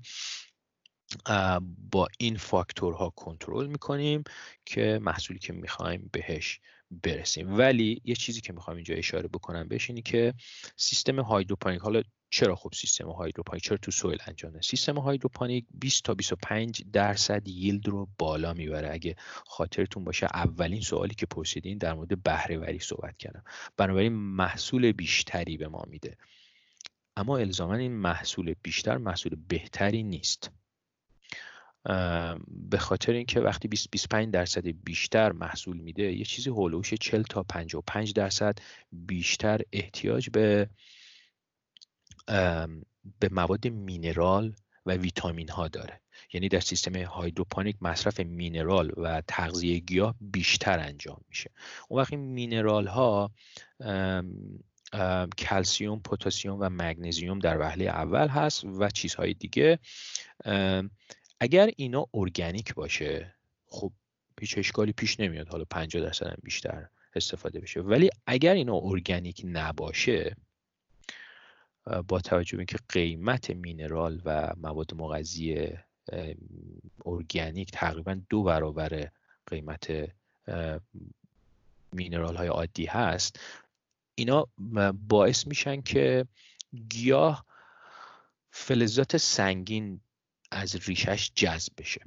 با 1.91 2.08
این 2.18 2.38
فاکتورها 2.38 3.10
کنترل 3.10 3.68
می‌کنیم 3.68 4.24
که 4.66 4.99
محصولی 5.01 5.39
که 5.39 5.54
می‌خوایم 5.54 6.10
بهش 6.12 6.60
برسیم. 6.91 7.58
ولی 7.58 8.01
یه 8.04 8.16
چیزی 8.16 8.41
که 8.41 8.54
می‌خوام 8.54 8.76
اینجا 8.76 8.95
اشاره 8.95 9.28
بکنم 9.28 9.68
بهش 9.68 9.89
اینی 9.89 10.01
که 10.01 10.34
سیستم 10.76 11.20
هایدروپونیک 11.20 11.82
حالا 11.82 12.01
چرا 12.34 12.56
خب 12.56 12.74
سیستم 12.74 13.10
هایدروپونیک 13.10 13.64
چرا 13.64 13.78
تو 13.78 13.92
سویل 13.92 14.20
انجامه 14.28 14.62
سیستم 14.62 14.98
هایدروپونیک 14.98 15.66
20 15.74 16.04
تا 16.04 16.14
25 16.14 16.84
درصد 16.94 17.48
ییلد 17.48 17.88
رو 17.88 18.08
بالا 18.18 18.54
می‌بره. 18.54 18.94
اگه 18.94 19.16
خاطرتون 19.46 20.04
باشه 20.04 20.26
اولین 20.34 20.82
سوالی 20.82 21.16
که 21.16 21.26
پرسیدین 21.26 21.78
در 21.78 21.94
مورد 21.94 22.24
بهره 22.24 22.58
وری 22.58 22.80
صحبت 22.80 23.18
کردم. 23.18 23.44
بنابراین 23.78 24.14
محصول 24.14 24.92
بیشتری 24.92 25.58
به 25.58 25.68
ما 25.68 25.84
میده. 25.88 26.18
اما 27.18 27.38
الزاما 27.38 27.76
این 27.76 27.92
محصول 27.92 28.56
بیشتر 28.64 28.98
محصول 28.98 29.36
بهتری 29.48 30.04
نیست. 30.04 30.52
به 32.48 32.78
خاطر 32.80 33.14
اینکه 33.14 33.40
وقتی 33.40 33.68
20 33.68 33.92
25 33.92 34.34
درصد 34.34 34.68
بیشتر 34.68 35.32
محصول 35.32 35.78
میده 35.78 36.04
یه 36.04 36.26
چیزی 36.26 36.50
هولوش 36.50 36.94
40 36.94 37.22
تا 37.22 37.44
55 37.44 38.14
درصد 38.14 38.58
بیشتر 38.92 39.62
احتیاج 39.72 40.30
به 40.30 40.70
به 43.20 43.30
مواد 43.32 43.68
مینرال 43.68 44.56
و 44.86 44.92
ویتامین 44.92 45.50
ها 45.50 45.68
داره. 45.68 46.02
یعنی 46.34 46.50
در 46.50 46.60
سیستم 46.60 47.04
هایدروپونیک 47.04 47.76
مصرف 47.82 48.20
مینرال 48.20 48.92
و 48.98 49.22
تغذیه 49.28 49.80
گیاه 49.80 50.16
بیشتر 50.22 50.80
انجام 50.80 51.22
میشه. 51.30 51.52
اون 51.90 52.02
وقت 52.02 52.14
این 52.14 52.22
مینرال 52.22 52.88
ها 52.88 53.32
کلسیوم، 55.38 56.00
پتاسیم 56.00 56.54
و 56.60 56.70
مگنزیوم 56.72 57.40
در 57.40 57.60
وهله 57.60 57.86
اول 57.86 58.28
هست 58.28 58.64
و 58.64 58.90
چیزهای 58.90 59.34
دیگه. 59.34 59.80
اگر 61.40 61.70
اینا 61.78 62.06
ارگانیک 62.14 62.74
باشه 62.74 63.36
خب 63.66 63.92
هیچ 64.42 64.58
اشکالی 64.58 64.92
پیش 64.94 65.20
نمیاد 65.20 65.48
حالا 65.48 65.66
50 65.70 66.04
درصد 66.04 66.36
بیشتر 66.44 66.88
استفاده 67.16 67.60
بشه. 67.60 67.82
ولی 67.82 68.10
اگر 68.26 68.54
اینا 68.54 68.80
ارگانیک 68.84 69.42
نباشه 69.46 70.36
با 72.08 72.20
توجه 72.20 72.58
به 72.58 72.62
اینکه 72.62 72.78
قیمت 72.90 73.50
مینرال 73.50 74.22
و 74.26 74.54
مواد 74.58 74.94
مغذی 74.94 75.70
ارگانیک 77.06 77.72
تقریبا 77.72 78.22
دو 78.30 78.44
برابر 78.44 79.10
قیمت 79.48 80.12
مینرال 81.92 82.36
های 82.36 82.48
عادی 82.48 82.86
هست 82.86 83.40
اینا 84.16 84.48
باعث 85.08 85.48
میشن 85.48 85.82
که 85.82 86.26
گیاه 86.90 87.46
فلزات 88.52 89.18
سنگین 89.18 90.02
از 90.52 90.76
ریشش 90.76 91.32
جذب 91.36 91.74
بشه. 91.78 92.02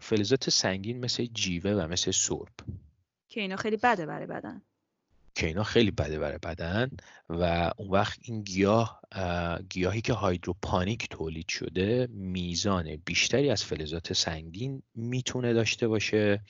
فلزات 0.00 0.50
سنگین 0.50 1.00
مثل 1.00 1.26
جیوه 1.26 1.70
و 1.70 1.88
مثل 1.88 2.10
سرب. 2.10 2.52
که 3.28 3.40
اینا 3.40 3.56
خیلی 3.56 3.76
بده 3.76 4.06
برای 4.06 4.26
بدن. 4.26 4.62
که 5.34 5.46
اینا 5.46 5.62
خیلی 5.64 5.90
بده 5.90 6.18
برای 6.18 6.38
بدن. 6.38 6.90
و 7.40 7.72
اون 7.76 7.90
وقت 7.90 8.18
این 8.22 8.42
گیاه 8.42 9.02
گیاهی 9.68 10.00
که 10.00 10.12
hydroponic 10.12 11.08
تولید 11.10 11.48
شده 11.48 12.08
میزان 12.10 12.96
بیشتری 13.04 13.50
از 13.50 13.64
فلزات 13.64 14.12
سنگین 14.12 14.82
می‌تونه 14.94 15.52
داشته 15.52 15.88
باشه. 15.88 16.44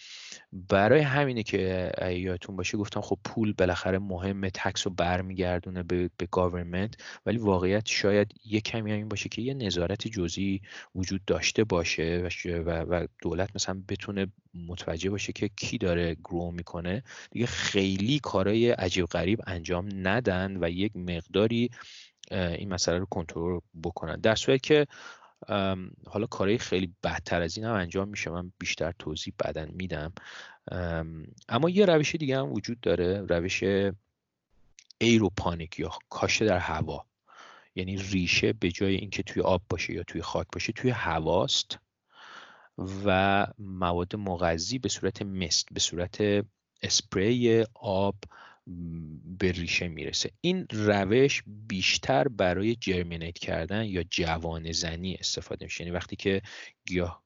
برای 0.52 1.00
همینه 1.00 1.42
که 1.42 1.90
یادتون 2.10 2.56
باشه 2.56 2.78
گفتم 2.78 3.00
خب 3.00 3.18
پول 3.24 3.52
بالاخره 3.52 3.98
مهمه 3.98 4.50
tax 4.50 4.86
رو 4.86 4.92
برمیگردونه 4.92 5.82
به, 5.82 6.10
به 6.16 6.28
government 6.30 6.94
ولی 7.26 7.38
واقعیت 7.38 7.86
شاید 7.86 8.34
یه 8.44 8.60
کمی 8.60 8.92
این 8.92 9.08
باشه 9.08 9.28
که 9.28 9.42
یه 9.42 9.54
نظارت 9.54 10.08
جزئی 10.08 10.60
وجود 10.94 11.24
داشته 11.24 11.64
باشه 11.64 12.22
و, 12.66 12.70
و 12.70 13.06
دولت 13.22 13.50
مثلا 13.54 13.82
بتونه 13.88 14.26
متوجه 14.54 15.10
باشه 15.10 15.32
که 15.32 15.50
کی 15.56 15.78
داره 15.78 16.16
گرو 16.24 16.50
می‌کنه. 16.50 17.02
دیگه 17.30 17.46
خیلی 17.46 18.18
کارهای 18.18 18.70
عجیب 18.70 19.06
غریب 19.06 19.40
انجام 19.46 19.88
ندن 19.94 20.56
و 20.56 20.70
یک 20.72 20.96
مقداری 20.96 21.70
این 22.30 22.68
مسئله 22.68 22.98
رو 22.98 23.06
کنترل 23.06 23.60
بکنن. 23.82 24.16
در 24.16 24.34
صورتی 24.34 24.68
که 24.68 24.86
حالا 26.06 26.26
کارهای 26.30 26.58
خیلی 26.58 26.94
بدتر 27.02 27.42
از 27.42 27.56
این 27.56 27.66
هم 27.66 27.74
انجام 27.74 28.08
میشه. 28.08 28.30
من 28.30 28.52
بیشتر 28.58 28.92
توضیح 28.98 29.34
بعدا 29.38 29.64
میدم. 29.64 30.12
اما 31.48 31.70
یه 31.70 31.86
روش 31.86 32.14
دیگه 32.14 32.38
هم 32.38 32.52
وجود 32.52 32.80
داره. 32.80 33.20
روش 33.20 33.64
ایروپانیک 34.98 35.78
یا 35.78 35.90
کاشته 36.08 36.44
در 36.44 36.58
هوا. 36.58 37.06
یعنی 37.74 37.96
ریشه 37.96 38.52
به 38.52 38.70
جای 38.70 38.94
اینکه 38.94 39.22
توی 39.22 39.42
آب 39.42 39.62
باشه 39.70 39.92
یا 39.92 40.02
توی 40.02 40.22
خاک 40.22 40.46
باشه 40.52 40.72
توی 40.72 40.90
هواست 40.90 41.78
و 43.04 43.46
مواد 43.58 44.16
مغذی 44.16 44.78
به 44.78 44.88
صورت 44.88 45.22
مست 45.22 45.66
به 45.72 45.80
صورت 45.80 46.44
اسپری 46.82 47.64
آب 47.74 48.14
به 49.38 49.52
ریشه 49.52 49.88
می‌رسه. 49.88 50.30
این 50.40 50.66
روش 50.70 51.42
بیشتر 51.46 52.28
برای 52.28 52.76
جرمینیت 52.76 53.38
کردن 53.38 53.84
یا 53.84 54.02
جوان 54.02 54.72
زنی 54.72 55.14
استفاده 55.14 55.64
میشه. 55.64 55.84
یعنی 55.84 55.96
وقتی 55.96 56.16
که 56.16 56.42
گیاه 56.86 57.22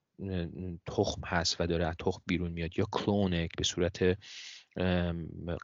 تخم 0.87 1.23
هست 1.27 1.61
و 1.61 1.67
داره 1.67 1.87
از 1.87 1.95
تخم 1.99 2.23
بیرون 2.27 2.53
میاد 2.53 2.79
یا 2.79 2.87
کلونک 2.93 3.51
به 3.57 3.65
صورت 3.65 4.19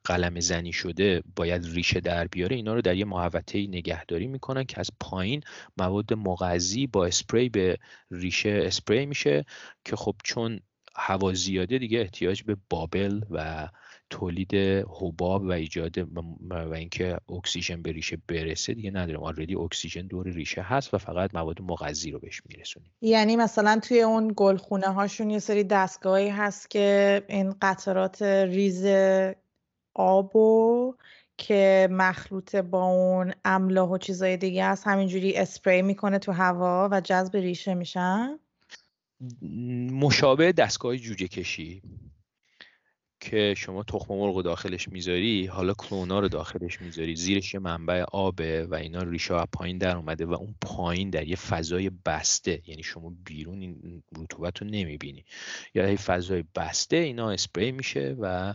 قلمه 0.05 0.40
زنی 0.40 0.72
شده 0.72 1.22
باید 1.36 1.66
ریشه 1.66 2.00
در 2.00 2.26
بیاره 2.26 2.56
اینا 2.56 2.74
رو 2.74 2.82
در 2.82 2.96
یه 2.96 3.04
محوطه 3.04 3.66
نگهداری 3.66 4.26
می‌کنن 4.26 4.64
که 4.64 4.80
از 4.80 4.90
پایین 5.00 5.42
مواد 5.76 6.14
مغذی 6.14 6.86
با 6.86 7.06
اسپری 7.06 7.48
به 7.48 7.78
ریشه 8.10 8.62
اسپری 8.64 9.06
میشه 9.06 9.44
که 9.84 9.96
خب 9.96 10.14
چون 10.24 10.60
هوا 10.96 11.32
زیاده 11.32 11.78
دیگه 11.78 12.00
احتیاج 12.00 12.42
به 12.42 12.56
bubble 12.70 13.20
و 13.30 13.68
تولید 14.12 14.54
حباب 14.88 15.42
و 15.42 15.50
ایجاد 15.50 15.98
و 16.50 16.74
اینکه 16.74 17.16
اکسیژن 17.28 17.82
به 17.82 17.92
ریشه 17.92 18.18
برسه 18.28 18.74
دیگه 18.74 18.90
نداریم. 18.90 19.22
already 19.22 19.55
اکسیژن 19.54 20.06
دور 20.06 20.28
ریشه 20.28 20.62
هست 20.62 20.94
و 20.94 20.98
فقط 20.98 21.34
مواد 21.34 21.62
مغذی 21.62 22.10
رو 22.10 22.18
بهش 22.18 22.42
میرسونیم. 22.48 22.90
یعنی 23.00 23.36
مثلا 23.36 23.80
توی 23.82 24.00
اون 24.02 24.32
گلخونه 24.36 24.86
هاشون 24.86 25.30
یه 25.30 25.38
سری 25.38 25.64
دستگاهی 25.64 26.28
هست 26.28 26.70
که 26.70 27.22
این 27.28 27.54
قطرات 27.62 28.22
ریز 28.22 28.86
آبو 29.94 30.94
که 31.36 31.88
مخلوط 31.90 32.56
با 32.56 32.84
اون 32.84 33.32
املاح 33.44 33.88
و 33.88 33.98
چیزای 33.98 34.36
دیگه 34.36 34.64
هست. 34.66 34.86
همینجوری 34.86 35.36
اسپری 35.36 35.82
می‌کنه 35.82 36.18
تو 36.18 36.32
هوا 36.32 36.88
و 36.92 37.00
جذب 37.00 37.36
ریشه 37.36 37.74
میشن. 37.74 38.38
مشابه 39.92 40.52
دستگاه 40.52 40.96
جوجه 40.96 41.28
کشی 41.28 41.82
که 43.22 43.54
شما 43.56 43.82
تخم 43.82 44.14
مرغ 44.14 44.42
داخلش 44.42 44.88
می‌ذاری 44.88 45.46
حالا 45.46 45.74
کلونا 45.74 46.20
رو 46.20 46.28
داخلش 46.28 46.80
می‌ذاری 46.80 47.16
زیرش 47.16 47.54
یه 47.54 47.60
منبع 47.60 48.04
آبه 48.12 48.66
و 48.66 48.74
اینا 48.74 49.02
ریشه 49.02 49.34
از 49.34 49.46
پایین 49.52 49.78
در 49.78 49.96
اومده 49.96 50.26
و 50.26 50.32
اون 50.32 50.54
پایین 50.60 51.10
در 51.10 51.28
یه 51.28 51.36
فضای 51.36 51.90
بسته 52.06 52.62
یعنی 52.66 52.82
شما 52.82 53.12
بیرون 53.24 53.60
این 53.60 54.02
رطوبت 54.18 54.62
رو 54.62 54.68
نمی‌بینی. 54.68 55.24
یا 55.74 55.90
یه 55.90 55.96
فضای 55.96 56.44
بسته 56.54 56.96
اینا 56.96 57.30
اسپری 57.30 57.72
میشه 57.72 58.16
و 58.20 58.54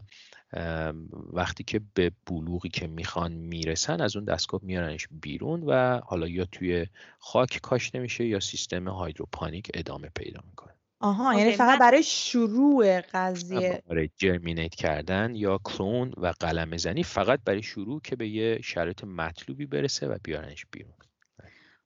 وقتی 1.34 1.64
که 1.64 1.82
به 1.94 2.12
بلوغی 2.26 2.70
که 2.70 2.88
می‌خوان 2.88 3.32
می‌رسن 3.32 4.02
از 4.02 4.16
اون 4.16 4.26
دستگاه 4.26 4.62
میارنش 4.64 5.08
بیرون 5.12 5.64
و 5.64 6.00
حالا 6.06 6.28
یا 6.28 6.46
توی 6.46 6.88
خاک 7.20 7.60
کاشته 7.62 8.00
میشه 8.00 8.26
یا 8.26 8.40
سیستم 8.40 8.88
هایدروپانیک 8.88 9.72
ادامه 9.74 10.10
پیدا 10.16 10.42
می‌کنه. 10.50 10.77
آها 11.00 11.40
یعنی 11.40 11.52
فقط 11.52 11.80
برای 11.80 12.04
شروع 12.04 13.02
قضیه. 13.02 13.84
برای 13.90 14.10
جرمینیت 14.18 14.76
کردن 14.76 15.36
یا 15.36 15.60
کلون 15.64 16.14
و 16.18 16.34
قلم 16.40 16.78
زنی 16.78 17.04
فقط 17.04 17.40
برای 17.46 17.64
شروع 17.64 18.02
که 18.02 18.16
به 18.16 18.28
یه 18.28 18.62
شرایط 18.62 19.04
مطلوبی 19.04 19.66
برسه 19.66 20.08
و 20.08 20.18
بیارنش 20.24 20.66
بیرون. 20.72 20.94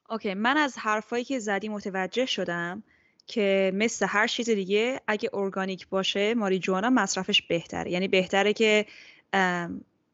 اوکی 0.09 0.34
من 0.34 0.57
از 0.57 0.78
حرفایی 0.78 1.24
که 1.24 1.39
زدی 1.39 1.70
متوجه 1.70 2.26
شدم 2.26 2.84
که 3.28 3.72
مثل 3.76 4.05
هر 4.09 4.28
چیز 4.28 4.49
دیگه 4.49 5.01
اگه 5.07 5.30
ارگانیک 5.34 5.88
باشه 5.88 6.34
ماریجوانا 6.34 6.89
مصرفش 6.89 7.41
بهتره. 7.41 7.91
یعنی 7.91 8.07
بهتره 8.07 8.53
که 8.53 8.86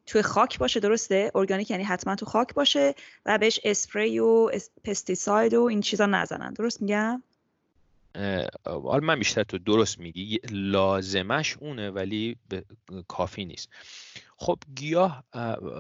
توی 0.06 0.22
خاک 0.22 0.60
باشه 0.60 0.80
درسته؟ 0.80 1.32
ارگانیک 1.36 1.72
یعنی 1.72 1.84
حتما 1.84 2.16
تو 2.16 2.26
خاک 2.26 2.54
باشه 2.54 2.95
و 3.26 3.38
بهش 3.38 3.60
اسپری 3.64 4.20
و 4.20 4.52
pesticide 4.84 5.54
و 5.54 5.64
این 5.64 5.82
چیزا 5.82 6.06
نزنن. 6.06 6.54
درست 6.54 6.82
میگم؟ 6.82 7.24
حالا 8.65 8.99
من 8.99 9.20
بیشتر 9.20 9.43
تو 9.43 9.57
درست 9.57 9.99
میگی 9.99 10.39
لازمش 10.51 11.57
اونه 11.57 11.89
ولی 11.89 12.36
کافی 13.07 13.45
نیست. 13.45 13.70
خب 14.38 14.59
گیاه 14.76 15.24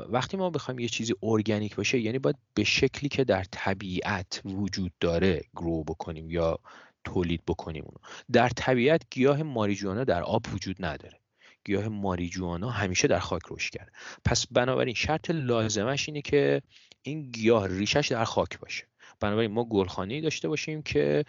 وقتی 0.09 0.37
ما 0.37 0.49
بخوایم 0.49 0.79
یه 0.79 0.87
چیزی 0.87 1.13
ارگانیک 1.23 1.75
باشه 1.75 1.99
یعنی 1.99 2.19
باید 2.19 2.35
به 2.53 2.63
شکلی 2.63 3.09
که 3.09 3.23
در 3.23 3.43
طبیعت 3.51 4.41
وجود 4.45 4.91
داره 4.99 5.41
grow 5.55 5.83
بکنیم 5.83 6.29
یا 6.29 6.59
تولید 7.03 7.41
بکنیم 7.47 7.83
اونو. 7.83 7.97
در 8.31 8.49
طبیعت 8.49 9.01
گیاه 9.11 9.43
ماریجوانا 9.43 10.03
در 10.03 10.23
آب 10.23 10.45
وجود 10.53 10.75
نداره. 10.79 11.19
گیاه 11.65 11.87
ماریجوانا 11.87 12.69
همیشه 12.69 13.07
در 13.07 13.19
خاک 13.19 13.41
رشد 13.51 13.73
کرده. 13.73 13.91
پس 14.25 14.47
بنابراین 14.51 14.93
شرط 14.93 15.31
لازمش 15.31 16.09
اینه 16.09 16.21
که 16.21 16.61
این 17.01 17.31
گیاه 17.31 17.67
ریشش 17.67 18.07
در 18.11 18.23
خاک 18.23 18.59
باشه. 18.59 18.87
بنابراین 19.19 19.51
ما 19.51 19.63
گلخانه 19.63 20.21
داشته 20.21 20.47
باشیم 20.47 20.81
که 20.81 21.25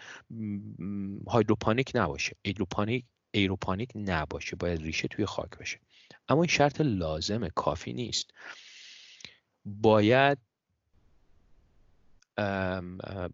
هایدروپانیک 1.27 1.91
نباشه. 1.95 2.35
ایدروپانیک 2.41 3.05
ایروپانیک 3.31 3.91
نباشه. 3.95 4.55
باید 4.55 4.81
ریشه 4.81 5.07
توی 5.07 5.25
خاک 5.25 5.57
باشه 5.57 5.79
اما 6.29 6.41
این 6.41 6.49
شرط 6.49 6.81
لازمه 6.81 7.49
کافی 7.55 7.93
نیست. 7.93 8.31
باید 9.65 10.37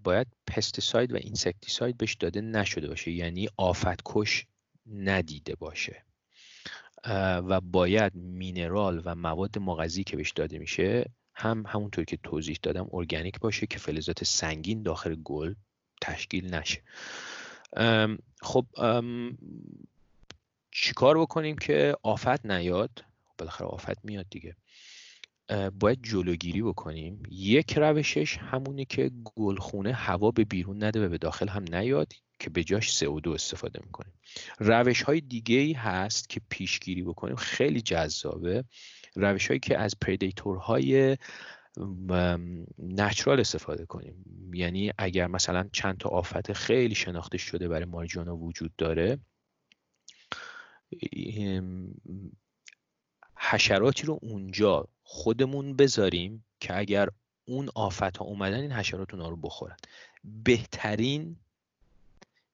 باید 0.03 0.27
pesticide 0.47 1.13
و 1.13 1.15
insecticide 1.15 1.97
بهش 1.97 2.13
داده 2.13 2.41
نشده 2.41 2.87
باشه. 2.87 3.11
یعنی 3.11 3.49
آفت 3.57 4.01
کش 4.05 4.45
ندیده 4.93 5.55
باشه. 5.55 6.03
و 7.47 7.61
باید 7.61 8.15
mineral 8.15 9.01
و 9.05 9.15
مواد 9.15 9.59
مغذی 9.59 10.03
که 10.03 10.17
بهش 10.17 10.31
داده 10.31 10.59
میشه 10.59 11.05
هم 11.35 11.63
همونطور 11.67 12.05
که 12.05 12.17
توضیح 12.17 12.57
دادم 12.63 12.87
ارگانیک 12.93 13.39
باشه 13.39 13.67
که 13.67 13.79
فلزات 13.79 14.23
سنگین 14.23 14.83
داخل 14.83 15.15
گل 15.15 15.53
تشکیل 16.01 16.55
نشه. 16.55 16.81
خب 18.41 18.65
چیکار 20.71 21.19
بکنیم 21.19 21.57
که 21.57 21.95
آفت 22.03 22.45
نیاد؟ 22.45 23.03
بالاخره 23.37 23.67
آفت 23.67 24.05
میاد 24.05 24.25
دیگه. 24.29 24.55
باید 25.79 26.03
جلوگیری 26.03 26.61
بکنیم. 26.61 27.23
یک 27.29 27.77
روشش 27.77 28.37
همونه 28.37 28.85
که 28.85 29.11
گلخونه 29.35 29.93
هوا 29.93 30.31
به 30.31 30.43
بیرون 30.43 30.83
نده 30.83 31.05
و 31.05 31.09
به 31.09 31.17
داخل 31.17 31.47
هم 31.47 31.63
نیاد 31.71 32.13
که 32.39 32.49
به 32.49 32.63
جاش 32.63 33.03
CO2 33.03 33.27
استفاده 33.27 33.79
می‌کنیم. 33.83 34.13
روش 34.59 35.01
های 35.01 35.21
دیگه 35.21 35.57
ای 35.57 35.73
هست 35.73 36.29
که 36.29 36.41
پیشگیری 36.49 37.03
بکنیم. 37.03 37.35
خیلی 37.35 37.81
جذابه. 37.81 38.63
روش 39.15 39.47
هایی 39.47 39.59
که 39.59 39.77
از 39.77 39.95
پردیتورهای 40.01 41.17
نچرال 42.79 43.39
استفاده 43.39 43.85
کنیم. 43.85 44.25
یعنی 44.53 44.91
اگر 44.97 45.27
مثلا 45.27 45.69
چند 45.71 45.97
تا 45.97 46.09
آفت 46.09 46.53
خیلی 46.53 46.95
شناخته 46.95 47.37
شده 47.37 47.67
برای 47.67 47.85
مارجانا 47.85 48.37
وجود 48.37 48.75
داره 48.75 49.19
حشراتی 53.35 54.07
رو 54.07 54.19
اونجا 54.21 54.87
خودمون 55.03 55.75
بذاریم 55.75 56.45
که 56.59 56.77
اگر 56.77 57.09
اون 57.45 57.69
آفت 57.75 58.17
ها 58.17 58.25
اومدن 58.25 58.59
این 58.59 58.71
حشرات 58.71 59.13
اونا 59.13 59.29
رو 59.29 59.35
بخورن. 59.35 59.77
بهترین 60.23 61.35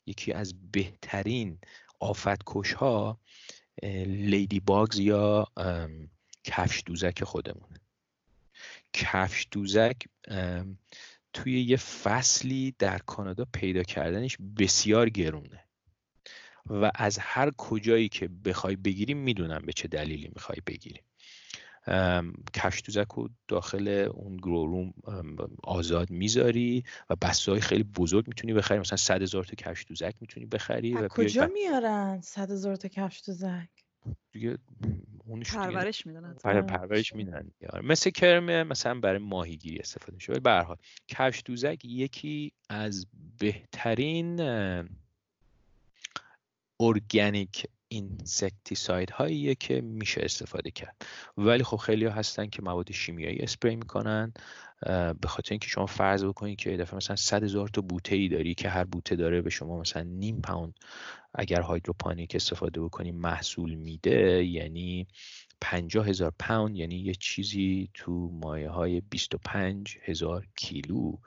یکی 0.05 0.33
از 0.33 0.53
بهترین 0.71 1.57
آفت 1.99 2.43
کش 2.45 2.73
ها 2.73 3.19
لیدی 4.05 4.59
باگز 4.59 4.99
یا 4.99 5.47
کفش 6.43 6.83
دوزک 6.85 7.23
خودمونه. 7.23 7.79
کفش 8.93 9.47
دوزک 9.51 9.95
توی 11.33 11.61
یه 11.61 11.77
فصلی 11.77 12.75
در 12.79 12.97
کانادا 12.97 13.45
پیدا 13.53 13.83
کردنش 13.83 14.37
بسیار 14.57 15.09
گرونه. 15.09 15.63
و 16.65 16.91
از 16.95 17.17
هر 17.17 17.51
کجایی 17.51 18.09
که 18.09 18.27
بخوای 18.27 18.75
بگیریم 18.75 19.17
می‌دونم 19.17 19.61
به 19.65 19.73
چه 19.73 19.87
دلیلی 19.87 20.31
می‌خوای 20.35 20.57
بگیریم 20.67 21.03
کفش 22.53 22.81
دوزک 22.85 23.07
رو 23.07 23.29
داخل 23.47 23.87
اون 24.13 24.37
گروروم 24.37 24.93
آزاد 25.63 26.09
می‌ذاری 26.09 26.83
و 27.09 27.15
بسته 27.15 27.51
های 27.51 27.61
خیلی 27.61 27.83
بزرگ 27.83 28.27
می‌تونی 28.27 28.53
بخری. 28.53 28.79
مثلا 28.79 28.97
صد 28.97 29.21
هزار 29.21 29.43
تا 29.43 29.55
کفش 29.55 29.85
دوزک 29.87 30.15
می‌تونی 30.21 30.45
بخری 30.45 30.93
و 30.93 31.07
کجا 31.07 31.47
میارن 31.47 32.21
صد 32.21 32.51
هزار 32.51 32.75
تا 32.75 32.87
کفش 32.87 33.21
دوزک؟ 33.27 33.69
دیگه 34.31 34.57
اونش 35.25 35.55
پرورش 35.55 36.05
میدن 36.05 36.35
آره، 36.43 36.61
پرورش. 36.61 37.15
میدن. 37.15 37.51
مثل 37.83 38.09
کرم 38.09 38.67
مثلا 38.67 38.99
برای 38.99 39.19
ماهیگیری 39.19 39.79
استفاده 39.79 40.13
میشه. 40.13 40.31
ولی 40.31 40.39
به 40.39 40.49
هر 40.49 40.63
حال 40.63 40.77
کفش 41.07 41.41
دوزک 41.45 41.85
یکی 41.85 42.51
از 42.69 43.07
بهترین 43.39 44.39
organic 46.79 47.67
insecticide 47.87 49.11
هاییه 49.11 49.55
که 49.55 49.81
میشه 49.81 50.21
استفاده 50.23 50.71
کرد. 50.71 50.95
ولی 51.37 51.63
خب 51.63 51.77
خیلی 51.77 52.05
ها 52.05 52.11
هستن 52.11 52.45
که 52.45 52.61
مواد 52.61 52.91
شیمیایی 52.91 53.39
اسپری 53.39 53.75
می‌کنن. 53.75 54.33
به 55.21 55.27
خاطر 55.27 55.51
اینکه 55.51 55.67
شما 55.67 55.85
فرض 55.85 56.23
بکنید 56.23 56.59
که 56.59 56.77
دفعه 56.77 56.95
مثلا 56.95 57.15
100 57.15 57.43
هزار 57.43 57.67
تا 57.67 57.81
بوته 57.81 58.15
ای 58.15 58.27
داری 58.27 58.53
که 58.53 58.69
هر 58.69 58.83
بوته 58.83 59.15
داره 59.15 59.41
به 59.41 59.49
شما 59.49 59.79
مثلا 59.79 60.03
نیم 60.03 60.41
پوند 60.41 60.73
اگر 61.33 61.61
hydroponic 61.61 62.35
استفاده 62.35 62.81
بکنیم 62.81 63.15
محصول 63.15 63.75
میده 63.75 64.45
یعنی 64.45 65.07
پنجاه 65.61 66.07
هزار 66.07 66.33
پوند 66.39 66.75
یعنی 66.75 66.95
یه 66.95 67.15
چیزی 67.15 67.89
تو 67.93 68.29
مایه 68.33 68.69
های 68.69 69.01
25 69.01 69.97
هزار 70.03 70.47
کیلو. 70.55 71.17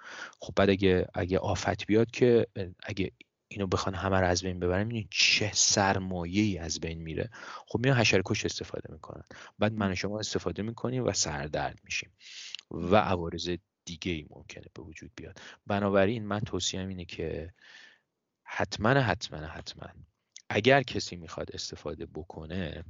خب 0.41 0.53
بعد 0.57 0.71
اگه 0.71 1.07
اگه 1.15 1.39
آفت 1.39 1.87
بیاد 1.87 2.11
که 2.11 2.47
اگه 2.83 3.11
اینو 3.55 3.67
بخوان 3.67 3.95
همه 3.95 4.21
رو 4.21 4.27
از 4.27 4.43
بین 4.43 4.59
ببرن 4.59 4.85
می‌دونی 4.85 5.09
چه 5.11 5.51
سرمایه 5.55 6.43
ای 6.43 6.59
از 6.59 6.81
بین 6.81 7.03
میره. 7.03 7.31
خب 7.67 7.79
میان 7.79 7.97
حشره 7.97 8.23
کش 8.25 8.45
استفاده 8.45 8.93
می‌کنن. 8.93 9.23
بعد 9.59 9.73
من 9.73 9.95
شما 9.95 10.19
استفاده 10.19 10.63
می‌کنیم 10.63 11.05
و 11.05 11.13
سردرد 11.13 11.79
میشیم. 11.85 12.11
و 12.71 12.97
عوارض 12.97 13.51
دیگه 13.85 14.13
ای 14.13 14.27
ممکنه 14.31 14.65
به 14.75 14.83
وجود 14.83 15.11
بیاد. 15.17 15.41
بنابراین 15.67 16.27
من 16.27 16.41
توصیهم 16.41 16.89
اینه 16.89 17.05
که 17.05 17.55
حتما 18.45 18.89
حتما 18.89 19.39
حتما 19.39 19.89
اگر 20.49 20.83
کسی 20.83 21.17
می‌خواد 21.17 21.51
استفاده 21.53 22.07
بکنه 22.07 22.85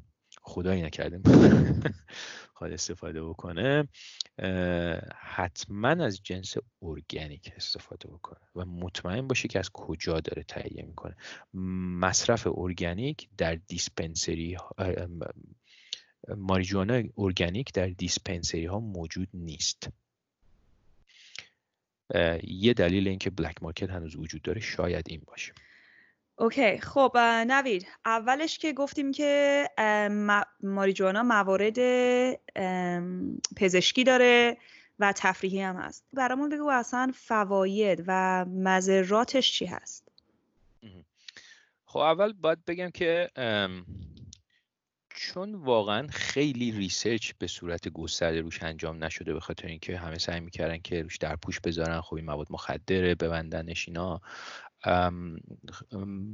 خدایی 0.46 0.82
نکرده 0.82 1.20
خواهد 2.54 2.72
استفاده 2.72 3.24
بکنه. 3.24 3.88
حتما 5.16 5.88
از 5.88 6.22
جنس 6.22 6.54
ارگانیک 6.82 7.52
استفاده 7.56 8.08
بکنه 8.08 8.40
و 8.54 8.64
مطمئن 8.64 9.28
باشه 9.28 9.48
که 9.48 9.58
از 9.58 9.70
کجا 9.70 10.20
داره 10.20 10.42
تهیه 10.42 10.82
می‌کنه. 10.82 11.16
مصرف 12.00 12.46
ارگانیک 12.50 13.28
در 13.38 13.54
dispensary 13.54 14.56
ماریجوانا 16.36 17.02
ارگانیک 17.18 17.72
در 17.72 17.86
dispensary 17.86 18.66
ها 18.66 18.80
موجود 18.80 19.28
نیست. 19.34 19.88
یه 22.42 22.74
دلیل 22.74 23.08
اینکه 23.08 23.30
black 23.30 23.62
market 23.62 23.90
هنوز 23.90 24.16
وجود 24.16 24.42
داره 24.42 24.60
شاید 24.60 25.06
این 25.08 25.22
باشه. 25.26 25.52
okay 26.36 26.78
خب 26.78 27.18
نوید 27.48 27.86
اولش 28.04 28.58
که 28.58 28.72
گفتیم 28.72 29.12
که 29.12 29.64
ماریجوانا 30.62 31.22
موارد 31.22 31.78
پزشکی 33.56 34.04
داره 34.04 34.56
و 34.98 35.12
تفریحی 35.16 35.60
هم 35.60 35.76
هست. 35.76 36.04
برامون 36.12 36.48
بگو 36.48 36.68
اصلا 36.68 37.12
فواید 37.14 38.04
و 38.06 38.44
مذراتش 38.44 39.52
چی 39.52 39.66
هست؟ 39.66 40.08
خب 41.84 41.98
اول 41.98 42.32
باید 42.32 42.64
بگم 42.64 42.90
که 42.90 43.30
چون 45.16 45.54
واقعا 45.54 46.08
خیلی 46.08 46.72
ریسرچ 46.72 47.32
به 47.38 47.46
صورت 47.46 47.88
گسترده 47.88 48.40
روش 48.40 48.62
انجام 48.62 49.04
نشده 49.04 49.34
به 49.34 49.40
خاطر 49.40 49.68
اینکه 49.68 49.96
همه 49.96 50.18
سعی 50.18 50.40
می‌کردن 50.40 50.78
که 50.78 51.02
روش 51.02 51.16
در 51.16 51.36
پوش 51.36 51.60
بذارن 51.60 52.00
خب 52.00 52.14
این 52.14 52.24
مواد 52.24 52.46
مخدره 52.50 53.14
ببندنش 53.14 53.88
اینا. 53.88 54.20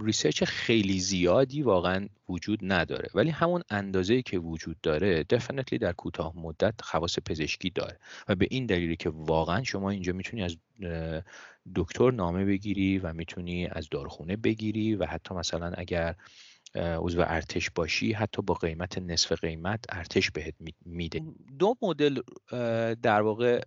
ریسرچ 0.00 0.44
خیلی 0.44 1.00
زیادی 1.00 1.62
واقعا 1.62 2.08
وجود 2.28 2.58
نداره. 2.62 3.10
ولی 3.14 3.30
همون 3.30 3.62
اندازه 3.70 4.22
که 4.22 4.38
وجود 4.38 4.80
داره 4.82 5.24
دفنتلی 5.24 5.78
در 5.78 5.92
کوتاه 5.92 6.32
مدت 6.36 6.74
خواص 6.82 7.18
پزشکی 7.18 7.70
داره. 7.70 7.98
و 8.28 8.34
به 8.34 8.46
این 8.50 8.66
دلیلی 8.66 8.96
که 8.96 9.10
واقعا 9.10 9.62
شما 9.62 9.90
اینجا 9.90 10.12
می‌تونی 10.12 10.42
از 10.42 10.56
دکتر 11.74 12.10
نامه 12.10 12.44
بگیری 12.44 12.98
و 12.98 13.12
می‌تونی 13.12 13.66
از 13.66 13.88
دارخونه 13.90 14.36
بگیری 14.36 14.94
و 14.94 15.06
حتی 15.06 15.34
مثلا 15.34 15.72
اگر 15.76 16.14
عضو 16.74 17.20
ارتش 17.20 17.70
باشی 17.70 18.12
حتی 18.12 18.42
با 18.42 18.54
قیمت 18.54 18.98
نصف 18.98 19.32
قیمت 19.32 19.84
ارتش 19.88 20.30
بهت 20.30 20.54
میده. 20.84 21.22
دو 21.58 21.76
مدل 21.82 22.20
در 23.02 23.20
واقع 23.20 23.64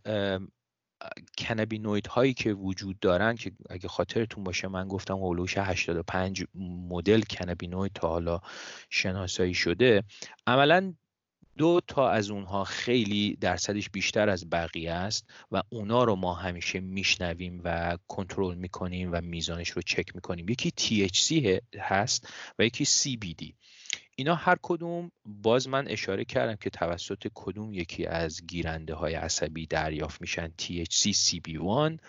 کنابینوید 1.37 2.07
هایی 2.07 2.33
که 2.33 2.53
وجود 2.53 2.99
دارن 2.99 3.35
که 3.35 3.51
اگه 3.69 3.87
خاطرتون 3.87 4.43
باشه 4.43 4.67
من 4.67 4.87
گفتم 4.87 5.17
هولوش 5.17 5.57
85 5.57 6.45
مدل 6.89 7.21
کنابینوید 7.21 7.91
تا 7.93 8.07
حالا 8.07 8.39
شناسایی 8.89 9.53
شده 9.53 10.03
عملا 10.47 10.93
دو 11.57 11.81
تا 11.87 12.09
از 12.09 12.29
اونها 12.29 12.63
خیلی 12.63 13.37
درصدش 13.41 13.89
بیشتر 13.89 14.29
از 14.29 14.49
بقیه 14.49 14.91
است 14.91 15.25
و 15.51 15.61
اونا 15.69 16.03
رو 16.03 16.15
ما 16.15 16.33
همیشه 16.33 16.79
میشنویم 16.79 17.61
و 17.63 17.97
کنترل 18.07 18.55
می‌کنیم 18.55 19.09
و 19.11 19.21
میزانش 19.21 19.69
رو 19.69 19.81
چک 19.81 20.15
می‌کنیم. 20.15 20.49
یکی 20.49 20.71
THC 20.79 21.61
هست 21.77 22.27
و 22.59 22.65
یکی 22.65 22.85
CBD 22.85 23.53
اینا 24.15 24.35
هر 24.35 24.57
کدوم 24.61 25.11
باز 25.25 25.67
من 25.67 25.87
اشاره 25.87 26.25
کردم 26.25 26.55
که 26.55 26.69
توسط 26.69 27.27
کدوم 27.33 27.73
یکی 27.73 28.05
از 28.05 28.45
گیرنده 28.45 28.93
های 28.93 29.13
عصبی 29.13 29.65
دریافت 29.65 30.21
میشن 30.21 30.51
THC 30.61 31.15
CB1 31.15 31.99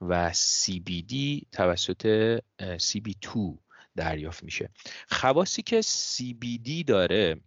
و 0.00 0.32
CBD 0.32 1.42
توسط 1.52 2.38
CB2 2.60 3.58
دریافت 3.96 4.42
میشه. 4.42 4.70
خواصی 5.08 5.62
که 5.62 5.82
CBD 5.82 6.84
داره 6.86 7.40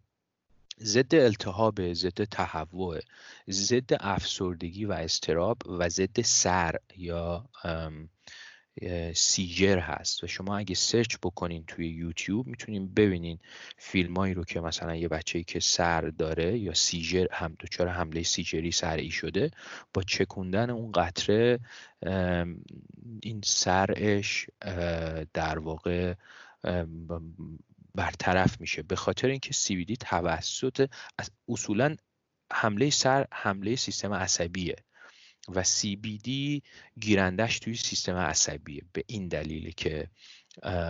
ضد 0.80 1.16
التهاب 1.16 1.94
ضد 1.94 2.24
تهوع 2.24 3.00
ضد 3.50 3.90
افسردگی 4.00 4.86
و 4.86 4.92
استراب 4.92 5.58
و 5.66 5.90
ضد 5.90 6.22
سر 6.22 6.76
یا 6.98 7.50
سیجر 9.16 9.80
هست 9.80 10.24
و 10.24 10.28
شما 10.28 10.58
اگه 10.58 10.76
سرچ 10.76 11.16
بکنین 11.24 11.64
توی 11.68 11.90
یوتیوب 11.90 12.48
می‌تونین 12.48 12.94
ببینین 12.94 13.40
فیلمایی 13.78 14.34
رو 14.34 14.44
که 14.44 14.60
مثلا 14.60 14.96
یه 14.96 15.08
بچه‌ای 15.08 15.44
که 15.44 15.60
سر 15.60 16.02
داره 16.02 16.58
یا 16.58 16.74
سیجر 16.74 17.28
هم 17.32 17.56
دچار 17.60 17.88
حمله 17.88 18.24
سیجری 18.24 18.72
سرعی 18.72 19.12
شده 19.12 19.52
با 19.94 20.04
چکوندن 20.04 20.70
اون 20.70 20.92
قطره 20.92 21.60
این 23.22 23.42
سرش 23.44 24.48
در 25.34 25.60
واقع 25.60 26.14
برطرف 27.96 28.62
میشه. 28.62 28.84
به 28.84 28.96
خاطر 28.96 29.28
اینکه 29.28 29.54
CBD 29.54 29.96
توسط 30.00 30.90
اصولا 31.50 31.96
حمله 32.54 32.90
سر 32.90 33.28
حمله 33.34 33.76
سیستم 33.76 34.14
عصبیه. 34.14 34.76
و 35.48 35.64
CBD 35.64 36.30
گیرندش 37.00 37.60
توی 37.60 37.76
سیستم 37.76 38.16
عصبیه 38.16 38.82
به 38.94 39.04
این 39.08 39.28
دلیلی 39.28 39.72
که 39.72 40.08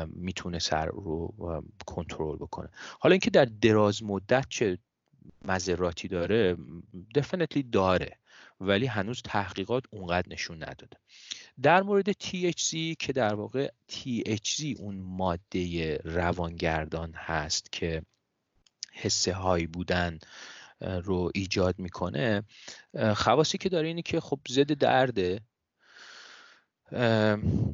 می‌تونه 0.08 0.60
سر 0.60 0.86
رو 0.86 1.34
کنترل 1.86 2.36
بکنه. 2.36 2.70
حالا 3.00 3.14
اینکه 3.14 3.30
در 3.30 3.46
دراز 3.46 4.04
مدت 4.04 4.46
چه 4.50 4.78
مذراتی 5.46 6.08
داره 6.08 6.58
دفنتلی 7.16 7.64
داره 7.64 8.18
ولی 8.60 8.86
هنوز 8.86 9.22
تحقیقات 9.22 9.84
اونقدر 9.92 10.28
نشون 10.30 10.64
نداده. 10.64 10.98
در 11.62 11.84
مورد 11.84 12.12
THC 12.12 12.96
که 13.00 13.14
در 13.14 13.34
واقع 13.34 13.72
THC 13.92 14.80
اون 14.80 14.96
ماده 14.96 15.98
روانگردان 16.04 17.14
هست 17.14 17.72
که 17.72 18.02
حسه 18.94 19.34
هایی 19.34 19.68
بودن 19.68 20.20
رو 20.82 21.32
ایجاد 21.36 21.80
می‌کنه 21.80 22.44
خواصی 23.16 23.58
که 23.58 23.70
داره 23.70 23.88
اینه 23.88 24.02
که 24.02 24.20
خب 24.20 24.40
ضد 24.50 24.74
درده. 24.74 25.42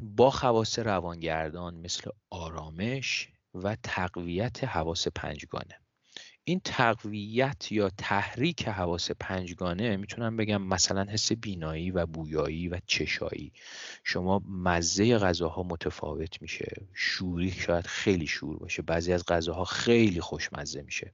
با 0.02 0.30
خواص 0.30 0.78
روانگردان 0.78 1.74
مثل 1.74 2.10
آرامش 2.30 3.28
و 3.54 3.76
تقویت 3.82 4.64
حواس 4.64 5.08
پنجگانه. 5.08 5.78
این 6.44 6.60
تقویت 6.64 7.72
یا 7.72 7.90
تحریک 7.98 8.68
حواس 8.68 9.10
پنجگانه 9.10 9.96
می‌تونم 9.96 10.36
بگم 10.36 10.62
مثلا 10.62 11.04
حس 11.10 11.32
بینایی 11.32 11.90
و 11.90 12.06
بویایی 12.06 12.68
و 12.68 12.80
چشایی. 12.86 13.52
شما 14.04 14.42
مزه 14.48 15.18
غذاها 15.18 15.62
متفاوت 15.62 16.42
میشه. 16.42 16.86
شوری 16.94 17.50
شاید 17.50 17.86
خیلی 17.86 18.26
شور 18.26 18.58
باشه. 18.58 18.82
بعضی 18.82 19.12
از 19.12 19.24
غذاها 19.24 19.64
خیلی 19.64 20.20
خوشمزه 20.20 20.82
میشه. 20.82 21.12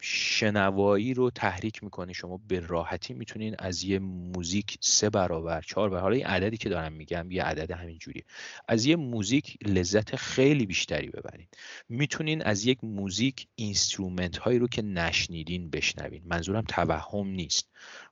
شنوایی 0.00 1.14
رو 1.14 1.30
تحریک 1.30 1.84
می‌کنه 1.84 2.12
شما 2.12 2.40
به 2.48 2.60
راحتی 2.60 3.14
می‌تونین 3.14 3.56
از 3.58 3.84
یه 3.84 3.98
موزیک 3.98 4.78
سه 4.80 5.10
برابر 5.10 5.60
چهار 5.60 5.90
برابر 5.90 6.02
حالا 6.02 6.16
این 6.16 6.26
عددی 6.26 6.56
که 6.56 6.68
دارم 6.68 6.92
میگم 6.92 7.30
یه 7.30 7.42
عدد 7.42 7.70
همینجوری 7.70 8.24
از 8.68 8.86
یه 8.86 8.96
موزیک 8.96 9.58
لذت 9.66 10.16
خیلی 10.16 10.66
بیشتری 10.66 11.08
ببرین. 11.08 11.46
می‌تونین 11.88 12.42
از 12.42 12.66
یک 12.66 12.84
موزیک 12.84 13.46
instrument 13.54 14.36
هایی 14.36 14.58
رو 14.58 14.68
که 14.68 14.82
نشنیدین 14.82 15.70
بشنوین. 15.70 16.22
منظورم 16.24 16.64
توهم 16.68 17.26
نیست. 17.26 17.68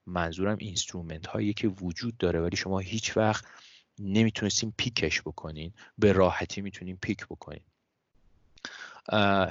منظورم 0.06 0.56
instrument 0.60 1.26
هایی 1.26 1.52
که 1.52 1.68
وجود 1.68 2.16
داره 2.16 2.40
ولی 2.40 2.56
شما 2.56 2.78
هیچ 2.78 3.16
وقت 3.16 3.44
نمی‌تونستین 3.98 4.72
pick 4.76 5.05
ش 5.05 5.20
بکنین. 5.20 5.72
به 5.98 6.12
راحتی 6.12 6.60
می‌تونین 6.60 6.98
pick 7.02 7.26
بکنین. 7.26 7.62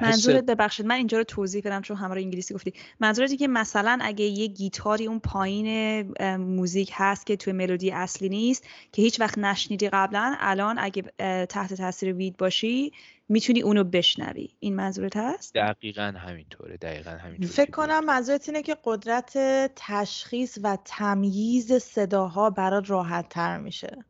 منظورت 0.01 0.45
ببخشید 0.45 0.85
من 0.85 0.95
اینجا 0.95 1.17
رو 1.17 1.23
توضیح 1.23 1.61
بدم 1.65 1.81
چون 1.81 1.97
همراه 1.97 2.17
انگلیسی 2.17 2.53
گفتی. 2.53 2.73
منظورت 2.99 3.24
اینه 3.24 3.37
که 3.37 3.47
مثلا 3.47 3.99
اگه 4.01 4.25
یه 4.25 4.47
گیتاری 4.47 5.07
اون 5.07 5.19
پایین 5.19 6.01
موزیک 6.37 6.91
هست 6.93 7.25
که 7.25 7.35
توی 7.35 7.53
ملودی 7.53 7.91
اصلی 7.91 8.29
نیست 8.29 8.67
که 8.91 9.01
هیچ 9.01 9.19
وقت 9.19 9.37
نشنیدی 9.37 9.89
قبلا 9.89 10.35
الان 10.39 10.79
اگه 10.79 11.01
تحت 11.45 11.73
تاثیر 11.73 12.13
وید 12.13 12.37
باشی 12.37 12.91
می‌تونی 13.29 13.61
اونو 13.61 13.83
بشنوی. 13.83 14.49
این 14.59 14.75
منظورت 14.75 15.17
هست؟ 15.17 15.53
دقیقا 15.55 16.13
همینطوره 16.17 16.77
دقیقا 16.77 17.11
همینطوره. 17.11 17.49
فکر 17.49 17.71
کنم 17.71 18.05
منظورت 18.05 18.49
اینه 18.49 18.61
که 18.61 18.77
قدرت 18.83 19.37
تشخیص 19.75 20.57
و 20.63 20.77
تمییز 20.85 21.73
صداها 21.73 22.49
برات 22.49 22.89
راحت 22.89 23.29
تر 23.29 23.57
میشه 23.57 24.05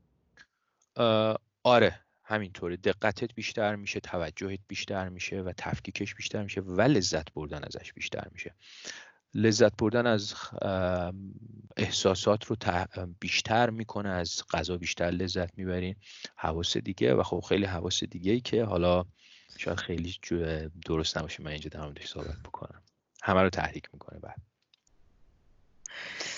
آره. 1.64 2.00
همینطوره. 2.30 2.78
دقتت 2.78 3.34
بیشتر 3.34 3.76
میشه 3.76 4.00
توجهت 4.00 4.60
بیشتر 4.68 5.10
میشه 5.10 5.42
و 5.42 5.54
تفکیکش 5.58 6.16
بیشتر 6.16 6.44
میشه 6.44 6.62
و 6.62 6.82
لذت 6.82 7.34
بردن 7.34 7.64
ازش 7.64 7.94
بیشتر 7.94 8.28
میشه. 8.32 8.56
لذت 9.34 9.78
بردن 9.78 10.08
از 10.08 10.34
احساسات 11.78 12.46
رو 12.46 12.56
بیشتر 13.20 13.70
می‌کنه 13.70 14.10
از 14.10 14.44
غذا 14.52 14.78
بیشتر 14.78 15.06
لذت 15.06 15.58
می‌برین 15.58 15.96
حواس 16.36 16.78
دیگه 16.78 17.14
و 17.14 17.24
خب 17.24 17.44
خیلی 17.50 17.66
حواس 17.66 18.04
دیگه 18.04 18.32
ای 18.32 18.40
که 18.40 18.64
حالا 18.64 19.06
شاید 19.58 19.78
خیلی 19.80 20.16
درست 20.86 21.18
نباشه 21.18 21.44
من 21.44 21.52
اینجا 21.52 21.70
در 21.70 21.82
موردش 21.82 22.08
صحبت 22.08 22.40
بکنم. 22.46 22.82
همه 23.24 23.42
رو 23.42 23.50
تحریک 23.50 23.90
می‌کنه 23.94 24.20
بعد. 24.20 24.47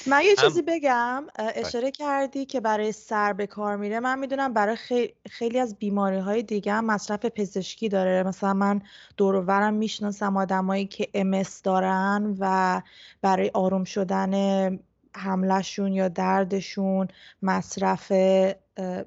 من 0.07 0.21
یه 0.25 0.35
چیزی 0.35 0.61
بگم 0.61 1.23
اشاره 1.35 1.91
کردی 1.91 2.45
که 2.45 2.59
برای 2.59 2.91
سر 2.91 3.33
به 3.33 3.47
کار 3.47 3.77
میره. 3.77 3.99
من 3.99 4.19
می‌دونم 4.19 4.53
برای 4.53 4.77
خیلی 5.29 5.59
از 5.59 5.75
بیماری 5.75 6.17
های 6.17 6.43
دیگه 6.43 6.73
هم 6.73 6.85
مصرف 6.85 7.25
پزشکی 7.25 7.89
داره. 7.89 8.23
مثلا 8.23 8.53
من 8.53 8.81
دورورم 9.17 9.73
می‌شناسم 9.73 10.37
آدمایی 10.37 10.85
که 10.85 11.07
امس 11.13 11.61
دارن 11.61 12.35
و 12.39 12.81
برای 13.21 13.51
آروم 13.53 13.83
شدن 13.83 14.79
حملشون 15.15 15.93
یا 15.93 16.07
دردشون 16.07 17.07
مصرف 17.41 18.11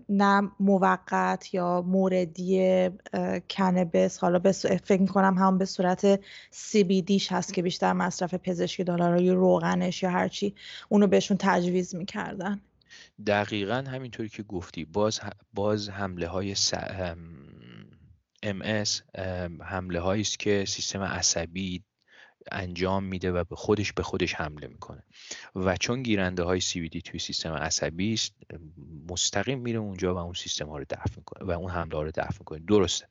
نه 0.08 0.50
موقت 0.60 1.54
یا 1.54 1.82
موردی 1.82 2.90
کنبس 3.50 4.18
حالا 4.18 4.38
به 4.38 4.52
فکر 4.52 5.00
می‌کنم 5.00 5.38
هم 5.38 5.58
به 5.58 5.64
صورت 5.64 6.20
دیش 7.06 7.32
هست 7.32 7.54
که 7.54 7.62
بیشتر 7.62 7.92
مصرف 7.92 8.34
پزشکی 8.34 8.84
داره 8.84 9.22
یا 9.22 9.34
روغنش 9.34 10.02
یا 10.02 10.10
هرچی 10.10 10.54
اونو 10.88 11.06
بهشون 11.06 11.36
تجویز 11.40 11.94
می‌کردن. 11.94 12.60
دقیقا 13.26 13.84
همینطوری 13.88 14.28
که 14.28 14.42
گفتی. 14.42 14.84
باز, 14.84 15.20
باز 15.54 15.88
حمله 15.88 16.26
های 16.26 16.54
س... 16.54 16.74
MS 18.44 19.00
حمله 19.60 20.00
هایی 20.00 20.22
است 20.22 20.38
که 20.38 20.64
سیستم 20.68 21.02
عصبی 21.02 21.82
انجام 22.52 23.04
میده 23.04 23.32
و 23.32 23.44
به 23.44 23.56
خودش 23.56 23.92
به 23.92 24.02
خودش 24.02 24.34
حمله 24.34 24.66
می‌کنه. 24.66 25.02
و 25.54 25.76
چون 25.76 26.02
گیرنده 26.02 26.42
های 26.42 26.60
CBD 26.60 27.02
توی 27.04 27.20
سیستم 27.20 27.52
عصبی 27.52 28.12
است 28.12 28.34
مستقیم 29.10 29.58
میره 29.58 29.78
اونجا 29.78 30.14
و 30.14 30.18
اون 30.18 30.34
سیستم 30.34 30.68
ها 30.68 30.78
رو 30.78 30.84
دفع 30.90 31.16
می‌کنه 31.16 31.44
و 31.44 31.50
اون 31.50 31.70
حمله 31.70 31.96
ها 31.96 32.02
رو 32.02 32.10
دفع 32.10 32.36
می‌کنه. 32.38 32.58
درسته. 32.58 33.08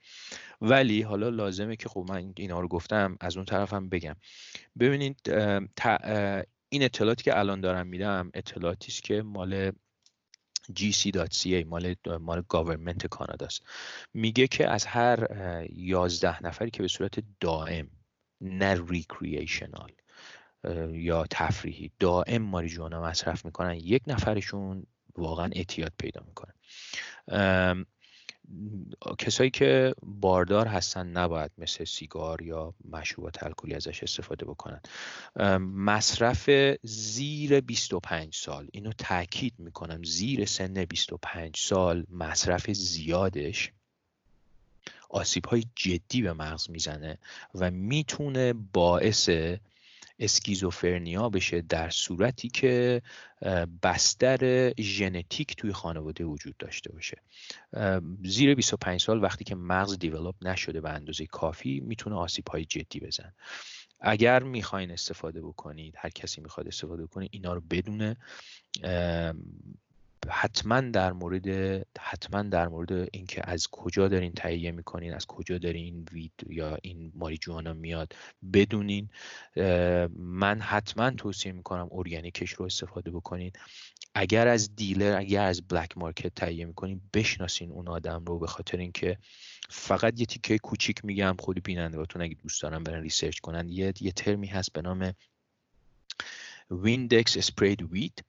ولی 0.62 1.02
حالا 1.02 1.30
لازمه 1.30 1.76
که 1.76 1.90
خب 1.90 2.06
من 2.10 2.34
اینا 2.38 2.60
رو 2.60 2.68
گفتم 2.68 3.18
از 3.20 3.38
اون 3.38 3.46
طرفم 3.46 3.90
بگم. 3.90 4.16
ببینید 4.80 5.20
این 6.70 6.84
اطلاعاتی 6.84 7.24
که 7.24 7.40
الان 7.40 7.62
دارم 7.62 7.88
میدم 7.88 8.32
اطلاعاتی 8.34 8.88
است 8.92 9.04
که 9.04 9.22
مال 9.22 9.72
gc.ca 10.80 11.66
مال 11.66 11.96
مال 12.20 12.44
government 12.50 13.08
کاناداست. 13.08 13.62
میگه 14.14 14.48
که 14.48 14.70
از 14.70 14.86
هر 14.86 15.28
11 15.74 16.44
نفری 16.44 16.72
که 16.72 16.82
به 16.82 16.88
صورت 16.88 17.24
دائم 17.40 17.88
نه 18.42 18.82
recreational 18.88 19.92
یا 20.92 21.26
تفریحی. 21.30 21.92
دائم 22.00 22.42
ماریجوانا 22.42 23.02
مصرف 23.02 23.46
می‌کنن 23.46 23.76
یک 23.76 24.02
نفرشون 24.08 24.86
واقعا 25.18 25.50
اعتیاد 25.54 25.94
پیدا 25.98 26.24
می‌کنه. 26.28 26.54
کسایی 29.20 29.50
که 29.50 29.94
باردار 30.04 30.68
هستن 30.68 31.08
نباید 31.08 31.52
مثل 31.58 31.84
سیگار 31.84 32.42
یا 32.42 32.74
مشروبات 32.86 33.44
الکلی 33.44 33.74
ازش 33.74 34.04
استفاده 34.04 34.46
بکنن. 34.46 34.82
مصرف 35.60 36.50
زیر 36.84 37.62
25 37.62 38.36
سال. 38.36 38.68
اینو 38.72 38.92
تاکید 38.98 39.54
می‌کنم 39.58 40.04
زیر 40.04 40.46
سن 40.46 40.86
25 40.86 41.58
سال 41.58 42.06
مصرف 42.10 42.72
زیادش 42.72 43.72
آسیب 45.12 45.46
های 45.46 45.66
جدی 45.76 46.22
به 46.22 46.34
مغز 46.34 46.70
می‌زنه 46.70 47.18
و 47.56 47.72
می‌تونه 47.72 48.54
باعث 48.54 49.30
اسکیزوفرنیا 50.20 51.30
بشه 51.30 51.62
در 51.62 51.90
صورتی 51.90 52.50
که 52.50 53.02
بستر 53.84 54.74
ژنتیک 54.80 55.56
توی 55.56 55.74
خانواده 55.74 56.24
وجود 56.24 56.58
داشته 56.58 56.92
باشه. 56.92 57.18
زیر 58.24 58.56
25 58.56 59.02
سال 59.02 59.24
وقتی 59.24 59.44
که 59.44 59.56
مغز 59.56 60.00
دیولوب 60.00 60.36
نشده 60.42 60.82
به 60.82 60.90
اندازه 60.90 61.26
کافی 61.26 61.80
می‌تونه 61.80 62.16
آسیب 62.16 62.48
های 62.48 62.66
جدی 62.66 63.00
بزن 63.00 63.34
اگر 64.00 64.44
می‌خواین 64.44 64.92
استفاده 64.92 65.42
بکنید 65.42 65.94
هر 65.98 66.10
کسی 66.10 66.42
می‌خواد 66.42 66.68
استفاده 66.68 67.04
بکنه 67.04 67.28
اینا 67.32 67.54
رو 67.54 67.62
بدونه 67.62 68.18
حتما 70.30 70.82
در 70.82 71.14
مورد 71.14 71.48
حتما 72.00 72.42
در 72.44 72.68
مورد 72.68 72.92
اینکه 72.92 73.42
از 73.50 73.68
کجا 73.68 74.08
دارین 74.08 74.34
تهیه 74.34 74.72
می‌کنین 74.72 75.14
از 75.14 75.26
کجا 75.26 75.58
دارین 75.58 76.08
وید 76.12 76.34
یا 76.50 76.78
این 76.82 77.12
ماریجوانا 77.16 77.74
میاد 77.74 78.14
بدونین. 78.54 79.10
من 80.18 80.62
حتما 80.62 81.10
توصیه 81.12 81.52
می‌کنم 81.52 81.90
ارگانیکش 81.92 82.52
رو 82.52 82.66
استفاده 82.66 83.12
بکنین. 83.12 83.52
اگر 84.16 84.48
از 84.48 84.76
دیلر 84.76 85.18
اگر 85.18 85.46
از 85.46 85.62
بلک 85.68 85.98
مارکت 85.98 86.36
تهیه 86.36 86.66
می‌کنین 86.66 87.02
بشناسین 87.14 87.72
اون 87.72 87.88
آدم 87.88 88.26
رو 88.26 88.40
به 88.40 88.48
خاطر 88.48 88.78
اینکه 88.78 89.18
فقط 89.70 90.20
یه 90.20 90.26
تیکه 90.26 90.58
کوچیک 90.58 91.06
میگم 91.06 91.36
خود 91.40 91.64
بینندگاتون 91.64 92.22
اگه 92.22 92.36
دوست 92.36 92.62
دارن 92.62 92.84
برن 92.84 93.02
research 93.02 93.40
کنن. 93.40 93.70
یه 93.70 93.94
یه 94.02 94.12
ترمی 94.12 94.48
هست 94.48 94.74
به 94.74 94.82
نام 94.82 95.14
Windex 96.72 97.38
sprayed 97.38 97.82
weed 97.82 98.24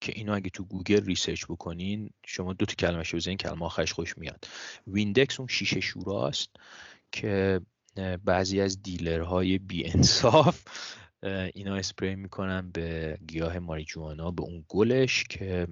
که 0.00 0.12
اینو 0.16 0.34
اگه 0.34 0.50
تو 0.50 0.64
گوگل 0.64 1.04
research 1.04 1.44
بکنین 1.44 2.10
شما 2.26 2.52
دو 2.52 2.66
تا 2.66 2.74
کلمه 2.74 3.02
شو 3.02 3.16
بزنین 3.16 3.36
کلمه 3.36 3.64
آخرش 3.64 3.92
خودش 3.92 4.18
میاد. 4.18 4.48
Windex 4.86 5.40
اون 5.40 5.48
شیشه 5.48 5.80
شوراست 5.80 6.50
که 7.12 7.60
بعضی 8.24 8.60
از 8.60 8.82
dealer 8.82 9.39
های 9.39 9.58
بی 9.58 9.86
انصاف 9.86 10.62
اینا 11.54 11.74
اسپری 11.76 12.14
می‌کنن 12.14 12.70
به 12.70 13.18
گیاه 13.28 13.58
ماریجوانا 13.58 14.30
به 14.30 14.42
اون 14.42 14.64
گلش 14.68 15.24
که 15.24 15.66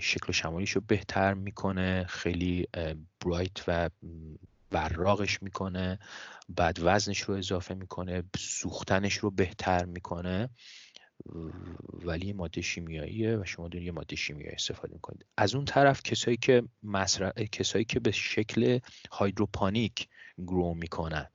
شکل 0.00 0.32
شمالیش 0.32 0.70
رو 0.70 0.80
بهتر 0.80 1.34
می‌کنه 1.34 2.06
خیلی 2.08 2.66
برایت 3.20 3.64
و 3.68 3.90
براغش 4.70 5.42
می‌کنه 5.42 5.98
بعد 6.48 6.78
وزنش 6.82 7.20
رو 7.20 7.34
اضافه 7.34 7.74
می‌کنه 7.74 8.22
سوختنش 8.38 9.14
رو 9.14 9.30
بهتر 9.30 9.84
می‌کنه. 9.84 10.48
ولی 12.04 12.32
ماده 12.32 12.60
شیمیاییه 12.60 13.36
و 13.36 13.44
شما 13.44 13.68
دارید 13.68 13.86
یه 13.86 13.92
ماده 13.92 14.16
شیمیایی 14.16 14.54
استفاده 14.54 14.94
می‌کنید. 14.94 15.26
از 15.36 15.54
اون 15.54 15.64
طرف 15.64 16.02
کسایی 16.02 16.36
که 16.36 16.62
مصرف 16.82 17.38
کسایی 17.38 17.84
که 17.84 18.00
به 18.00 18.10
شکل 18.10 18.78
هایدروپانیک 19.10 20.08
گرو 20.38 20.74
می‌کنن 20.74 21.26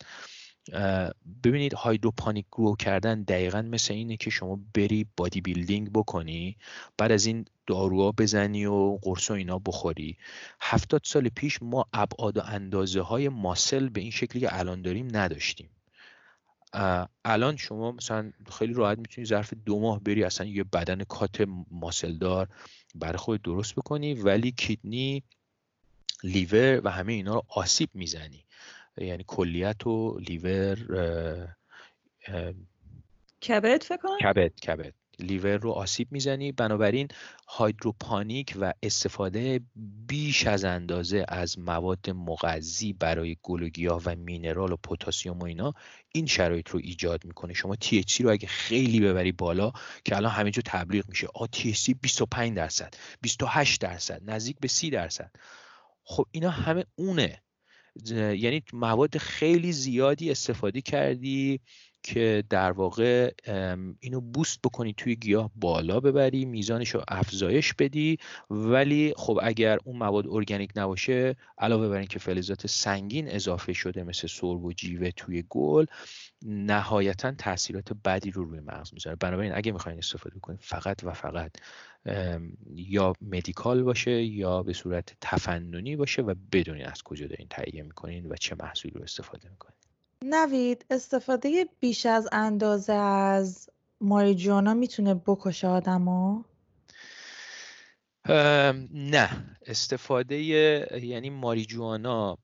ببینید 1.43 1.73
هایدروپانیک 1.73 2.45
گرو 2.51 2.75
کردن 2.75 3.23
دقیقا 3.23 3.61
مثل 3.61 3.93
اینه 3.93 4.17
که 4.17 4.29
شما 4.29 4.59
بری 4.73 5.05
بادی 5.17 5.41
بیلدینگ 5.41 5.91
بکنی 5.93 6.57
بعد 6.97 7.11
از 7.11 7.25
این 7.25 7.45
داروها 7.67 8.11
بزنی 8.11 8.65
و 8.65 8.97
قرص 9.01 9.31
و 9.31 9.33
اینا 9.33 9.59
بخوری. 9.59 10.17
هفتاد 10.61 11.01
سال 11.03 11.29
پیش 11.29 11.59
ما 11.61 11.85
ابعاد 11.93 12.37
و 12.37 12.41
اندازه 12.45 13.01
های 13.01 13.29
ماسل 13.29 13.89
به 13.89 14.01
این 14.01 14.11
شکلی 14.11 14.41
که 14.41 14.59
الان 14.59 14.81
داریم 14.81 15.07
نداشتیم. 15.11 15.69
الان 17.26 17.57
شما 17.57 17.91
مثلا 17.91 18.32
خیلی 18.51 18.74
راحت 18.74 18.97
می‌تونی 18.97 19.28
ظرف 19.28 19.53
دو 19.53 19.80
ماه 19.80 19.99
بری 19.99 20.24
اصلا 20.24 20.47
یه 20.47 20.63
بدن 20.63 21.03
کات 21.03 21.47
ماسلدار 21.72 22.47
برای 22.95 23.17
خود 23.17 23.41
درست 23.41 23.76
بکنی 23.76 24.13
ولی 24.13 24.51
کیدنی 24.51 25.24
لیور 26.24 26.82
و 26.84 26.89
همه 26.89 27.13
اینا 27.13 27.34
رو 27.34 27.43
آسیب 27.47 27.89
می‌زنی. 27.93 28.45
یعنی 28.97 29.24
کلیت 29.28 29.88
و 29.88 30.19
لیور 30.19 30.76
کبد 33.41 33.84
فکر 33.84 33.97
کنم؟ 33.97 34.17
کبد 34.17 34.55
کبد. 34.55 34.93
لیور 35.20 35.57
رو 35.57 35.72
آسیب 35.72 36.12
می‌زنی. 36.12 36.51
بنابراین 36.51 37.07
هایدروپانیک 37.47 38.57
و 38.59 38.74
استفاده 38.84 39.62
بیش 40.07 40.47
از 40.47 40.64
اندازه 40.64 41.26
از 41.28 41.59
مواد 41.59 42.09
مغذی 42.09 42.93
برای 42.93 43.38
گل 43.43 43.70
و 44.05 44.16
مینرال 44.16 44.72
و 44.72 44.78
پتاسیم 44.78 45.39
و 45.39 45.43
اینا 45.43 45.74
این 46.14 46.26
شرایط 46.26 46.70
رو 46.70 46.80
ایجاد 46.84 47.26
می‌کنه. 47.26 47.53
شما 47.53 47.76
THC 47.76 48.22
رو 48.22 48.32
اگه 48.32 48.47
خیلی 48.47 48.99
ببری 48.99 49.32
بالا 49.32 49.72
که 50.05 50.16
الان 50.16 50.32
همه 50.32 50.51
تبلیغ 50.51 51.09
میشه 51.09 51.28
آ 51.36 51.45
THC 51.45 51.93
25 52.01 52.55
درصد 52.55 52.93
28 53.22 53.82
درصد 53.82 54.22
نزدیک 54.26 54.57
به 54.59 54.68
30 54.68 54.89
درصد. 54.89 55.32
خب 56.03 56.26
اینا 56.32 56.49
همه 56.49 56.86
اونه. 56.95 57.41
یعنی 58.16 58.64
مواد 58.74 59.18
خیلی 59.18 59.72
زیادی 59.72 60.32
استفاده 60.32 60.82
کردی. 60.82 61.62
که 62.03 62.43
در 62.49 62.71
واقع 62.71 63.31
اینو 63.99 64.21
بوست 64.21 64.59
بکنی 64.63 64.93
توی 64.93 65.15
گیاه 65.15 65.51
بالا 65.55 65.99
ببری 65.99 66.45
میزانش 66.45 66.89
رو 66.89 67.03
افزایش 67.07 67.73
بدی. 67.73 68.17
ولی 68.49 69.13
خب 69.17 69.39
اگر 69.43 69.77
اون 69.83 69.97
مواد 69.97 70.27
ارگانیک 70.27 70.71
نباشه 70.75 71.35
علاوه 71.57 71.89
بر 71.89 71.97
اینکه 71.97 72.19
فلزات 72.19 72.67
سنگین 72.67 73.31
اضافه 73.31 73.73
شده 73.73 74.03
مثل 74.03 74.27
سرب 74.27 74.63
و 74.63 74.73
جیوه 74.73 75.11
توی 75.11 75.43
گل 75.49 75.85
نهایتا 76.45 77.31
تاثیرات 77.31 77.93
بدی 78.05 78.31
رو 78.31 78.43
روی 78.43 78.59
مغز 78.59 78.93
می‌ذاره. 78.93 79.15
بنابراین 79.15 79.51
اگه 79.55 79.71
می‌خواین 79.71 79.97
استفاده 79.97 80.39
کنید 80.39 80.59
فقط 80.61 81.03
و 81.03 81.13
فقط 81.13 81.51
یا 82.75 83.13
مدیکال 83.21 83.83
باشه 83.83 84.23
یا 84.23 84.63
به 84.63 84.73
صورت 84.73 85.13
تفننی 85.21 85.95
باشه 85.95 86.21
و 86.21 86.35
بدونید 86.51 86.85
از 86.85 87.03
کجا 87.03 87.27
دارین 87.27 87.47
تهیه 87.49 87.83
می‌کنین 87.83 88.25
و 88.25 88.35
چه 88.35 88.55
محصولی 88.59 88.93
رو 88.93 89.03
استفاده 89.03 89.49
می‌کنین. 89.49 89.80
نوید 90.24 90.86
استفاده 90.89 91.65
بیش 91.80 92.05
از 92.05 92.30
اندازه 92.32 92.93
از 92.93 93.69
ماریجوانا 94.01 94.74
می‌تونه 94.74 95.13
بکشه 95.13 95.67
آدمو؟ 95.67 96.43
نه. 98.93 99.57
استفاده 99.65 100.36
یعنی 101.03 101.30
ماریجوانا 101.30 102.38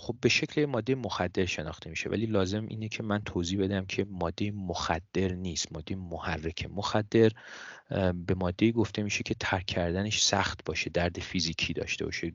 خب 0.00 0.16
به 0.20 0.28
شکل 0.28 0.64
ماده 0.64 0.94
مخدر 0.94 1.44
شناخته 1.44 1.90
میشه 1.90 2.10
ولی 2.10 2.26
لازم 2.26 2.66
اینه 2.66 2.88
که 2.88 3.02
من 3.02 3.22
توضیح 3.22 3.60
بدم 3.60 3.86
که 3.86 4.06
ماده 4.10 4.50
مخدر 4.50 5.28
نیست 5.32 5.72
ماده 5.72 5.96
محرکه 5.96 6.68
مخدر. 6.68 7.30
به 8.26 8.34
ماده 8.36 8.72
گفته 8.72 9.02
میشه 9.02 9.22
که 9.22 9.34
ترک 9.40 9.66
کردنش 9.66 10.22
سخت 10.22 10.64
باشه 10.64 10.90
درد 10.90 11.18
فیزیکی 11.18 11.72
داشته 11.72 12.04
باشه. 12.04 12.32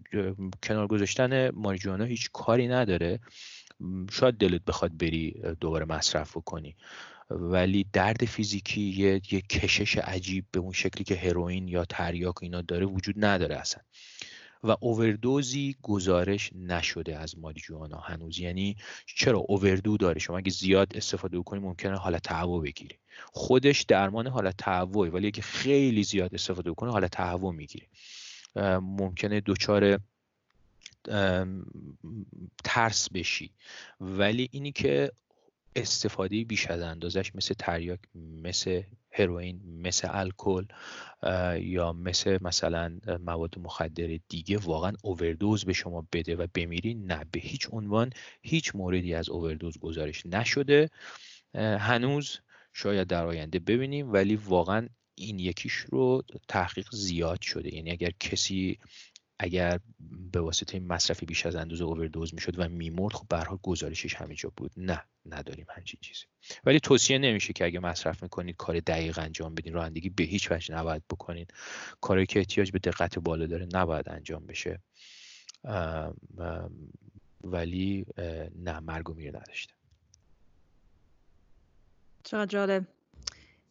کنار 0.64 0.88
گذاشتن 0.88 1.50
ماریجوانا 1.50 2.06
هیچ 2.06 2.30
کاری 2.34 2.68
نداره. 2.68 3.20
شاید 4.12 4.38
دلت 4.38 4.66
بخواد 4.66 4.98
بری 4.98 5.42
دوباره 5.60 5.86
مصرف 5.86 6.38
کنی 6.46 6.76
ولی 7.30 7.86
درد 7.94 8.26
فیزیکی 8.26 8.82
یه،, 8.82 9.22
یه 9.32 9.42
کشش 9.42 9.98
عجیب 9.98 10.46
به 10.52 10.60
اون 10.60 10.72
شکلی 10.72 11.04
که 11.04 11.16
هروئین 11.16 11.68
یا 11.68 11.86
تریاک 11.86 12.44
اینا 12.44 12.62
داره 12.62 12.86
وجود 12.86 13.26
نداره 13.26 13.56
اصلا. 13.56 13.84
و 14.64 14.76
اووردوزی 14.80 15.76
گزارش 15.82 16.50
نشده 16.56 17.18
از 17.18 17.38
ماریجوانا 17.38 17.98
هنوز. 17.98 18.40
یعنی 18.40 18.76
چرا 19.06 19.38
اووردو 19.40 19.98
داره؟ 19.98 20.20
شما 20.20 20.38
اگه 20.38 20.52
زیاد 20.52 20.98
استفاده 20.98 21.40
بکنی 21.40 21.60
ممکنه 21.60 21.98
حالت 21.98 22.22
تهوع 22.24 22.64
بگیری. 22.64 22.96
خودش 23.32 23.82
درمان 23.82 24.28
حالت 24.28 24.58
تهوع 24.58 25.10
ولی 25.10 25.28
اگه 25.28 25.42
خیلی 25.42 26.04
زیاد 26.04 26.34
استفاده 26.34 26.72
بکنه 26.72 26.92
حالت 26.92 27.12
تهوع 27.12 27.54
می‌گیری 27.54 27.88
ممکنه 28.82 29.42
دچار 29.46 30.00
ترس 32.64 33.10
بشی. 33.14 33.52
ولی 34.00 34.50
اینی 34.52 34.72
که 34.72 35.12
استفاده 35.76 36.44
بیش 36.44 36.68
از 36.68 36.82
اندازش 36.82 37.36
مثل 37.36 37.54
تریاک 37.60 38.00
مثل 38.16 38.82
هروئین 39.12 39.62
مثل 39.66 40.08
الکل 40.12 40.66
یا 41.60 41.94
مثل 41.94 42.38
مثلا 42.42 43.00
مواد 43.26 43.60
مخدر 43.60 44.20
دیگه 44.30 44.58
واقعا 44.58 44.94
اووردوز 45.04 45.66
به 45.66 45.74
شما 45.74 46.08
بده 46.14 46.36
و 46.36 46.48
بمیری 46.54 46.94
نه 46.94 47.26
به 47.32 47.40
هیچ 47.40 47.68
عنوان 47.72 48.10
هیچ 48.42 48.76
موردی 48.76 49.14
از 49.14 49.30
اووردوز 49.30 49.78
گزارش 49.78 50.26
نشده. 50.26 50.90
هنوز 51.56 52.40
شاید 52.74 53.08
در 53.08 53.26
آینده 53.26 53.60
ببینیم 53.60 54.14
ولی 54.14 54.36
واقعا 54.36 54.88
این 55.16 55.40
یکیش 55.40 55.74
رو 55.74 56.24
تحقیق 56.48 56.88
زیاد 56.92 57.42
شده. 57.42 57.76
یعنی 57.76 57.92
اگر 57.92 58.12
کسی 58.20 58.80
اگر 59.44 59.80
به 60.32 60.42
واسطه 60.42 60.80
مصرف 60.80 61.24
بیش 61.24 61.46
از 61.46 61.56
اندازه 61.56 61.84
اووردوز 61.84 62.34
می‌شد 62.34 62.60
و 62.60 62.70
میمرد 62.70 63.14
خب 63.14 63.28
به 63.28 63.44
گزارشش 63.62 64.16
همینجا 64.16 64.52
بود. 64.58 64.72
نه 64.78 65.04
نداریم 65.26 65.66
همچین 65.70 66.00
چیزی. 66.02 66.26
ولی 66.66 66.80
توصیه 66.80 67.18
نمیشه 67.18 67.54
که 67.54 67.66
اگه 67.66 67.80
مصرف 67.80 68.24
می‌کنید 68.24 68.56
کار 68.56 68.80
دقیق 68.80 69.20
انجام 69.20 69.56
بدین. 69.56 69.74
رانندگی 69.74 70.10
به 70.10 70.24
هیچ 70.24 70.52
وجه 70.52 70.76
نباید 70.76 71.04
بکنید 71.10 71.54
کاری 72.02 72.26
که 72.26 72.40
احتیاج 72.40 72.72
به 72.72 72.80
دقت 72.80 73.20
بالا 73.20 73.46
داره 73.46 73.68
نباید 73.74 74.10
انجام 74.10 74.46
بشه. 74.46 74.80
ولی 77.44 78.06
نه 78.56 78.80
مرگ 78.80 79.10
و 79.10 79.14
میر 79.14 79.38
نداشته 79.38 79.74
چقدر 82.24 82.46
جالب. 82.46 82.88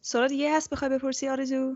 سوال 0.01 0.27
دیگه 0.27 0.55
هست 0.55 0.69
بخوای 0.69 0.89
بپرسی 0.89 1.27
آرزو؟ 1.27 1.75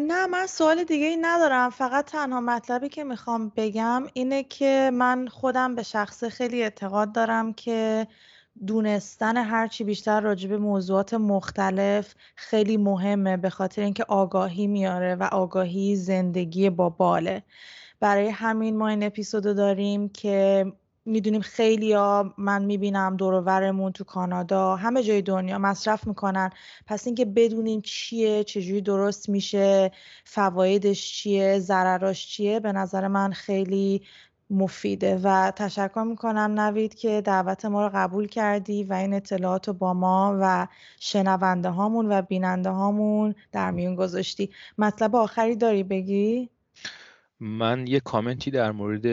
نه 0.00 0.26
من 0.26 0.46
سوال 0.46 0.84
دیگه 0.84 1.06
ای 1.06 1.16
ندارم 1.16 1.70
فقط 1.70 2.04
تنها 2.04 2.40
مطلبی 2.40 2.88
که 2.88 3.04
می‌خوام 3.04 3.52
بگم 3.56 4.02
اینه 4.12 4.42
که 4.42 4.90
من 4.94 5.28
خودم 5.28 5.74
به 5.74 5.82
شخص 5.82 6.24
خیلی 6.24 6.62
اعتقاد 6.62 7.12
دارم 7.12 7.52
که 7.52 8.06
دونستن 8.66 9.36
هرچی 9.36 9.84
بیشتر 9.84 10.20
راجع 10.20 10.48
به 10.48 10.58
موضوعات 10.58 11.14
مختلف 11.14 12.14
خیلی 12.34 12.76
مهمه 12.76 13.36
به 13.36 13.50
خاطر 13.50 13.82
اینکه 13.82 14.04
آگاهی 14.08 14.66
میاره 14.66 15.14
و 15.14 15.28
آگاهی 15.32 15.96
زندگی 15.96 16.70
با 16.70 16.88
باله. 16.90 17.42
برای 18.00 18.28
همین 18.28 18.76
ما 18.76 18.88
این 18.88 19.02
اپیزودو 19.02 19.54
داریم 19.54 20.08
که 20.08 20.66
می‌دونیم 21.06 21.40
خیلی 21.40 21.92
ها 21.92 22.34
من 22.38 22.64
می‌بینم 22.64 23.16
دورورمون 23.16 23.92
تو 23.92 24.04
کانادا 24.04 24.76
همه 24.76 25.02
جای 25.02 25.22
دنیا 25.22 25.58
مصرف 25.58 26.06
می‌کنن. 26.06 26.50
پس 26.86 27.06
اینکه 27.06 27.24
بدونیم 27.24 27.80
چیه 27.80 28.44
چجوری 28.44 28.80
درست 28.80 29.28
میشه 29.28 29.90
فوایدش 30.24 31.12
چیه 31.12 31.58
ضرراش 31.58 32.26
چیه 32.26 32.60
به 32.60 32.72
نظر 32.72 33.08
من 33.08 33.32
خیلی 33.32 34.02
مفیده. 34.50 35.20
و 35.22 35.52
تشکر 35.56 36.02
می‌کنم 36.02 36.60
نوید 36.60 36.94
که 36.94 37.20
دعوت 37.20 37.64
ما 37.64 37.86
رو 37.86 37.90
قبول 37.94 38.26
کردی 38.26 38.84
و 38.84 38.92
این 38.92 39.14
اطلاعات 39.14 39.68
رو 39.68 39.74
با 39.74 39.94
ما 39.94 40.38
و 40.40 40.66
شنونده 41.00 41.68
هامون 41.68 42.12
و 42.12 42.22
بیننده 42.22 42.70
هامون 42.70 43.34
در 43.52 43.70
میون 43.70 43.94
گذاشتی. 43.94 44.50
مطلب 44.78 45.16
آخری 45.16 45.56
داری 45.56 45.82
بگی؟ 45.82 46.50
من 47.40 47.86
یه 47.86 48.00
کامنتی 48.00 48.50
در 48.50 48.72
مورد 48.72 49.06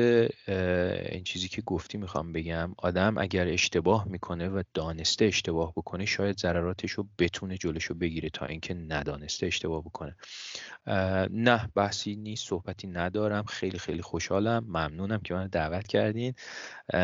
این 1.14 1.24
چیزی 1.24 1.48
که 1.48 1.62
گفتی 1.62 1.98
می‌خوام 1.98 2.34
بگم. 2.34 2.74
آدم 2.78 3.18
اگر 3.18 3.48
اشتباه 3.48 4.08
می‌کنه 4.08 4.50
و 4.50 4.64
دانسته 4.74 5.26
اشتباه 5.26 5.74
بکنه 5.76 6.06
شاید 6.06 6.38
ضرراتش 6.38 6.92
رو 6.92 7.08
بتونه 7.20 7.58
جلوش 7.58 7.86
رو 7.86 7.96
بگیره 7.96 8.30
تا 8.30 8.46
اینکه 8.46 8.74
ندانسته 8.74 9.48
اشتباه 9.48 9.82
بکنه. 9.82 10.16
نه 11.30 11.70
بحثی 11.76 12.16
نیست 12.16 12.48
صحبتی 12.48 12.88
ندارم. 12.88 13.44
خیلی 13.44 13.80
خیلی 13.80 14.02
خوشحالم. 14.02 14.64
ممنونم 14.68 15.20
که 15.20 15.34
من 15.34 15.48
دعوت 15.48 15.88
کردین. 15.88 16.34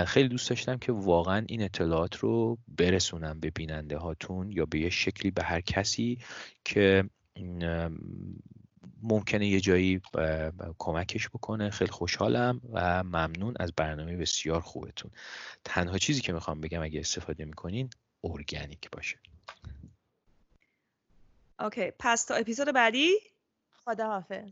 خیلی 0.08 0.30
دوست 0.30 0.50
داشتم 0.50 0.78
که 0.78 0.92
واقعا 0.92 1.46
این 1.48 1.62
اطلاعات 1.62 2.16
رو 2.16 2.58
برسونم 2.68 3.40
به 3.40 3.50
بیننده 3.50 3.98
هاتون 3.98 4.52
یا 4.52 4.66
به 4.66 4.80
یه 4.80 4.90
شکلی 4.90 5.32
به 5.32 5.44
هر 5.44 5.62
کسی 5.62 6.18
که 6.66 7.04
ممکنه 9.04 9.48
یه 9.48 9.60
جایی 9.60 10.02
کمکش 10.78 11.30
بکنه. 11.30 11.70
خیلی 11.70 11.92
خوشحالم 11.92 12.62
و 12.74 13.04
ممنون 13.04 13.54
از 13.60 13.74
برنامه 13.76 14.18
بسیار 14.18 14.62
خوبتون. 14.62 15.12
تنها 15.64 15.98
چیزی 15.98 16.22
که 16.22 16.34
می‌خوام 16.34 16.62
بگم 16.62 16.82
اگه 16.82 17.00
استفاده 17.00 17.46
می‌کنین 17.46 17.90
ارگانیک 18.24 18.90
باشه. 18.92 19.20
اوکی 21.60 21.92
پس 22.00 22.26
تا 22.26 22.36
اپیزود 22.36 22.74
بعدی 22.74 23.16
خدا 23.86 24.08
حافظ 24.08 24.52